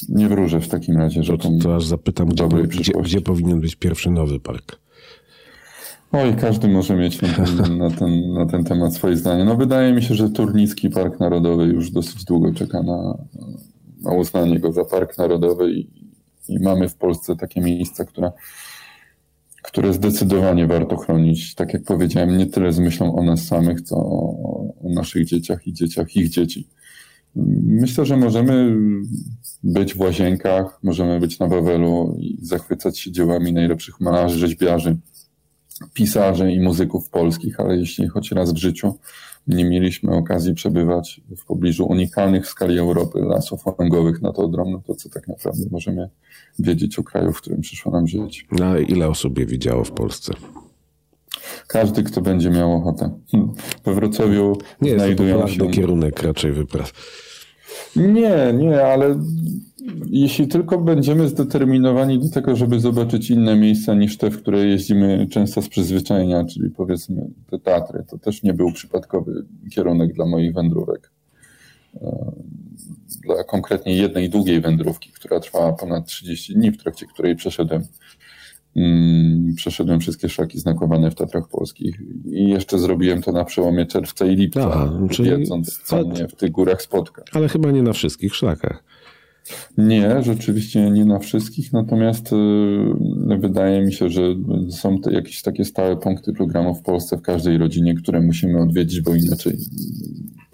Nie 0.08 0.28
wróżę 0.28 0.60
w 0.60 0.68
takim 0.68 0.96
razie, 0.96 1.22
że 1.22 1.38
to, 1.38 1.48
to 1.62 1.76
aż 1.76 1.84
zapytam, 1.84 2.28
gdzie, 2.28 2.48
gdzie, 2.48 2.92
gdzie 3.02 3.20
powinien 3.20 3.60
być 3.60 3.76
pierwszy 3.76 4.10
nowy 4.10 4.40
park? 4.40 4.78
Oj, 6.12 6.36
każdy 6.40 6.68
może 6.68 6.96
mieć 6.96 7.22
na 7.22 7.28
ten, 7.28 7.78
na, 7.78 7.90
ten, 7.90 8.32
na 8.32 8.46
ten 8.46 8.64
temat 8.64 8.94
swoje 8.94 9.16
zdanie. 9.16 9.44
No 9.44 9.56
wydaje 9.56 9.92
mi 9.92 10.02
się, 10.02 10.14
że 10.14 10.30
Turnicki 10.30 10.90
Park 10.90 11.20
Narodowy 11.20 11.64
już 11.64 11.90
dosyć 11.90 12.24
długo 12.24 12.54
czeka 12.54 12.82
na, 12.82 13.18
na 14.02 14.12
uznanie 14.12 14.60
go 14.60 14.72
za 14.72 14.84
Park 14.84 15.18
Narodowy 15.18 15.72
i, 15.72 15.99
i 16.50 16.58
mamy 16.58 16.88
w 16.88 16.94
Polsce 16.94 17.36
takie 17.36 17.60
miejsca, 17.60 18.04
które, 18.04 18.32
które 19.62 19.92
zdecydowanie 19.92 20.66
warto 20.66 20.96
chronić. 20.96 21.54
Tak 21.54 21.72
jak 21.74 21.84
powiedziałem, 21.84 22.38
nie 22.38 22.46
tyle 22.46 22.72
z 22.72 22.78
myślą 22.78 23.16
o 23.16 23.22
nas 23.22 23.46
samych, 23.46 23.80
co 23.80 23.96
o, 23.96 24.36
o 24.84 24.88
naszych 24.88 25.26
dzieciach 25.26 25.66
i 25.66 25.72
dzieciach 25.72 26.16
ich 26.16 26.28
dzieci. 26.28 26.68
Myślę, 27.64 28.06
że 28.06 28.16
możemy 28.16 28.76
być 29.62 29.94
w 29.94 30.00
łazienkach, 30.00 30.78
możemy 30.82 31.20
być 31.20 31.38
na 31.38 31.46
Wawelu 31.46 32.16
i 32.18 32.38
zachwycać 32.42 32.98
się 32.98 33.12
dziełami 33.12 33.52
najlepszych 33.52 34.00
malarzy, 34.00 34.38
rzeźbiarzy, 34.38 34.96
pisarzy 35.94 36.52
i 36.52 36.60
muzyków 36.60 37.08
polskich, 37.08 37.60
ale 37.60 37.76
jeśli 37.76 38.08
choć 38.08 38.32
raz 38.32 38.52
w 38.52 38.56
życiu 38.56 38.98
nie 39.46 39.64
mieliśmy 39.64 40.12
okazji 40.12 40.54
przebywać 40.54 41.20
w 41.36 41.44
pobliżu 41.44 41.86
unikalnych 41.86 42.46
w 42.46 42.48
skali 42.48 42.78
Europy 42.78 43.18
lasów 43.20 43.62
węglowych 43.78 44.22
nad 44.22 44.38
Odrą, 44.38 44.70
no 44.70 44.82
to 44.86 44.94
co 44.94 45.08
tak 45.08 45.28
naprawdę 45.28 45.62
możemy 45.70 46.08
wiedzieć 46.58 46.98
o 46.98 47.02
kraju, 47.02 47.32
w 47.32 47.40
którym 47.40 47.60
przyszło 47.60 47.92
nam 47.92 48.06
żyć. 48.06 48.46
No 48.52 48.78
ile 48.78 49.08
osób 49.08 49.38
je 49.38 49.46
widziało 49.46 49.84
w 49.84 49.92
Polsce? 49.92 50.34
Każdy, 51.66 52.02
kto 52.02 52.20
będzie 52.20 52.50
miał 52.50 52.72
ochotę. 52.72 53.10
We 53.84 53.94
Wrocławiu 53.94 54.58
nie 54.80 54.94
znajdują 54.94 55.46
jest 55.46 55.58
to 55.58 55.64
się... 55.64 55.70
kierunek 55.70 56.22
raczej 56.22 56.52
wypraw. 56.52 56.92
Nie, 57.96 58.52
nie, 58.52 58.82
ale 58.82 59.20
jeśli 60.06 60.48
tylko 60.48 60.78
będziemy 60.78 61.28
zdeterminowani 61.28 62.18
do 62.18 62.28
tego, 62.28 62.56
żeby 62.56 62.80
zobaczyć 62.80 63.30
inne 63.30 63.56
miejsca 63.56 63.94
niż 63.94 64.16
te, 64.16 64.30
w 64.30 64.38
które 64.38 64.66
jeździmy 64.66 65.26
często 65.30 65.62
z 65.62 65.68
przyzwyczajenia, 65.68 66.44
czyli 66.44 66.70
powiedzmy 66.70 67.26
te 67.50 67.58
Tatry, 67.58 68.04
to 68.08 68.18
też 68.18 68.42
nie 68.42 68.54
był 68.54 68.72
przypadkowy 68.72 69.44
kierunek 69.70 70.12
dla 70.12 70.26
moich 70.26 70.54
wędrówek. 70.54 71.10
E, 72.02 72.32
dla 73.22 73.44
konkretnie 73.44 73.96
jednej 73.96 74.30
długiej 74.30 74.60
wędrówki, 74.60 75.10
która 75.12 75.40
trwała 75.40 75.72
ponad 75.72 76.06
30 76.06 76.54
dni, 76.54 76.70
w 76.70 76.82
trakcie 76.82 77.06
której 77.06 77.36
przeszedłem 77.36 77.86
przeszedłem 79.56 80.00
wszystkie 80.00 80.28
szlaki 80.28 80.58
znakowane 80.58 81.10
w 81.10 81.14
Tatrach 81.14 81.48
Polskich 81.48 82.00
i 82.24 82.48
jeszcze 82.48 82.78
zrobiłem 82.78 83.22
to 83.22 83.32
na 83.32 83.44
przełomie 83.44 83.86
czerwca 83.86 84.26
i 84.26 84.36
lipca, 84.36 84.70
Aha, 84.74 85.00
czyli... 85.10 85.30
wiedząc, 85.30 85.80
co 85.84 86.08
mnie 86.08 86.28
w 86.28 86.34
tych 86.34 86.50
górach 86.50 86.82
spotka. 86.82 87.22
Ale 87.32 87.48
chyba 87.48 87.70
nie 87.70 87.82
na 87.82 87.92
wszystkich 87.92 88.34
szlakach. 88.34 88.84
Nie, 89.78 90.22
rzeczywiście 90.22 90.90
nie 90.90 91.04
na 91.04 91.18
wszystkich, 91.18 91.72
natomiast 91.72 92.32
y, 92.32 92.36
wydaje 93.38 93.80
mi 93.80 93.92
się, 93.92 94.08
że 94.08 94.22
są 94.70 94.98
jakieś 95.10 95.42
takie 95.42 95.64
stałe 95.64 95.96
punkty 95.96 96.32
programu 96.32 96.74
w 96.74 96.82
Polsce 96.82 97.16
w 97.16 97.22
każdej 97.22 97.58
rodzinie, 97.58 97.94
które 97.94 98.20
musimy 98.20 98.62
odwiedzić, 98.62 99.00
bo 99.00 99.14
inaczej 99.14 99.56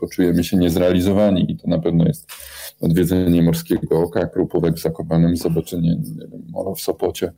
poczujemy 0.00 0.44
się 0.44 0.56
niezrealizowani 0.56 1.52
i 1.52 1.56
to 1.56 1.68
na 1.68 1.78
pewno 1.78 2.04
jest 2.04 2.32
odwiedzenie 2.80 3.42
Morskiego 3.42 4.00
Oka, 4.00 4.26
Krupówek 4.26 4.74
w 4.74 4.82
Zakopanem, 4.82 5.36
zobaczenie 5.36 5.96
nie 5.96 6.26
wiem, 6.26 6.42
molo 6.50 6.74
w 6.74 6.80
Sopocie, 6.80 7.32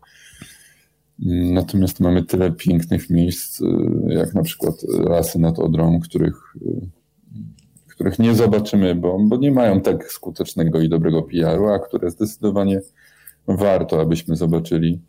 Natomiast 1.26 2.00
mamy 2.00 2.24
tyle 2.24 2.52
pięknych 2.52 3.10
miejsc, 3.10 3.60
y, 3.60 3.64
jak 4.08 4.34
na 4.34 4.42
przykład 4.42 4.74
lasy 4.88 5.38
nad 5.38 5.58
Odrą, 5.58 6.00
których, 6.00 6.54
y, 6.62 6.80
których 7.88 8.18
nie 8.18 8.34
zobaczymy, 8.34 8.94
bo, 8.94 9.18
bo 9.24 9.36
nie 9.36 9.50
mają 9.50 9.80
tak 9.80 10.12
skutecznego 10.12 10.80
i 10.80 10.88
dobrego 10.88 11.22
PR-u, 11.22 11.68
a 11.68 11.78
które 11.78 12.10
zdecydowanie 12.10 12.80
warto, 13.48 14.00
abyśmy 14.00 14.36
zobaczyli. 14.36 15.00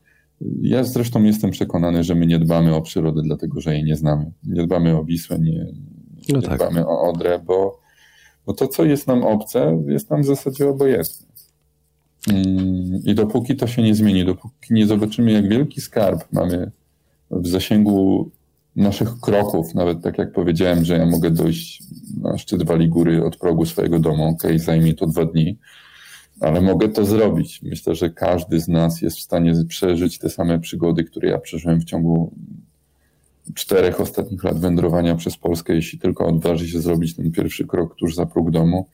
Ja 0.62 0.84
zresztą 0.84 1.24
jestem 1.24 1.52
przekonany, 1.52 2.04
że 2.04 2.16
my 2.16 2.26
nie 2.26 2.40
dbamy 2.40 2.76
o 2.76 2.82
przyrodę, 2.82 3.22
dlatego 3.24 3.62
że 3.62 3.74
jej 3.74 3.84
nie 3.84 3.96
znamy. 3.96 4.32
Nie 4.44 4.68
dbamy 4.68 4.98
o 4.98 5.04
Wisłę, 5.04 5.40
nie, 5.40 5.52
nie 5.52 6.34
no 6.34 6.42
tak. 6.42 6.58
dbamy 6.58 6.88
o 6.88 7.02
Odrę, 7.02 7.40
bo, 7.46 7.80
bo 8.46 8.54
to, 8.54 8.68
co 8.68 8.86
jest 8.86 9.08
nam 9.08 9.24
obce, 9.24 9.84
jest 9.88 10.10
nam 10.10 10.22
w 10.22 10.26
zasadzie 10.26 10.70
obojętne. 10.70 11.29
I 13.06 13.16
dopóki 13.16 13.56
to 13.56 13.68
się 13.68 13.82
nie 13.82 13.96
zmieni, 13.96 14.26
dopóki 14.26 14.74
nie 14.74 14.88
zobaczymy, 14.88 15.32
jak 15.32 15.50
wielki 15.50 15.82
skarb 15.82 16.24
mamy 16.32 16.72
w 17.32 17.48
zasięgu 17.48 18.30
naszych 18.76 19.20
kroków, 19.20 19.76
nawet 19.76 20.02
tak 20.02 20.18
jak 20.18 20.32
powiedziałem, 20.32 20.86
że 20.86 20.98
ja 20.98 21.06
mogę 21.06 21.32
dojść 21.32 21.84
na 22.22 22.38
szczyt 22.38 22.64
Wali 22.64 22.90
Góry 22.90 23.26
od 23.26 23.38
progu 23.38 23.66
swojego 23.66 24.00
domu, 24.00 24.28
ok, 24.28 24.44
zajmie 24.56 24.94
to 24.94 25.08
dwa 25.08 25.26
dni, 25.26 25.58
ale 26.40 26.62
mogę 26.62 26.90
to 26.90 27.06
zrobić. 27.06 27.62
Myślę, 27.62 27.96
że 27.96 28.10
każdy 28.10 28.60
z 28.60 28.68
nas 28.68 29.02
jest 29.02 29.18
w 29.18 29.22
stanie 29.22 29.54
przeżyć 29.68 30.18
te 30.18 30.30
same 30.30 30.60
przygody, 30.60 31.04
które 31.04 31.30
ja 31.30 31.38
przeżyłem 31.38 31.80
w 31.80 31.86
ciągu 31.86 32.32
czterech 33.54 34.02
ostatnich 34.02 34.44
lat 34.44 34.60
wędrowania 34.60 35.16
przez 35.16 35.38
Polskę, 35.38 35.76
jeśli 35.76 36.00
tylko 36.00 36.28
odważy 36.28 36.68
się 36.68 36.82
zrobić 36.82 37.16
ten 37.16 37.32
pierwszy 37.32 37.68
krok 37.68 37.96
tuż 37.96 38.16
za 38.16 38.26
próg 38.26 38.52
domu 38.52 38.88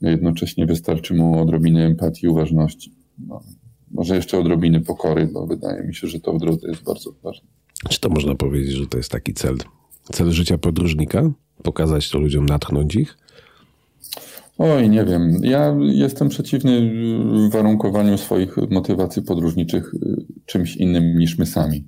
jednocześnie 0.00 0.66
wystarczy 0.66 1.14
mu 1.14 1.42
odrobiny 1.42 1.84
empatii 1.84 2.28
uważności. 2.28 2.92
No, 3.18 3.42
może 3.90 4.16
jeszcze 4.16 4.38
odrobiny 4.38 4.80
pokory, 4.80 5.26
bo 5.26 5.46
wydaje 5.46 5.86
mi 5.86 5.94
się, 5.94 6.06
że 6.06 6.20
to 6.20 6.32
w 6.32 6.38
drodze 6.38 6.68
jest 6.68 6.82
bardzo 6.82 7.12
ważne. 7.22 7.48
Czy 7.88 8.00
to 8.00 8.08
można 8.08 8.34
powiedzieć, 8.34 8.72
że 8.72 8.86
to 8.86 8.96
jest 8.96 9.10
taki 9.10 9.34
cel, 9.34 9.56
cel 10.12 10.30
życia 10.30 10.58
podróżnika? 10.58 11.30
Pokazać 11.62 12.10
to 12.10 12.18
ludziom, 12.18 12.46
natchnąć 12.46 12.96
ich? 12.96 13.18
Oj, 14.58 14.90
nie 14.90 15.04
wiem. 15.04 15.40
Ja 15.42 15.76
jestem 15.80 16.28
przeciwny 16.28 16.92
warunkowaniu 17.50 18.18
swoich 18.18 18.56
motywacji 18.70 19.22
podróżniczych 19.22 19.94
y, 19.94 19.98
czymś 20.46 20.76
innym 20.76 21.18
niż 21.18 21.38
my 21.38 21.46
sami. 21.46 21.84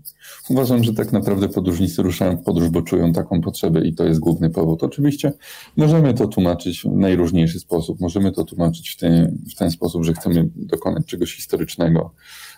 Uważam, 0.49 0.85
że 0.85 0.95
tak 0.95 1.13
naprawdę 1.13 1.49
podróżnicy 1.49 2.03
ruszają 2.03 2.37
w 2.37 2.43
podróż, 2.43 2.69
bo 2.69 2.83
czują 2.83 3.13
taką 3.13 3.41
potrzebę 3.41 3.87
i 3.87 3.95
to 3.95 4.05
jest 4.05 4.21
główny 4.21 4.51
powód. 4.51 4.83
Oczywiście 4.83 5.33
możemy 5.77 6.15
to 6.15 6.27
tłumaczyć 6.27 6.83
w 6.83 6.97
najróżniejszy 6.97 7.61
sposób. 7.61 8.01
Możemy 8.01 8.33
to 8.33 8.45
tłumaczyć 8.45 8.91
w 8.91 8.97
ten, 8.97 9.39
w 9.55 9.59
ten 9.59 9.71
sposób, 9.71 10.05
że 10.05 10.13
chcemy 10.13 10.49
dokonać 10.57 11.07
czegoś 11.07 11.37
historycznego, 11.37 12.15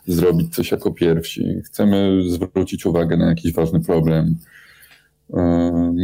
zrobić 0.06 0.54
coś 0.54 0.70
jako 0.70 0.92
pierwsi. 0.92 1.44
Chcemy 1.64 2.22
zwrócić 2.28 2.86
uwagę 2.86 3.16
na 3.16 3.28
jakiś 3.28 3.52
ważny 3.52 3.80
problem, 3.80 4.36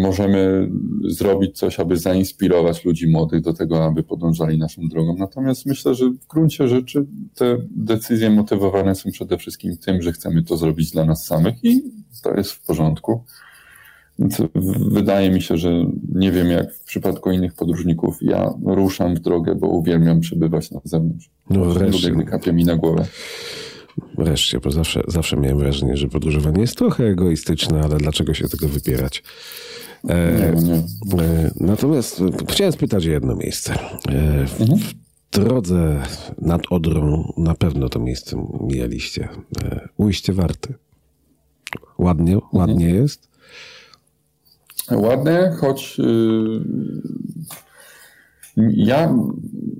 możemy 0.02 0.70
zrobić 1.08 1.58
coś, 1.58 1.80
aby 1.80 1.96
zainspirować 1.96 2.84
ludzi 2.84 3.10
młodych 3.10 3.40
do 3.40 3.52
tego, 3.52 3.84
aby 3.84 4.02
podążali 4.02 4.58
naszą 4.58 4.82
drogą. 4.88 5.16
Natomiast 5.18 5.66
myślę, 5.66 5.94
że 5.94 6.10
w 6.10 6.26
gruncie 6.26 6.68
rzeczy 6.68 7.06
te 7.34 7.56
decyzje 7.70 8.30
motywowane 8.30 8.94
są 8.94 9.10
przede 9.10 9.38
wszystkim 9.38 9.76
tym, 9.76 10.02
że 10.02 10.12
chcemy 10.12 10.42
to 10.42 10.56
zrobić 10.56 10.90
dla 10.90 11.04
nas 11.04 11.26
samych 11.26 11.54
i 11.64 11.82
to 12.22 12.34
jest 12.34 12.52
w 12.52 12.66
porządku. 12.66 13.24
Więc 14.18 14.42
wydaje 14.90 15.30
mi 15.30 15.42
się, 15.42 15.56
że 15.56 15.84
nie 16.14 16.32
wiem 16.32 16.50
jak 16.50 16.74
w 16.74 16.84
przypadku 16.84 17.30
innych 17.30 17.54
podróżników, 17.54 18.18
ja 18.22 18.54
ruszam 18.66 19.14
w 19.14 19.20
drogę, 19.20 19.54
bo 19.54 19.68
uwielbiam 19.68 20.20
przebywać 20.20 20.70
na 20.70 20.80
zewnątrz. 20.84 21.30
No 21.50 21.64
wreszcie. 21.64 22.08
Lubię, 22.08 22.22
gdy 22.22 22.30
kapie 22.30 22.52
mi 22.52 22.64
na 22.64 22.76
głowę. 22.76 23.06
Wreszcie, 24.18 24.60
bo 24.60 24.70
zawsze, 24.70 25.02
zawsze 25.08 25.36
miałem 25.36 25.58
wrażenie, 25.58 25.96
że 25.96 26.08
podróżowanie 26.08 26.60
jest 26.60 26.76
trochę 26.76 27.04
egoistyczne, 27.04 27.80
ale 27.80 27.96
dlaczego 27.96 28.34
się 28.34 28.48
tego 28.48 28.68
wypierać? 28.68 29.22
E, 30.08 30.54
nie, 30.54 30.62
nie. 30.62 30.74
E, 31.22 31.50
natomiast 31.60 32.22
chciałem 32.48 32.72
spytać 32.72 33.06
o 33.06 33.10
jedno 33.10 33.36
miejsce. 33.36 33.74
E, 33.74 34.46
w, 34.46 34.60
mhm. 34.60 34.78
w 34.78 34.94
drodze 35.32 36.02
nad 36.38 36.62
Odrą 36.70 37.32
na 37.36 37.54
pewno 37.54 37.88
to 37.88 37.98
miejsce 37.98 38.46
mijaliście. 38.60 39.28
E, 39.62 39.88
ujście 39.96 40.32
Warty. 40.32 40.74
Ładnie, 41.98 42.34
mhm. 42.34 42.50
ładnie 42.52 42.90
jest? 42.90 43.28
Ładnie, 44.90 45.52
choć 45.60 46.00
y, 46.00 46.04
ja 48.56 49.14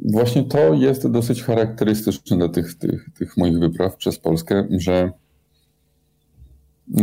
właśnie 0.05 0.45
to 0.45 0.75
jest 0.75 1.11
dosyć 1.11 1.43
charakterystyczne 1.43 2.37
dla 2.37 2.49
tych, 2.49 2.75
tych, 2.75 3.11
tych 3.19 3.37
moich 3.37 3.59
wypraw 3.59 3.97
przez 3.97 4.19
Polskę, 4.19 4.67
że 4.71 5.13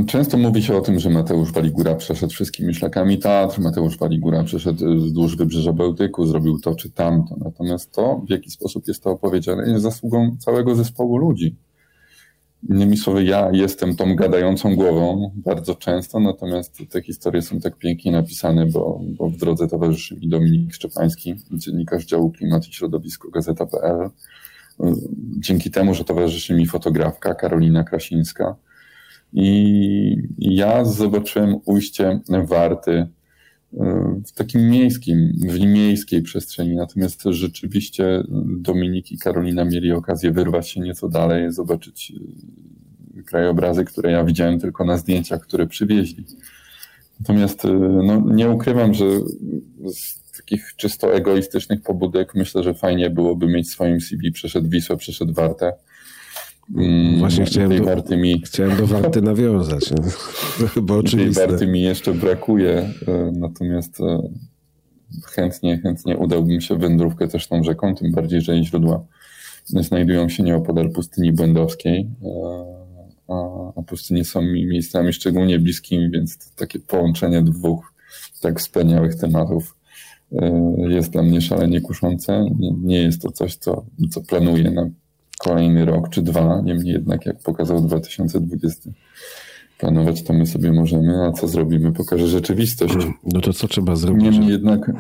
często 0.08 0.38
mówi 0.38 0.64
się 0.64 0.78
o 0.78 0.82
tym, 0.82 1.00
że 1.00 1.10
Mateusz 1.10 1.52
Waligura 1.52 1.96
przeszedł 1.96 2.34
wszystkimi 2.34 2.74
szlakami 2.74 3.20
Tatr, 3.20 3.60
Mateusz 3.62 3.98
Waligura 3.98 4.44
przeszedł 4.44 4.96
wzdłuż 4.96 5.36
wybrzeża 5.38 5.74
Bałtyku, 5.74 6.26
zrobił 6.26 6.60
to 6.60 6.76
czy 6.76 6.92
tamto. 6.92 7.36
Natomiast 7.38 7.92
to, 7.92 8.22
w 8.28 8.30
jaki 8.30 8.52
sposób 8.52 8.88
jest 8.88 9.04
to 9.04 9.12
opowiedziane, 9.12 9.70
jest 9.70 9.84
zasługą 9.84 10.38
całego 10.40 10.76
zespołu 10.76 11.18
ludzi. 11.18 11.56
Innymi 12.70 12.98
słowy, 12.98 13.24
ja 13.24 13.50
jestem 13.52 13.96
tą 13.96 14.16
gadającą 14.16 14.76
głową 14.76 15.32
bardzo 15.36 15.76
często, 15.76 16.20
natomiast 16.20 16.78
te 16.90 17.02
historie 17.02 17.42
są 17.42 17.60
tak 17.60 17.78
pięknie 17.78 18.12
napisane, 18.12 18.66
bo, 18.66 19.02
bo 19.04 19.30
w 19.30 19.38
drodze 19.38 19.68
towarzyszy 19.68 20.16
mi 20.16 20.30
Dominik 20.30 20.74
Szczepański, 20.74 21.36
dziennikarz 21.52 22.06
działu 22.06 22.32
Klimat 22.32 22.68
i 22.68 22.74
Środowisko 22.74 23.30
Gazeta.pl. 23.30 24.10
Dzięki 25.40 25.72
temu, 25.72 25.94
że 25.94 26.04
towarzyszy 26.04 26.54
mi 26.54 26.66
fotografka 26.68 27.36
Karolina 27.36 27.84
Krasińska. 27.84 28.56
I 29.34 30.16
ja 30.40 30.86
zobaczyłem 30.86 31.56
ujście 31.66 32.20
Warty 32.44 33.08
w 34.26 34.32
takim 34.32 34.70
miejskim, 34.70 35.34
w 35.38 35.60
miejskiej 35.60 36.22
przestrzeni. 36.22 36.76
Natomiast 36.76 37.24
rzeczywiście 37.24 38.24
Dominik 38.46 39.12
i 39.12 39.18
Karolina 39.18 39.66
mieli 39.66 39.92
okazję 39.92 40.32
wyrwać 40.32 40.70
się 40.70 40.82
nieco 40.82 41.10
dalej, 41.10 41.52
zobaczyć 41.52 42.14
y, 43.18 43.24
krajobrazy, 43.24 43.86
które 43.86 44.12
ja 44.12 44.24
widziałem 44.24 44.60
tylko 44.60 44.86
na 44.86 44.98
zdjęciach, 44.98 45.42
które 45.42 45.68
przywieźli. 45.68 46.26
Natomiast 47.20 47.66
y, 47.66 47.74
no, 48.04 48.24
nie 48.34 48.50
ukrywam, 48.50 48.94
że 48.94 49.06
z 49.94 50.24
takich 50.38 50.76
czysto 50.76 51.16
egoistycznych 51.16 51.82
pobudek 51.82 52.36
myślę, 52.36 52.64
że 52.64 52.74
fajnie 52.74 53.10
byłoby 53.10 53.48
mieć 53.48 53.70
swoim 53.70 54.02
CV 54.02 54.32
przeszedł 54.32 54.70
Wisłę, 54.70 54.98
przeszedł 54.98 55.34
Wartę 55.34 55.74
Właśnie 57.20 57.46
chciałem 57.46 57.78
do, 57.78 57.84
warty 57.84 58.18
mi, 58.18 58.42
chciałem 58.42 58.78
do 58.78 58.88
warty 58.88 59.22
nawiązać. 59.22 59.90
To 60.60 60.68
chyba 60.76 60.96
oczywiste. 60.96 61.42
Tej 61.42 61.50
warty 61.50 61.68
mi 61.68 61.82
jeszcze 61.82 62.14
brakuje, 62.14 62.90
e, 63.08 63.32
natomiast 63.36 64.02
e, 64.02 64.30
chętnie, 65.26 65.78
chętnie 65.78 66.18
udałbym 66.18 66.62
się 66.62 66.76
w 66.76 66.80
wędrówkę 66.80 67.28
też 67.28 67.48
tą 67.48 67.64
rzeką, 67.64 67.96
tym 67.96 68.12
bardziej, 68.12 68.42
że 68.42 68.54
jej 68.54 68.66
źródła 68.66 69.06
znajdują 69.66 70.30
się 70.30 70.44
nieopodal 70.44 70.92
pustyni 70.92 71.32
błędowskiej, 71.32 72.10
e, 72.24 72.84
a, 73.78 73.82
pustynie 73.82 74.26
są 74.26 74.42
mi 74.42 74.66
miejscami 74.66 75.14
szczególnie 75.14 75.60
bliskimi, 75.60 76.10
więc 76.10 76.56
takie 76.56 76.80
połączenie 76.80 77.42
dwóch 77.42 77.94
tak 78.42 78.60
wspaniałych 78.60 79.16
tematów 79.16 79.76
jest 80.78 81.12
dla 81.12 81.24
mnie 81.24 81.42
szalenie 81.42 81.82
kuszące. 81.82 82.46
Nie 82.84 83.02
jest 83.02 83.22
to 83.22 83.32
coś, 83.32 83.56
co, 83.56 83.86
co 84.12 84.22
planuję 84.22 84.72
na 84.72 84.90
kolejny 85.44 85.86
rok 85.86 86.10
czy 86.10 86.22
dwa, 86.22 86.62
niemniej 86.62 86.94
jednak 86.94 87.26
jak 87.26 87.40
pokazał 87.40 87.82
2020, 87.82 88.90
planować 89.78 90.24
to 90.24 90.34
my 90.34 90.46
sobie 90.46 90.72
możemy, 90.72 91.26
a 91.26 91.32
co 91.32 91.48
zrobimy 91.48 91.92
pokaże 91.92 92.28
rzeczywistość. 92.28 92.94
No 93.34 93.42
to 93.42 93.54
co 93.54 93.68
trzeba 93.68 93.96
zrobić? 93.96 94.24
Niemniej 94.24 94.50
jednak 94.50 94.92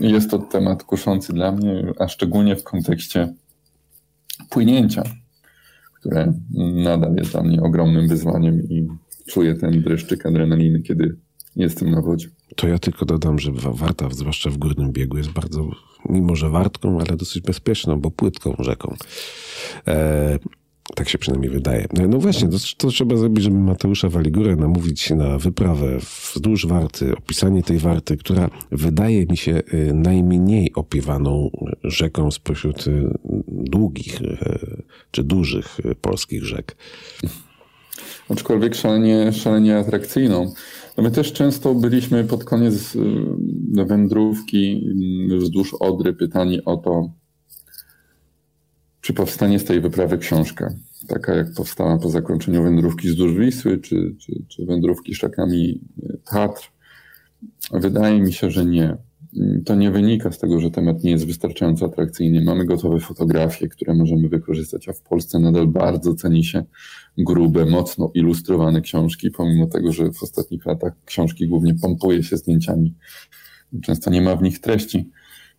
jest 0.00 0.30
to 0.30 0.38
temat 0.38 0.84
kuszący 0.84 1.32
dla 1.32 1.52
mnie, 1.52 1.92
a 1.98 2.08
szczególnie 2.08 2.56
w 2.56 2.62
kontekście 2.62 3.34
płynięcia, 4.50 5.02
które 6.00 6.32
nadal 6.84 7.14
jest 7.14 7.30
dla 7.30 7.42
mnie 7.42 7.62
ogromnym 7.62 8.08
wyzwaniem 8.08 8.62
i 8.62 8.88
czuję 9.26 9.54
ten 9.54 9.82
dreszczyk 9.82 10.26
adrenaliny, 10.26 10.82
kiedy 10.82 11.16
jestem 11.56 11.90
na 11.90 12.02
wodzie. 12.02 12.28
To 12.56 12.68
ja 12.68 12.78
tylko 12.78 13.04
dodam, 13.04 13.38
że 13.38 13.52
Warta, 13.52 14.08
zwłaszcza 14.10 14.50
w 14.50 14.56
górnym 14.56 14.92
biegu, 14.92 15.16
jest 15.18 15.30
bardzo, 15.30 15.68
mimo 16.08 16.36
że 16.36 16.50
wartką, 16.50 17.00
ale 17.00 17.16
dosyć 17.16 17.42
bezpieczną, 17.42 18.00
bo 18.00 18.10
płytką 18.10 18.56
rzeką. 18.58 18.96
E, 19.88 20.38
tak 20.94 21.08
się 21.08 21.18
przynajmniej 21.18 21.50
wydaje. 21.50 21.86
No 22.08 22.18
właśnie, 22.18 22.48
to, 22.48 22.56
to, 22.76 22.88
trzeba 22.88 23.16
zrobić, 23.16 23.44
żeby 23.44 23.58
Mateusza 23.58 24.08
Waligurę 24.08 24.56
namówić 24.56 25.10
na 25.10 25.38
wyprawę 25.38 25.98
wzdłuż 26.34 26.66
Warty, 26.66 27.16
opisanie 27.16 27.62
tej 27.62 27.78
Warty, 27.78 28.16
która 28.16 28.50
wydaje 28.72 29.26
mi 29.26 29.36
się 29.36 29.62
y, 29.74 29.92
najmniej 29.94 30.72
opiewaną 30.74 31.50
rzeką 31.84 32.30
spośród 32.30 32.86
y, 32.86 33.18
długich 33.48 34.20
y, 34.20 34.82
czy 35.10 35.24
dużych 35.24 35.78
polskich 36.00 36.44
rzek. 36.44 36.76
Aczkolwiek 38.28 38.74
szalenie, 38.74 39.32
szalenie 39.32 39.78
atrakcyjną. 39.78 40.54
My 40.98 41.10
też 41.10 41.32
często 41.32 41.74
byliśmy 41.74 42.24
pod 42.24 42.44
koniec 42.44 42.96
wędrówki 43.86 44.90
wzdłuż 45.38 45.74
Odry 45.74 46.12
pytani 46.12 46.64
o 46.64 46.76
to, 46.76 47.10
czy 49.00 49.12
powstanie 49.12 49.58
z 49.58 49.64
tej 49.64 49.80
wyprawy 49.80 50.18
książka, 50.18 50.74
taka 51.08 51.34
jak 51.34 51.54
powstała 51.54 51.98
po 51.98 52.10
zakończeniu 52.10 52.62
wędrówki 52.62 53.08
wzdłuż 53.08 53.34
Wisły, 53.34 53.78
czy, 53.78 54.16
czy, 54.18 54.32
czy 54.48 54.66
wędrówki 54.66 55.14
szlakami 55.14 55.80
Tatr? 56.24 56.72
Wydaje 57.72 58.20
mi 58.20 58.32
się, 58.32 58.50
że 58.50 58.64
nie. 58.64 58.96
To 59.64 59.74
nie 59.74 59.90
wynika 59.90 60.32
z 60.32 60.38
tego, 60.38 60.60
że 60.60 60.70
temat 60.70 61.04
nie 61.04 61.10
jest 61.10 61.26
wystarczająco 61.26 61.86
atrakcyjny. 61.86 62.44
Mamy 62.44 62.64
gotowe 62.64 63.00
fotografie, 63.00 63.68
które 63.68 63.94
możemy 63.94 64.28
wykorzystać, 64.28 64.88
a 64.88 64.92
w 64.92 65.00
Polsce 65.00 65.38
nadal 65.38 65.66
bardzo 65.66 66.14
ceni 66.14 66.44
się 66.44 66.64
grube, 67.18 67.66
mocno 67.66 68.10
ilustrowane 68.14 68.80
książki, 68.80 69.30
pomimo 69.30 69.66
tego, 69.66 69.92
że 69.92 70.12
w 70.12 70.22
ostatnich 70.22 70.66
latach 70.66 70.92
książki 71.04 71.48
głównie 71.48 71.74
pompuje 71.74 72.22
się 72.22 72.36
zdjęciami. 72.36 72.94
Często 73.82 74.10
nie 74.10 74.22
ma 74.22 74.36
w 74.36 74.42
nich 74.42 74.60
treści. 74.60 75.10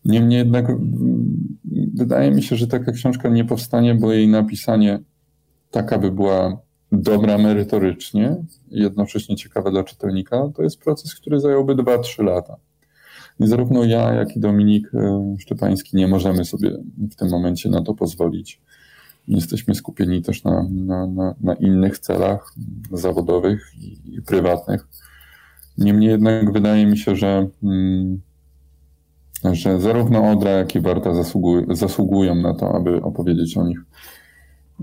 Niemniej 0.05 0.37
jednak 0.37 0.65
wydaje 1.93 2.31
mi 2.31 2.43
się, 2.43 2.55
że 2.55 2.67
taka 2.67 2.91
książka 2.91 3.29
nie 3.29 3.45
powstanie, 3.45 3.95
bo 3.95 4.13
jej 4.13 4.27
napisanie 4.27 4.99
taka 5.71 5.99
by 5.99 6.11
była 6.11 6.57
dobra 6.91 7.37
merytorycznie, 7.37 8.35
jednocześnie 8.71 9.35
ciekawa 9.35 9.71
dla 9.71 9.83
czytelnika, 9.83 10.49
to 10.55 10.63
jest 10.63 10.79
proces, 10.79 11.15
który 11.15 11.39
zająłby 11.39 11.75
2-3 11.75 12.23
lata. 12.23 12.57
I 13.39 13.47
zarówno 13.47 13.83
ja, 13.83 14.13
jak 14.13 14.35
i 14.35 14.39
Dominik 14.39 14.91
e, 14.93 15.35
Szczepański 15.39 15.97
nie 15.97 16.07
możemy 16.07 16.45
sobie 16.45 16.71
w 17.11 17.15
tym 17.15 17.29
momencie 17.29 17.69
na 17.69 17.81
to 17.81 17.93
pozwolić. 17.93 18.61
Jesteśmy 19.27 19.75
skupieni 19.75 20.21
też 20.21 20.43
na, 20.43 20.67
na, 20.71 21.07
na, 21.07 21.35
na 21.41 21.53
innych 21.53 21.99
celach 21.99 22.53
zawodowych 22.91 23.71
i, 23.75 24.15
i, 24.15 24.21
prywatnych. 24.21 24.87
Niemniej 25.77 26.09
jednak 26.09 26.53
wydaje 26.53 26.85
mi 26.85 26.97
się, 26.97 27.15
że 27.15 27.47
mm, 27.63 28.21
że 29.43 29.81
zarówno 29.81 30.31
Odra, 30.31 30.51
jak 30.51 30.75
i 30.75 30.79
Warta 30.79 31.11
zasługują, 31.69 32.35
na 32.35 32.53
to, 32.53 32.75
aby 32.75 33.01
opowiedzieć 33.01 33.57
o 33.57 33.67
nich 33.67 33.79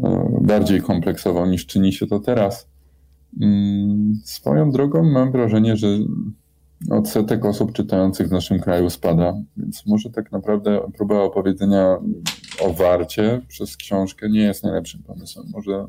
e, 0.03 0.38
bardziej 0.40 0.80
kompleksowo 0.80 1.47
niż 1.47 1.66
czyni 1.66 1.92
się 1.92 2.07
to 2.07 2.20
teraz. 2.20 2.68
Mm, 3.40 4.20
swoją 4.24 4.70
drogą 4.70 5.03
mam 5.03 5.32
wrażenie, 5.32 5.76
że 5.76 5.88
odsetek 6.91 7.45
osób 7.45 7.72
czytających 7.72 8.28
w 8.28 8.32
naszym 8.32 8.59
kraju 8.59 8.91
spada, 8.91 9.35
więc 9.57 9.87
może 9.87 10.11
tak 10.11 10.32
naprawdę 10.32 10.80
próba 10.97 11.20
opowiedzenia 11.20 11.99
o 12.61 12.72
Warcie 12.72 13.41
przez 13.49 13.76
książkę 13.76 14.30
nie 14.30 14.41
jest 14.41 14.64
najlepszym 14.64 15.03
pomysłem. 15.03 15.47
Może 15.53 15.87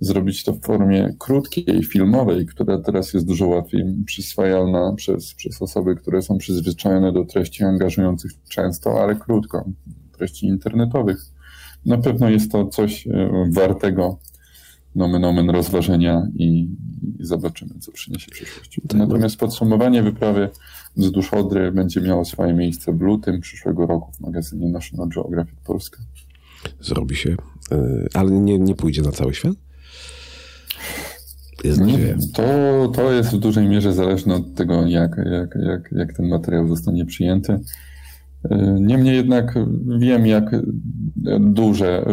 zrobić 0.00 0.44
to 0.44 0.52
w 0.52 0.60
formie 0.60 1.14
krótkiej, 1.18 1.84
filmowej, 1.84 2.46
która 2.46 2.78
teraz 2.78 3.14
jest 3.14 3.26
dużo 3.26 3.46
łatwiej 3.46 3.84
przyswajalna 4.06 4.94
przez, 4.96 5.34
przez 5.34 5.62
osoby, 5.62 5.96
które 5.96 6.22
są 6.22 6.38
przyzwyczajone 6.38 7.12
do 7.12 7.24
treści 7.24 7.64
angażujących 7.64 8.30
często, 8.48 9.02
ale 9.02 9.16
krótko, 9.16 9.64
treści 10.18 10.46
internetowych. 10.46 11.18
Na 11.86 11.98
pewno 11.98 12.30
jest 12.30 12.52
to 12.52 12.66
coś 12.66 13.06
e, 13.06 13.30
wartego 13.50 14.18
nomen 14.98 15.24
omen 15.24 15.50
rozważenia 15.50 16.28
i, 16.34 16.68
i 17.18 17.24
zobaczymy, 17.24 17.74
co 17.80 17.92
przyniesie 17.92 18.30
przyszłość. 18.30 18.80
Tak. 18.88 18.98
Natomiast 18.98 19.36
podsumowanie 19.36 20.02
wyprawy 20.02 20.48
wzdłuż 20.96 21.34
Odry 21.34 21.72
będzie 21.72 22.00
miało 22.00 22.24
swoje 22.24 22.52
miejsce 22.54 22.92
w 22.92 23.00
lutym 23.00 23.40
przyszłego 23.40 23.86
roku 23.86 24.12
w 24.12 24.20
magazynie 24.20 24.68
National 24.68 25.08
Geographic 25.08 25.58
Polska. 25.64 25.98
Zrobi 26.80 27.16
się, 27.16 27.36
e, 27.72 28.06
ale 28.14 28.30
nie, 28.30 28.58
nie 28.58 28.74
pójdzie 28.74 29.02
na 29.02 29.12
cały 29.12 29.34
świat? 29.34 29.54
Nadzieja. 31.64 32.16
To, 32.34 32.42
to 32.94 33.12
jest 33.12 33.30
w 33.30 33.38
dużej 33.38 33.68
mierze 33.68 33.92
zależne 33.92 34.34
od 34.34 34.54
tego, 34.54 34.86
jak, 34.86 35.16
jak, 35.16 35.58
jak, 35.66 35.92
jak 35.92 36.12
ten 36.12 36.28
materiał 36.28 36.68
zostanie 36.68 37.06
przyjęty. 37.06 37.60
Niemniej 38.80 39.16
jednak 39.16 39.54
wiem, 39.98 40.26
jak 40.26 40.62
duże 41.40 42.04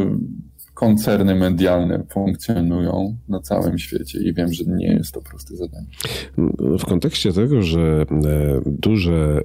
koncerny 0.75 1.35
medialne 1.35 2.03
funkcjonują 2.09 3.17
na 3.29 3.39
całym 3.39 3.77
świecie 3.77 4.19
i 4.19 4.33
wiem, 4.33 4.53
że 4.53 4.63
nie 4.67 4.87
jest 4.87 5.11
to 5.11 5.21
proste 5.21 5.55
zadanie. 5.55 5.87
W 6.79 6.85
kontekście 6.85 7.33
tego, 7.33 7.61
że 7.61 7.81
e, 7.81 8.05
duże 8.65 9.41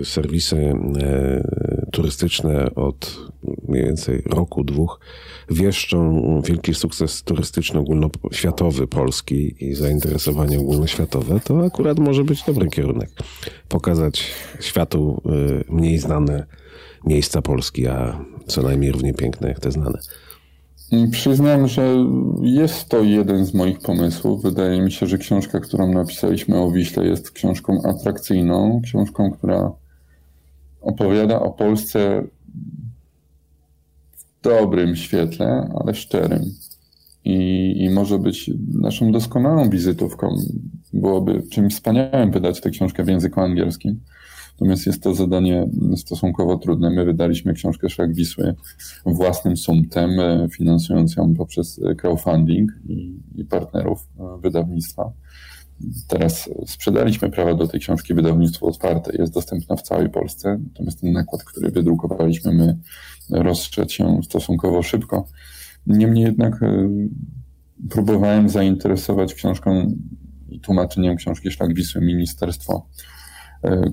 e, 0.00 0.04
serwisy 0.04 0.56
e, 0.56 1.88
turystyczne 1.92 2.74
od 2.74 3.30
mniej 3.68 3.84
więcej 3.84 4.22
roku, 4.26 4.64
dwóch 4.64 5.00
wieszczą 5.50 6.22
wielki 6.46 6.74
sukces 6.74 7.22
turystyczny 7.22 7.80
ogólnoświatowy 7.80 8.86
Polski 8.86 9.64
i 9.64 9.74
zainteresowanie 9.74 10.60
ogólnoświatowe, 10.60 11.40
to 11.40 11.64
akurat 11.64 11.98
może 11.98 12.24
być 12.24 12.42
dobry 12.44 12.68
kierunek. 12.68 13.10
Pokazać 13.68 14.24
światu 14.60 15.22
mniej 15.68 15.98
znane 15.98 16.46
miejsca 17.06 17.42
Polski, 17.42 17.86
a 17.86 18.24
co 18.46 18.62
najmniej 18.62 18.92
równie 18.92 19.14
piękne 19.14 19.48
jak 19.48 19.60
te 19.60 19.70
znane. 19.70 19.98
Przyznam, 21.10 21.68
że 21.68 21.96
jest 22.42 22.88
to 22.88 23.02
jeden 23.02 23.44
z 23.44 23.54
moich 23.54 23.78
pomysłów. 23.78 24.42
Wydaje 24.42 24.80
mi 24.80 24.92
się, 24.92 25.06
że 25.06 25.18
książka, 25.18 25.60
którą 25.60 25.92
napisaliśmy 25.92 26.60
o 26.60 26.70
Wiśle, 26.70 27.06
jest 27.06 27.30
książką 27.30 27.82
atrakcyjną, 27.82 28.80
książką, 28.84 29.30
która 29.30 29.72
opowiada 30.80 31.40
o 31.40 31.50
Polsce 31.50 32.24
w 34.12 34.42
dobrym 34.42 34.96
świetle, 34.96 35.68
ale 35.80 35.94
szczerym. 35.94 36.42
I, 37.24 37.74
I 37.84 37.90
może 37.90 38.18
być 38.18 38.50
naszą 38.74 39.12
doskonałą 39.12 39.70
wizytówką. 39.70 40.36
Byłoby 40.92 41.42
czymś 41.50 41.74
wspaniałym 41.74 42.30
wydać 42.30 42.60
tę 42.60 42.70
książkę 42.70 43.04
w 43.04 43.08
języku 43.08 43.40
angielskim. 43.40 44.00
Natomiast 44.52 44.86
jest 44.86 45.02
to 45.02 45.14
zadanie 45.14 45.68
stosunkowo 45.96 46.58
trudne. 46.58 46.90
My 46.90 47.04
wydaliśmy 47.04 47.54
książkę 47.54 47.88
Szlak 47.88 48.14
Wisły 48.14 48.54
własnym 49.06 49.56
sumtem, 49.56 50.20
e, 50.20 50.48
finansując 50.50 51.16
ją 51.16 51.34
poprzez 51.34 51.80
crowdfunding 52.00 52.72
i, 52.88 53.20
i 53.34 53.44
partnerów 53.44 54.08
e, 54.18 54.40
wydawnictwa. 54.40 55.12
Teraz 56.08 56.50
sprzedaliśmy 56.66 57.30
prawa 57.30 57.54
do 57.54 57.68
tej 57.68 57.80
książki 57.80 58.14
wydawnictwo 58.14 58.66
otwarte, 58.66 59.16
jest 59.18 59.34
dostępna 59.34 59.76
w 59.76 59.82
całej 59.82 60.10
Polsce, 60.10 60.58
natomiast 60.68 61.00
ten 61.00 61.12
nakład, 61.12 61.44
który 61.44 61.70
wydrukowaliśmy 61.70 62.52
my, 62.52 62.78
rozszedł 63.30 63.90
się 63.90 64.20
stosunkowo 64.22 64.82
szybko. 64.82 65.28
Niemniej 65.86 66.24
jednak 66.24 66.62
e, 66.62 66.88
próbowałem 67.90 68.48
zainteresować 68.48 69.34
książką 69.34 69.94
i 70.48 70.60
tłumaczeniem 70.60 71.16
książki 71.16 71.50
Szlak 71.50 71.74
Wisły 71.74 72.00
Ministerstwo 72.00 72.86
E, 72.86 73.21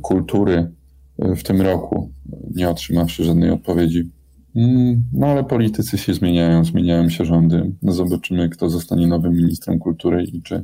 kultury 0.02 0.72
e, 1.20 1.36
w 1.36 1.44
tym 1.44 1.62
roku, 1.62 2.12
nie 2.56 2.70
otrzymawszy 2.70 3.24
żadnej 3.24 3.50
odpowiedzi. 3.50 4.10
Mm, 4.56 5.04
no 5.14 5.28
ale 5.28 5.44
politycy 5.44 5.98
się 5.98 6.14
zmieniają, 6.14 6.66
zmieniają 6.66 7.10
się 7.10 7.26
rządy. 7.26 7.72
Zobaczymy, 7.84 8.50
kto 8.50 8.70
zostanie 8.70 9.08
nowym 9.08 9.34
ministrem 9.34 9.80
kultury 9.80 10.24
i 10.24 10.42
czy 10.42 10.64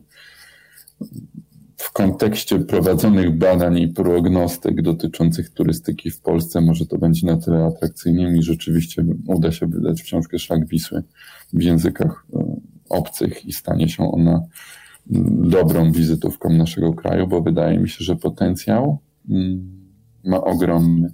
w 1.78 1.92
kontekście 1.92 2.60
prowadzonych 2.60 3.38
badań 3.38 3.78
i 3.80 3.88
prognostyk 3.88 4.82
dotyczących 4.82 5.50
turystyki 5.50 6.12
w 6.12 6.22
Polsce 6.22 6.62
może 6.62 6.86
to 6.86 6.98
będzie 6.98 7.28
na 7.28 7.38
tyle 7.38 7.66
atrakcyjnie 7.66 8.38
i 8.38 8.44
rzeczywiście 8.44 9.06
uda 9.28 9.52
się 9.52 9.68
wydać 9.68 10.04
książkę 10.04 10.40
Szlak 10.40 10.68
Wisły 10.68 11.04
w 11.54 11.64
językach 11.64 12.26
e, 12.34 12.56
obcych 12.90 13.46
i 13.46 13.54
stanie 13.54 13.90
się 13.90 14.12
ona 14.12 14.42
dobrą 15.50 15.92
wizytówką 15.92 16.50
naszego 16.50 16.94
kraju, 16.94 17.28
bo 17.28 17.42
wydaje 17.42 17.80
mi 17.80 17.90
się, 17.90 18.04
że 18.04 18.16
potencjał 18.16 18.98
mm, 19.30 19.86
ma 20.24 20.44
ogromny. 20.44 21.14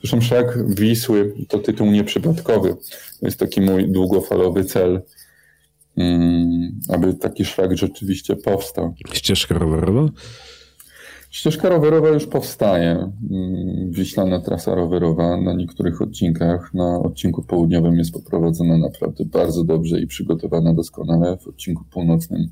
Zresztą 0.00 0.20
szlak 0.20 0.74
Wisły 0.74 1.34
to 1.48 1.58
tytuł 1.58 1.90
nieprzypadkowy. 1.90 2.74
To 3.20 3.26
jest 3.26 3.38
taki 3.38 3.60
mój 3.60 3.92
długofalowy 3.92 4.64
cel, 4.64 5.02
mm, 5.96 6.80
aby 6.88 7.14
taki 7.14 7.44
szlak 7.44 7.76
rzeczywiście 7.76 8.36
powstał. 8.36 8.94
Ścieżka 9.12 9.58
rowerowa? 9.58 10.08
Ścieżka 11.30 11.68
rowerowa 11.68 12.08
już 12.08 12.26
powstaje. 12.26 13.12
Mm, 13.30 13.90
Wiślana 13.90 14.40
trasa 14.40 14.74
rowerowa 14.74 15.40
na 15.40 15.52
niektórych 15.54 16.02
odcinkach. 16.02 16.74
Na 16.74 16.98
odcinku 16.98 17.42
południowym 17.42 17.98
jest 17.98 18.12
poprowadzona 18.12 18.78
naprawdę 18.78 19.24
bardzo 19.24 19.64
dobrze 19.64 20.00
i 20.00 20.06
przygotowana 20.06 20.74
doskonale. 20.74 21.36
W 21.36 21.48
odcinku 21.48 21.84
północnym 21.90 22.48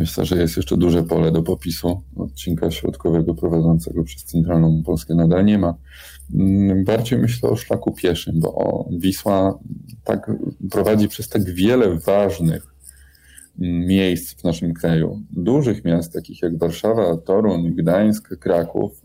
myślę, 0.00 0.24
że 0.24 0.36
jest 0.36 0.56
jeszcze 0.56 0.76
duże 0.76 1.02
pole 1.02 1.32
do 1.32 1.42
popisu. 1.42 2.02
Odcinka 2.16 2.70
środkowego 2.70 3.34
prowadzącego 3.34 4.04
przez 4.04 4.24
centralną 4.24 4.82
Polskę 4.82 5.14
nadal 5.14 5.44
nie 5.44 5.58
ma. 5.58 5.74
Mm, 6.34 6.84
Bardziej 6.84 7.18
myślę 7.18 7.50
o 7.50 7.56
szlaku 7.56 7.92
pieszym, 7.92 8.40
bo 8.40 8.88
Wisła 8.98 9.58
tak 10.04 10.30
prowadzi 10.70 11.08
przez 11.08 11.28
tak 11.28 11.44
wiele 11.44 11.98
ważnych 11.98 12.72
miejsc 13.58 14.40
w 14.40 14.44
naszym 14.44 14.74
kraju. 14.74 15.22
Dużych 15.30 15.84
miast, 15.84 16.12
takich 16.12 16.42
jak 16.42 16.58
Warszawa, 16.58 17.16
Toruń, 17.16 17.74
Gdańsk, 17.74 18.36
Kraków, 18.38 19.02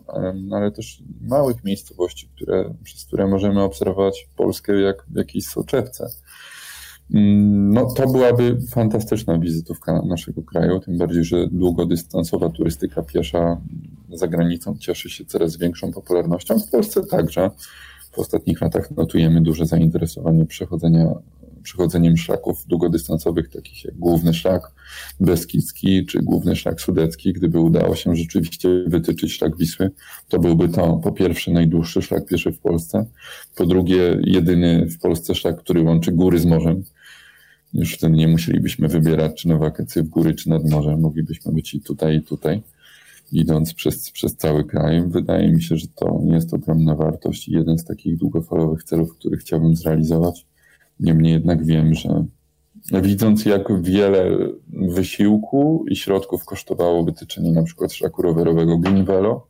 ale 0.51 0.71
też 0.71 1.03
małych 1.21 1.63
miejscowości, 1.63 2.29
które, 2.35 2.73
przez 2.83 3.05
które 3.05 3.27
możemy 3.27 3.61
obserwować 3.61 4.29
Polskę 4.35 4.81
jak 4.81 5.05
w 5.09 5.15
jakiejś 5.15 5.47
soczewce. 5.47 6.09
Mm, 7.13 7.73
No, 7.73 7.85
to 7.85 8.07
byłaby 8.07 8.57
fantastyczna 8.69 9.39
wizytówka 9.39 10.01
naszego 10.01 10.43
kraju, 10.43 10.79
tym 10.79 10.97
bardziej, 10.97 11.23
że 11.23 11.47
długodystansowa 11.47 12.49
turystyka 12.49 13.01
piesza 13.01 13.61
za 14.13 14.27
granicą 14.27 14.77
cieszy 14.77 15.09
się 15.09 15.25
coraz 15.25 15.57
większą 15.57 15.91
popularnością. 15.91 16.59
W 16.59 16.69
Polsce 16.69 17.05
także. 17.05 17.51
W 18.11 18.19
ostatnich 18.19 18.61
latach 18.61 18.91
notujemy 18.91 19.41
duże 19.41 19.65
zainteresowanie 19.65 20.45
przechodzenia, 20.45 21.13
przechodzeniem 21.63 22.17
szlaków 22.17 22.65
długodystansowych, 22.67 23.49
takich 23.49 23.85
jak 23.85 23.95
główny 23.95 24.33
szlak 24.33 24.61
Beskidzki 25.19 26.05
czy 26.05 26.19
główny 26.19 26.55
szlak 26.55 26.81
Sudecki. 26.81 27.33
Gdyby 27.33 27.59
udało 27.59 27.95
się 27.95 28.15
rzeczywiście 28.15 28.69
wytyczyć 28.87 29.33
szlak 29.33 29.57
Wisły, 29.57 29.91
to 30.27 30.39
byłby 30.39 30.69
to 30.69 30.99
po 31.03 31.11
pierwsze 31.11 31.51
najdłuższy 31.51 32.01
szlak 32.01 32.25
pieszy 32.25 32.51
w 32.51 32.59
Polsce, 32.59 33.05
po 33.55 33.65
drugie 33.65 34.19
jedyny 34.23 34.85
w 34.85 34.99
Polsce 34.99 35.35
szlak, 35.35 35.57
który 35.57 35.81
łączy 35.81 36.11
góry 36.11 36.39
z 36.39 36.45
morzem. 36.45 36.83
Już 37.73 37.93
wtedy 37.93 38.15
nie 38.15 38.27
musielibyśmy 38.27 38.87
wybierać, 38.87 39.41
czy 39.41 39.47
na 39.47 39.57
wakacje 39.57 40.03
w 40.03 40.07
góry, 40.07 40.35
czy 40.35 40.49
nad 40.49 40.69
morzem. 40.69 40.99
Moglibyśmy 40.99 41.51
być 41.51 41.73
i 41.73 41.81
tutaj, 41.81 42.17
i 42.17 42.21
tutaj, 42.21 42.61
idąc 43.31 43.73
przez, 43.73 44.11
przez 44.11 44.35
cały 44.35 44.63
kraj. 44.63 45.03
Wydaje 45.07 45.51
mi 45.51 45.63
się, 45.63 45.77
że 45.77 45.87
to 45.95 46.21
jest 46.25 46.53
ogromna 46.53 46.95
wartość 46.95 47.47
i 47.47 47.51
jeden 47.51 47.77
z 47.77 47.85
takich 47.85 48.17
długofalowych 48.17 48.83
celów, 48.83 49.15
który 49.15 49.37
chciałbym 49.37 49.75
zrealizować. 49.75 50.45
Niemniej 50.99 51.33
jednak 51.33 51.65
wiem, 51.65 51.93
że 51.93 52.25
widząc 52.91 53.45
jak 53.45 53.81
wiele 53.81 54.37
wysiłku 54.69 55.85
i 55.89 55.95
środków 55.95 56.45
kosztowało 56.45 57.03
wytyczenie 57.03 57.51
na 57.51 57.63
przykład 57.63 57.93
szlaku 57.93 58.21
rowerowego 58.21 58.77
Greenvelo, 58.77 59.47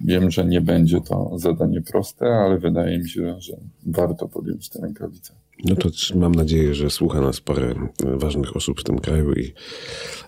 wiem, 0.00 0.30
że 0.30 0.44
nie 0.44 0.60
będzie 0.60 1.00
to 1.00 1.38
zadanie 1.38 1.82
proste, 1.82 2.26
ale 2.26 2.58
wydaje 2.58 2.98
mi 2.98 3.08
się, 3.08 3.40
że 3.40 3.56
warto 3.86 4.28
podjąć 4.28 4.68
te 4.68 4.80
rękawice. 4.80 5.32
No 5.64 5.76
to 5.76 5.88
mam 6.14 6.34
nadzieję, 6.34 6.74
że 6.74 6.90
słucha 6.90 7.20
nas 7.20 7.40
parę 7.40 7.74
e, 8.04 8.16
ważnych 8.18 8.56
osób 8.56 8.80
w 8.80 8.84
tym 8.84 8.98
kraju 8.98 9.32
i, 9.32 9.52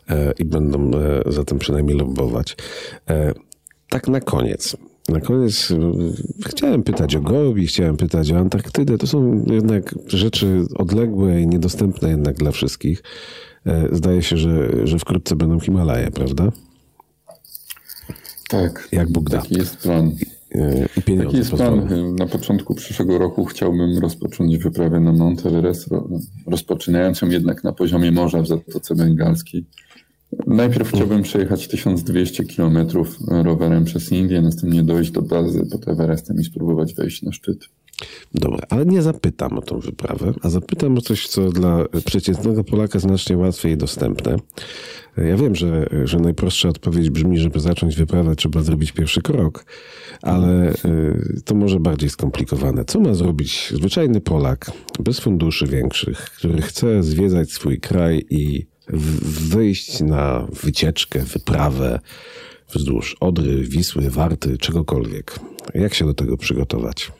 e, 0.08 0.32
i 0.38 0.44
będą 0.44 0.90
e, 0.90 1.22
za 1.32 1.44
tym 1.44 1.58
przynajmniej 1.58 1.96
lobbować. 1.96 2.56
E, 3.10 3.34
tak 3.88 4.08
na 4.08 4.20
koniec. 4.20 4.76
Na 5.08 5.20
koniec 5.20 5.72
chciałem 6.46 6.82
pytać 6.82 7.16
o 7.16 7.20
Gobi, 7.20 7.66
chciałem 7.66 7.96
pytać 7.96 8.32
o 8.32 8.38
Antarktydę. 8.38 8.98
To 8.98 9.06
są 9.06 9.44
jednak 9.46 9.94
rzeczy 10.06 10.64
odległe 10.74 11.40
i 11.40 11.46
niedostępne 11.46 12.10
jednak 12.10 12.36
dla 12.36 12.50
wszystkich. 12.50 13.02
Zdaje 13.92 14.22
się, 14.22 14.36
że, 14.36 14.86
że 14.86 14.98
wkrótce 14.98 15.36
będą 15.36 15.60
Himalaje, 15.60 16.10
prawda? 16.10 16.52
Tak, 18.48 18.88
Jak 18.92 19.12
Bóg 19.12 19.30
da. 19.30 19.40
taki 19.40 19.54
jest 19.54 19.76
plan. 19.76 20.12
I 20.96 21.02
pieniądze 21.02 21.26
Taki 21.26 21.36
jest 21.36 21.50
plan. 21.50 21.88
Na 22.18 22.26
początku 22.26 22.74
przyszłego 22.74 23.18
roku 23.18 23.44
chciałbym 23.44 23.98
rozpocząć 23.98 24.58
wyprawę 24.58 25.00
na 25.00 25.12
Mount 25.12 25.46
Everest, 25.46 25.88
ro- 25.88 26.08
rozpoczynając 26.46 27.22
ją 27.22 27.28
jednak 27.28 27.64
na 27.64 27.72
poziomie 27.72 28.12
morza 28.12 28.42
w 28.42 28.46
Zatoce 28.46 28.94
Bengalskiej. 28.94 29.64
Najpierw 30.46 30.88
chciałbym 30.88 31.22
przejechać 31.22 31.68
1200 31.68 32.44
km 32.44 32.78
rowerem 33.28 33.84
przez 33.84 34.12
Indię, 34.12 34.42
następnie 34.42 34.82
dojść 34.82 35.10
do 35.10 35.22
bazy 35.22 35.66
pod 35.72 35.88
Everestem 35.88 36.40
i 36.40 36.44
spróbować 36.44 36.94
wejść 36.94 37.22
na 37.22 37.32
szczyt. 37.32 37.58
Dobra, 38.34 38.66
ale 38.70 38.86
nie 38.86 39.02
zapytam 39.02 39.58
o 39.58 39.62
tą 39.62 39.78
wyprawę, 39.78 40.34
a 40.42 40.48
zapytam 40.48 40.98
o 40.98 41.00
coś, 41.00 41.28
co 41.28 41.50
dla 41.50 41.84
przeciętnego 42.04 42.64
Polaka 42.64 42.98
znacznie 42.98 43.36
łatwiej 43.36 43.72
i 43.72 43.76
dostępne. 43.76 44.36
Ja 45.16 45.36
wiem, 45.36 45.54
że, 45.54 45.88
że 46.04 46.18
najprostsza 46.18 46.68
odpowiedź 46.68 47.10
brzmi, 47.10 47.38
żeby 47.38 47.60
zacząć 47.60 47.96
wyprawę, 47.96 48.36
trzeba 48.36 48.62
zrobić 48.62 48.92
pierwszy 48.92 49.22
krok, 49.22 49.64
ale 50.22 50.72
y, 50.72 51.40
to 51.44 51.54
może 51.54 51.80
bardziej 51.80 52.10
skomplikowane. 52.10 52.84
Co 52.84 53.00
ma 53.00 53.14
zrobić 53.14 53.72
zwyczajny 53.74 54.20
Polak 54.20 54.70
bez 55.00 55.20
funduszy 55.20 55.66
większych, 55.66 56.18
który 56.18 56.62
chce 56.62 57.02
zwiedzać 57.02 57.52
swój 57.52 57.80
kraj 57.80 58.26
i 58.30 58.66
wyjść 59.48 60.00
na 60.00 60.46
wycieczkę, 60.62 61.18
wyprawę 61.18 62.00
wzdłuż 62.74 63.16
Odry, 63.20 63.62
Wisły, 63.62 64.10
Warty, 64.10 64.58
czegokolwiek? 64.58 65.38
Jak 65.74 65.94
się 65.94 66.04
do 66.04 66.14
tego 66.14 66.36
przygotować? 66.36 67.12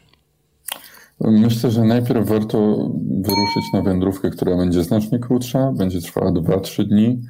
Myślę, 1.20 1.70
że 1.70 1.84
najpierw 1.84 2.28
warto 2.28 2.90
wyruszyć 3.10 3.64
na 3.72 3.82
wędrówkę, 3.82 4.30
która 4.30 4.56
będzie 4.56 4.84
znacznie 4.84 5.18
krótsza, 5.18 5.72
będzie 5.72 6.00
trwała 6.00 6.32
2-3 6.32 6.84
dni. 6.84 7.22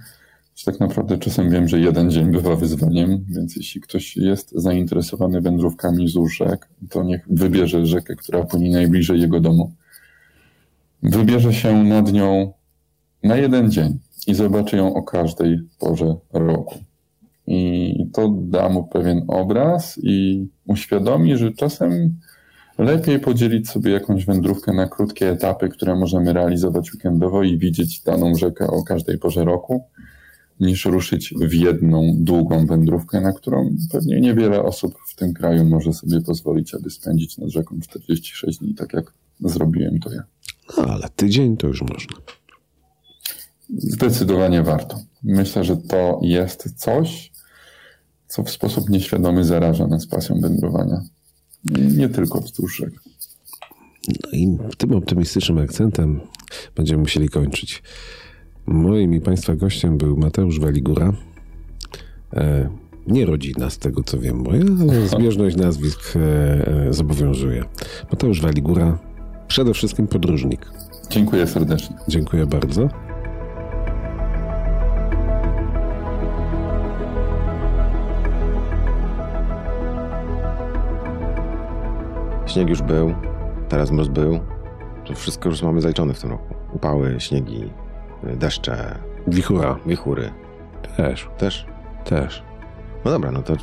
Tak 0.64 0.80
naprawdę 0.80 1.18
czasem 1.18 1.50
wiem, 1.50 1.68
że 1.68 1.80
jeden 1.80 2.10
dzień 2.10 2.30
bywa 2.30 2.56
wyzwaniem, 2.56 3.24
więc 3.28 3.56
jeśli 3.56 3.80
ktoś 3.80 4.16
jest 4.16 4.52
zainteresowany 4.54 5.40
wędrówkami 5.40 6.06
wzdłuż 6.06 6.36
rzek, 6.36 6.68
to 6.90 7.02
niech 7.02 7.26
wybierze 7.30 7.86
rzekę, 7.86 8.16
która 8.16 8.44
płynie 8.44 8.70
najbliżej 8.70 9.20
jego 9.20 9.40
domu. 9.40 9.72
Wybierze 11.02 11.54
się 11.54 11.84
nad 11.84 12.12
nią 12.12 12.52
na 13.22 13.36
jeden 13.36 13.70
dzień 13.70 13.98
i 14.26 14.34
zobaczy 14.34 14.76
ją 14.76 14.94
o 14.94 15.02
każdej 15.02 15.60
porze 15.78 16.16
roku. 16.32 16.78
I 17.46 18.06
to 18.12 18.28
da 18.28 18.68
mu 18.68 18.84
pewien 18.84 19.24
obraz 19.28 20.00
i 20.02 20.46
uświadomi, 20.66 21.36
że 21.36 21.52
czasem 21.52 22.16
lepiej 22.78 23.20
podzielić 23.20 23.70
sobie 23.70 23.90
jakąś 23.90 24.24
wędrówkę 24.24 24.72
na 24.72 24.86
krótkie 24.86 25.30
etapy, 25.30 25.68
które 25.68 25.96
możemy 25.96 26.32
realizować 26.32 26.92
weekendowo 26.92 27.42
i 27.42 27.58
widzieć 27.58 28.00
daną 28.00 28.34
rzekę 28.34 28.66
o 28.66 28.82
każdej 28.82 29.18
porze 29.18 29.44
roku, 29.44 29.84
niż 30.60 30.84
ruszyć 30.84 31.34
w 31.40 31.52
jedną 31.52 32.12
długą 32.16 32.66
wędrówkę, 32.66 33.20
na 33.20 33.32
którą 33.32 33.70
pewnie 33.92 34.20
niewiele 34.20 34.62
osób 34.62 34.94
w 35.08 35.16
tym 35.16 35.34
kraju 35.34 35.64
może 35.64 35.92
sobie 35.92 36.20
pozwolić, 36.20 36.74
aby 36.74 36.90
spędzić 36.90 37.38
nad 37.38 37.48
rzeką 37.48 37.80
46 37.80 38.58
dni, 38.58 38.74
tak 38.74 38.92
jak 38.92 39.12
zrobiłem 39.40 39.98
to 39.98 40.12
ja. 40.12 40.22
No, 40.76 40.84
ale 40.84 41.08
tydzień 41.16 41.56
to 41.56 41.66
już 41.66 41.82
można. 41.82 42.16
Zdecydowanie 43.68 44.62
warto. 44.62 45.00
Myślę, 45.22 45.64
że 45.64 45.76
to 45.76 46.20
jest 46.22 46.80
coś, 46.80 47.32
co 48.26 48.42
w 48.42 48.50
sposób 48.50 48.90
nieświadomy 48.90 49.44
zaraża 49.44 49.86
nas 49.86 50.06
pasją 50.06 50.40
wędrowania. 50.40 51.02
Nie 51.96 52.08
tylko 52.08 52.40
wzdłuż 52.40 52.76
rzek. 52.76 52.92
No 54.08 54.30
i 54.32 54.58
tym 54.78 54.92
optymistycznym 54.92 55.58
akcentem 55.58 56.20
będziemy 56.76 57.00
musieli 57.00 57.28
kończyć. 57.28 57.82
Moim 58.66 59.14
i 59.14 59.20
Państwa 59.20 59.56
gościem 59.56 59.98
był 59.98 60.16
Mateusz 60.16 60.60
Waligura. 60.60 61.12
E, 62.32 62.68
nie 63.06 63.26
rodzina, 63.26 63.70
z 63.70 63.78
tego 63.78 64.02
co 64.02 64.18
wiem 64.18 64.36
moja, 64.36 64.64
ale 64.80 65.08
zbieżność 65.08 65.56
nazwisk 65.56 66.16
e, 66.16 66.20
e, 66.88 66.92
zobowiązuje. 66.92 67.64
Mateusz 68.10 68.40
Waligura, 68.40 68.98
przede 69.48 69.74
wszystkim 69.74 70.06
podróżnik. 70.06 70.70
Dziękuję 71.10 71.46
serdecznie. 71.46 71.96
Dziękuję 72.08 72.46
bardzo. 72.46 72.88
Śnieg 82.46 82.68
już 82.68 82.82
był, 82.82 83.14
teraz 83.68 83.90
mróz 83.90 84.08
był. 84.08 84.40
To 85.04 85.14
wszystko 85.14 85.48
już 85.48 85.62
mamy 85.62 85.80
zaliczone 85.80 86.14
w 86.14 86.20
tym 86.20 86.30
roku. 86.30 86.54
Upały, 86.72 87.14
śniegi, 87.20 87.70
y, 88.24 88.36
deszcze, 88.36 88.98
Wichura. 89.26 89.76
wichury. 89.86 90.32
Też, 90.96 91.28
Też? 91.38 91.66
też. 92.04 92.42
No 93.04 93.10
dobra, 93.10 93.32
no 93.32 93.42
to 93.42 93.54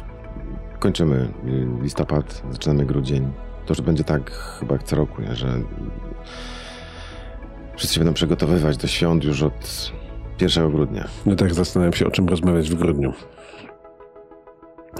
kończymy 0.79 1.15
y, 1.47 1.67
listopad, 1.81 2.43
zaczynamy 2.51 2.85
grudzień. 2.85 3.31
To 3.65 3.71
już 3.73 3.81
będzie 3.81 4.03
tak 4.03 4.31
chyba 4.31 4.73
jak 4.73 4.83
co 4.83 4.95
roku, 4.95 5.21
nie? 5.21 5.35
że 5.35 5.47
wszyscy 7.75 7.95
się 7.95 7.99
będą 7.99 8.13
przygotowywać 8.13 8.77
do 8.77 8.87
świąt 8.87 9.23
już 9.23 9.41
od 9.43 9.91
1 10.41 10.71
grudnia. 10.71 11.07
No 11.25 11.35
tak 11.35 11.53
zastanawiam 11.53 11.93
się, 11.93 12.07
o 12.07 12.11
czym 12.11 12.27
rozmawiać 12.27 12.69
w 12.69 12.75
grudniu. 12.75 13.13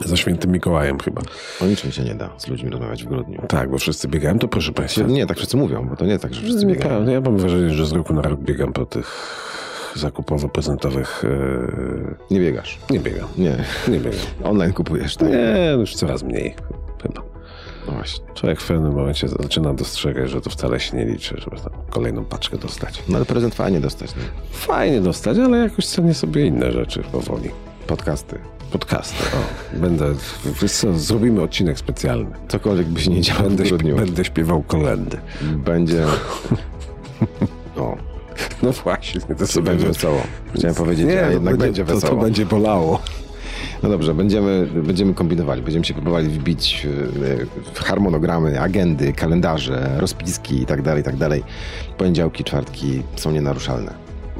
Za 0.05 0.17
świętym 0.17 0.51
Mikołajem 0.51 0.99
chyba. 0.99 1.21
O 1.61 1.65
niczym 1.65 1.91
się 1.91 2.03
nie 2.03 2.15
da 2.15 2.29
z 2.37 2.47
ludźmi 2.47 2.69
rozmawiać 2.69 3.03
w 3.03 3.07
grudniu. 3.07 3.41
Tak, 3.47 3.69
bo 3.69 3.77
wszyscy 3.77 4.07
biegają, 4.07 4.39
to 4.39 4.47
proszę 4.47 4.71
Państwa. 4.71 5.01
Nie, 5.03 5.25
tak 5.25 5.37
wszyscy 5.37 5.57
mówią, 5.57 5.87
bo 5.89 5.95
to 5.95 6.05
nie 6.05 6.19
tak, 6.19 6.33
że 6.33 6.41
wszyscy 6.41 6.65
Nie, 6.65 6.73
biegają. 6.73 6.89
prawda. 6.89 7.11
Ja 7.11 7.21
mam 7.21 7.37
wrażenie, 7.37 7.69
że 7.69 7.85
z 7.85 7.91
roku 7.91 8.13
na 8.13 8.21
rok 8.21 8.39
biegam 8.39 8.73
po 8.73 8.85
tych 8.85 9.07
zakupowo-prezentowych 9.95 11.23
e, 11.25 12.33
Nie 12.33 12.39
biegasz. 12.39 12.79
nie 12.89 12.99
biegam. 12.99 13.27
Nie. 13.37 13.55
Nie 13.87 13.99
biegam. 13.99 14.19
Online 14.43 14.73
kupujesz, 14.73 15.15
tak? 15.17 15.29
Nie, 15.29 15.75
już 15.79 15.95
coraz 15.95 16.23
mniej 16.23 16.55
chyba. 17.03 17.21
No 17.87 17.93
właśnie. 17.93 18.25
Człowiek 18.33 18.61
w 18.61 18.67
pewnym 18.67 18.93
momencie 18.93 19.27
zaczyna 19.27 19.73
dostrzegać, 19.73 20.29
że 20.29 20.41
to 20.41 20.49
wcale 20.49 20.79
się 20.79 20.97
nie 20.97 21.05
liczy, 21.05 21.35
żeby 21.37 21.55
tam 21.57 21.69
kolejną 21.89 22.25
paczkę 22.25 22.57
dostać. 22.57 23.03
No 23.09 23.15
ale 23.17 23.25
prezent 23.25 23.55
fajnie 23.55 23.79
dostać. 23.79 24.15
No. 24.15 24.21
Fajnie 24.51 25.01
dostać, 25.01 25.37
ale 25.37 25.57
jakoś 25.57 25.85
cenię 25.87 26.13
sobie 26.13 26.45
inne 26.45 26.71
rzeczy 26.71 27.03
powoli. 27.11 27.49
Podcasty. 27.87 28.39
Podcasty. 28.73 29.15
O, 29.35 29.79
będę, 29.79 30.05
wiesz 30.61 30.71
co, 30.71 30.93
zrobimy 30.99 31.41
odcinek 31.41 31.79
specjalny. 31.79 32.31
Cokolwiek 32.47 32.87
byś 32.87 33.07
nie 33.07 33.21
działo 33.21 33.39
w 33.39 33.43
Będę, 33.43 33.63
grudniu. 33.63 33.95
będę 33.95 34.25
śpiewał 34.25 34.63
kolendy. 34.63 35.17
Będzie... 35.65 36.05
O, 37.77 37.97
No 38.63 38.71
właśnie, 38.71 39.21
to 39.21 39.35
to 39.35 39.47
sobie 39.47 39.65
będzie 39.71 39.87
wesoło. 39.87 40.21
Chciałem 40.55 40.75
powiedzieć, 40.75 41.07
Nie, 41.07 41.21
a 41.21 41.25
to 41.25 41.31
jednak 41.31 41.57
będzie, 41.57 41.85
to, 41.85 41.95
wesoło. 41.95 42.15
to 42.15 42.21
będzie 42.21 42.45
bolało. 42.45 43.01
No 43.83 43.89
dobrze, 43.89 44.13
będziemy, 44.13 44.67
będziemy 44.83 45.13
kombinowali, 45.13 45.61
będziemy 45.61 45.85
się 45.85 45.93
próbowali 45.93 46.27
wbić 46.29 46.87
w, 47.13 47.45
w 47.73 47.79
harmonogramy, 47.79 48.61
agendy, 48.61 49.13
kalendarze, 49.13 49.89
rozpiski 49.97 50.61
i 50.61 50.65
tak 50.65 50.81
dalej, 50.81 51.01
i 51.01 51.05
tak 51.05 51.15
dalej. 51.17 51.43
Poniedziałki, 51.97 52.43
czwartki 52.43 53.03
są 53.15 53.31
nienaruszalne. 53.31 53.93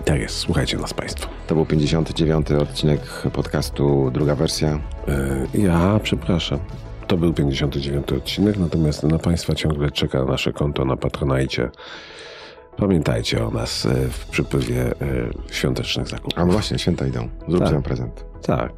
Tak 0.06 0.20
jest, 0.20 0.38
słuchajcie 0.38 0.78
nas 0.78 0.94
Państwo. 0.94 1.30
To 1.48 1.56
był 1.56 1.66
59. 1.66 2.52
odcinek 2.52 3.00
podcastu, 3.34 4.12
druga 4.14 4.36
wersja. 4.36 4.80
E, 5.08 5.58
Ja 5.58 6.00
przepraszam. 6.04 6.60
To 7.08 7.18
był 7.18 7.34
59 7.34 8.12
odcinek, 8.12 8.58
natomiast 8.58 9.04
na 9.04 9.20
Państwa 9.20 9.56
ciągle 9.56 9.92
czeka 9.92 10.26
nasze 10.26 10.54
konto 10.54 10.86
na 10.86 10.98
Patronajcie. 10.98 11.70
Pamiętajcie 12.78 13.46
o 13.46 13.52
nas 13.52 13.86
e, 13.86 13.94
w 14.10 14.26
przypływie 14.26 14.82
e, 14.86 14.94
świątecznych 15.52 16.08
zakupów. 16.08 16.40
A 16.40 16.46
no 16.46 16.52
właśnie, 16.54 16.80
święta 16.80 17.08
idą. 17.08 17.30
Zróbcie 17.48 17.60
Tak. 17.66 17.74
nam 17.74 17.84
prezent. 17.84 18.26
Tak. 18.42 18.72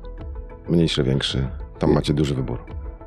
Mniejszy, 0.69 1.03
większy. 1.03 1.47
Tam 1.79 1.93
macie 1.93 2.13
duży 2.13 2.35
wybór. 2.35 2.59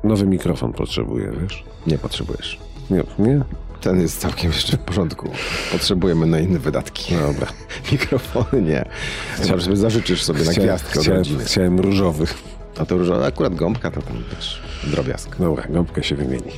Nowy 0.03 0.25
mikrofon 0.25 0.73
potrzebuję, 0.73 1.31
wiesz? 1.41 1.63
Nie 1.87 1.97
potrzebujesz. 1.97 2.59
Nie, 2.89 3.03
nie? 3.19 3.41
Ten 3.81 4.01
jest 4.01 4.19
całkiem 4.19 4.51
jeszcze 4.51 4.77
w 4.77 4.79
porządku. 4.79 5.29
Potrzebujemy 5.71 6.25
na 6.25 6.39
inne 6.39 6.59
wydatki. 6.59 7.15
Dobra. 7.15 7.47
Mikrofony 7.91 8.61
nie. 8.61 8.85
Chyba, 9.41 9.57
że 9.57 9.75
zażyczysz 9.75 10.23
sobie 10.23 10.43
na 10.43 10.53
gwiazdkę 10.53 10.99
chciałem, 10.99 11.23
chciałem 11.45 11.79
różowy. 11.79 12.25
A 12.79 12.85
to 12.85 12.97
różowe, 12.97 13.25
akurat 13.25 13.55
gąbka 13.55 13.91
to 13.91 14.01
tam 14.01 14.23
też 14.23 14.61
drobiazg. 14.83 15.37
Dobra, 15.39 15.63
gąbkę 15.69 16.03
się 16.03 16.15
wymieni. 16.15 16.51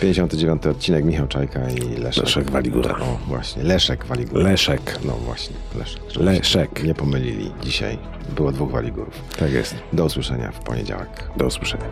59 0.00 0.66
odcinek 0.66 1.04
Michał 1.04 1.26
Czajka 1.28 1.60
i 1.70 1.96
Leszek. 1.96 2.24
Leszek 2.24 2.50
Waligura. 2.50 2.96
O, 2.98 3.18
właśnie. 3.28 3.62
Leszek 3.62 4.04
Waligura. 4.04 4.42
Leszek. 4.42 4.98
No 5.04 5.12
właśnie, 5.12 5.56
Leszek. 5.78 6.02
Leszek. 6.16 6.84
Nie 6.84 6.94
pomylili 6.94 7.50
dzisiaj. 7.62 7.98
Było 8.36 8.52
dwóch 8.52 8.70
Waligurów. 8.70 9.14
Tak 9.38 9.52
jest. 9.52 9.74
Do 9.92 10.04
usłyszenia 10.04 10.52
w 10.52 10.58
poniedziałek. 10.60 11.28
Do 11.36 11.46
usłyszenia. 11.46 11.84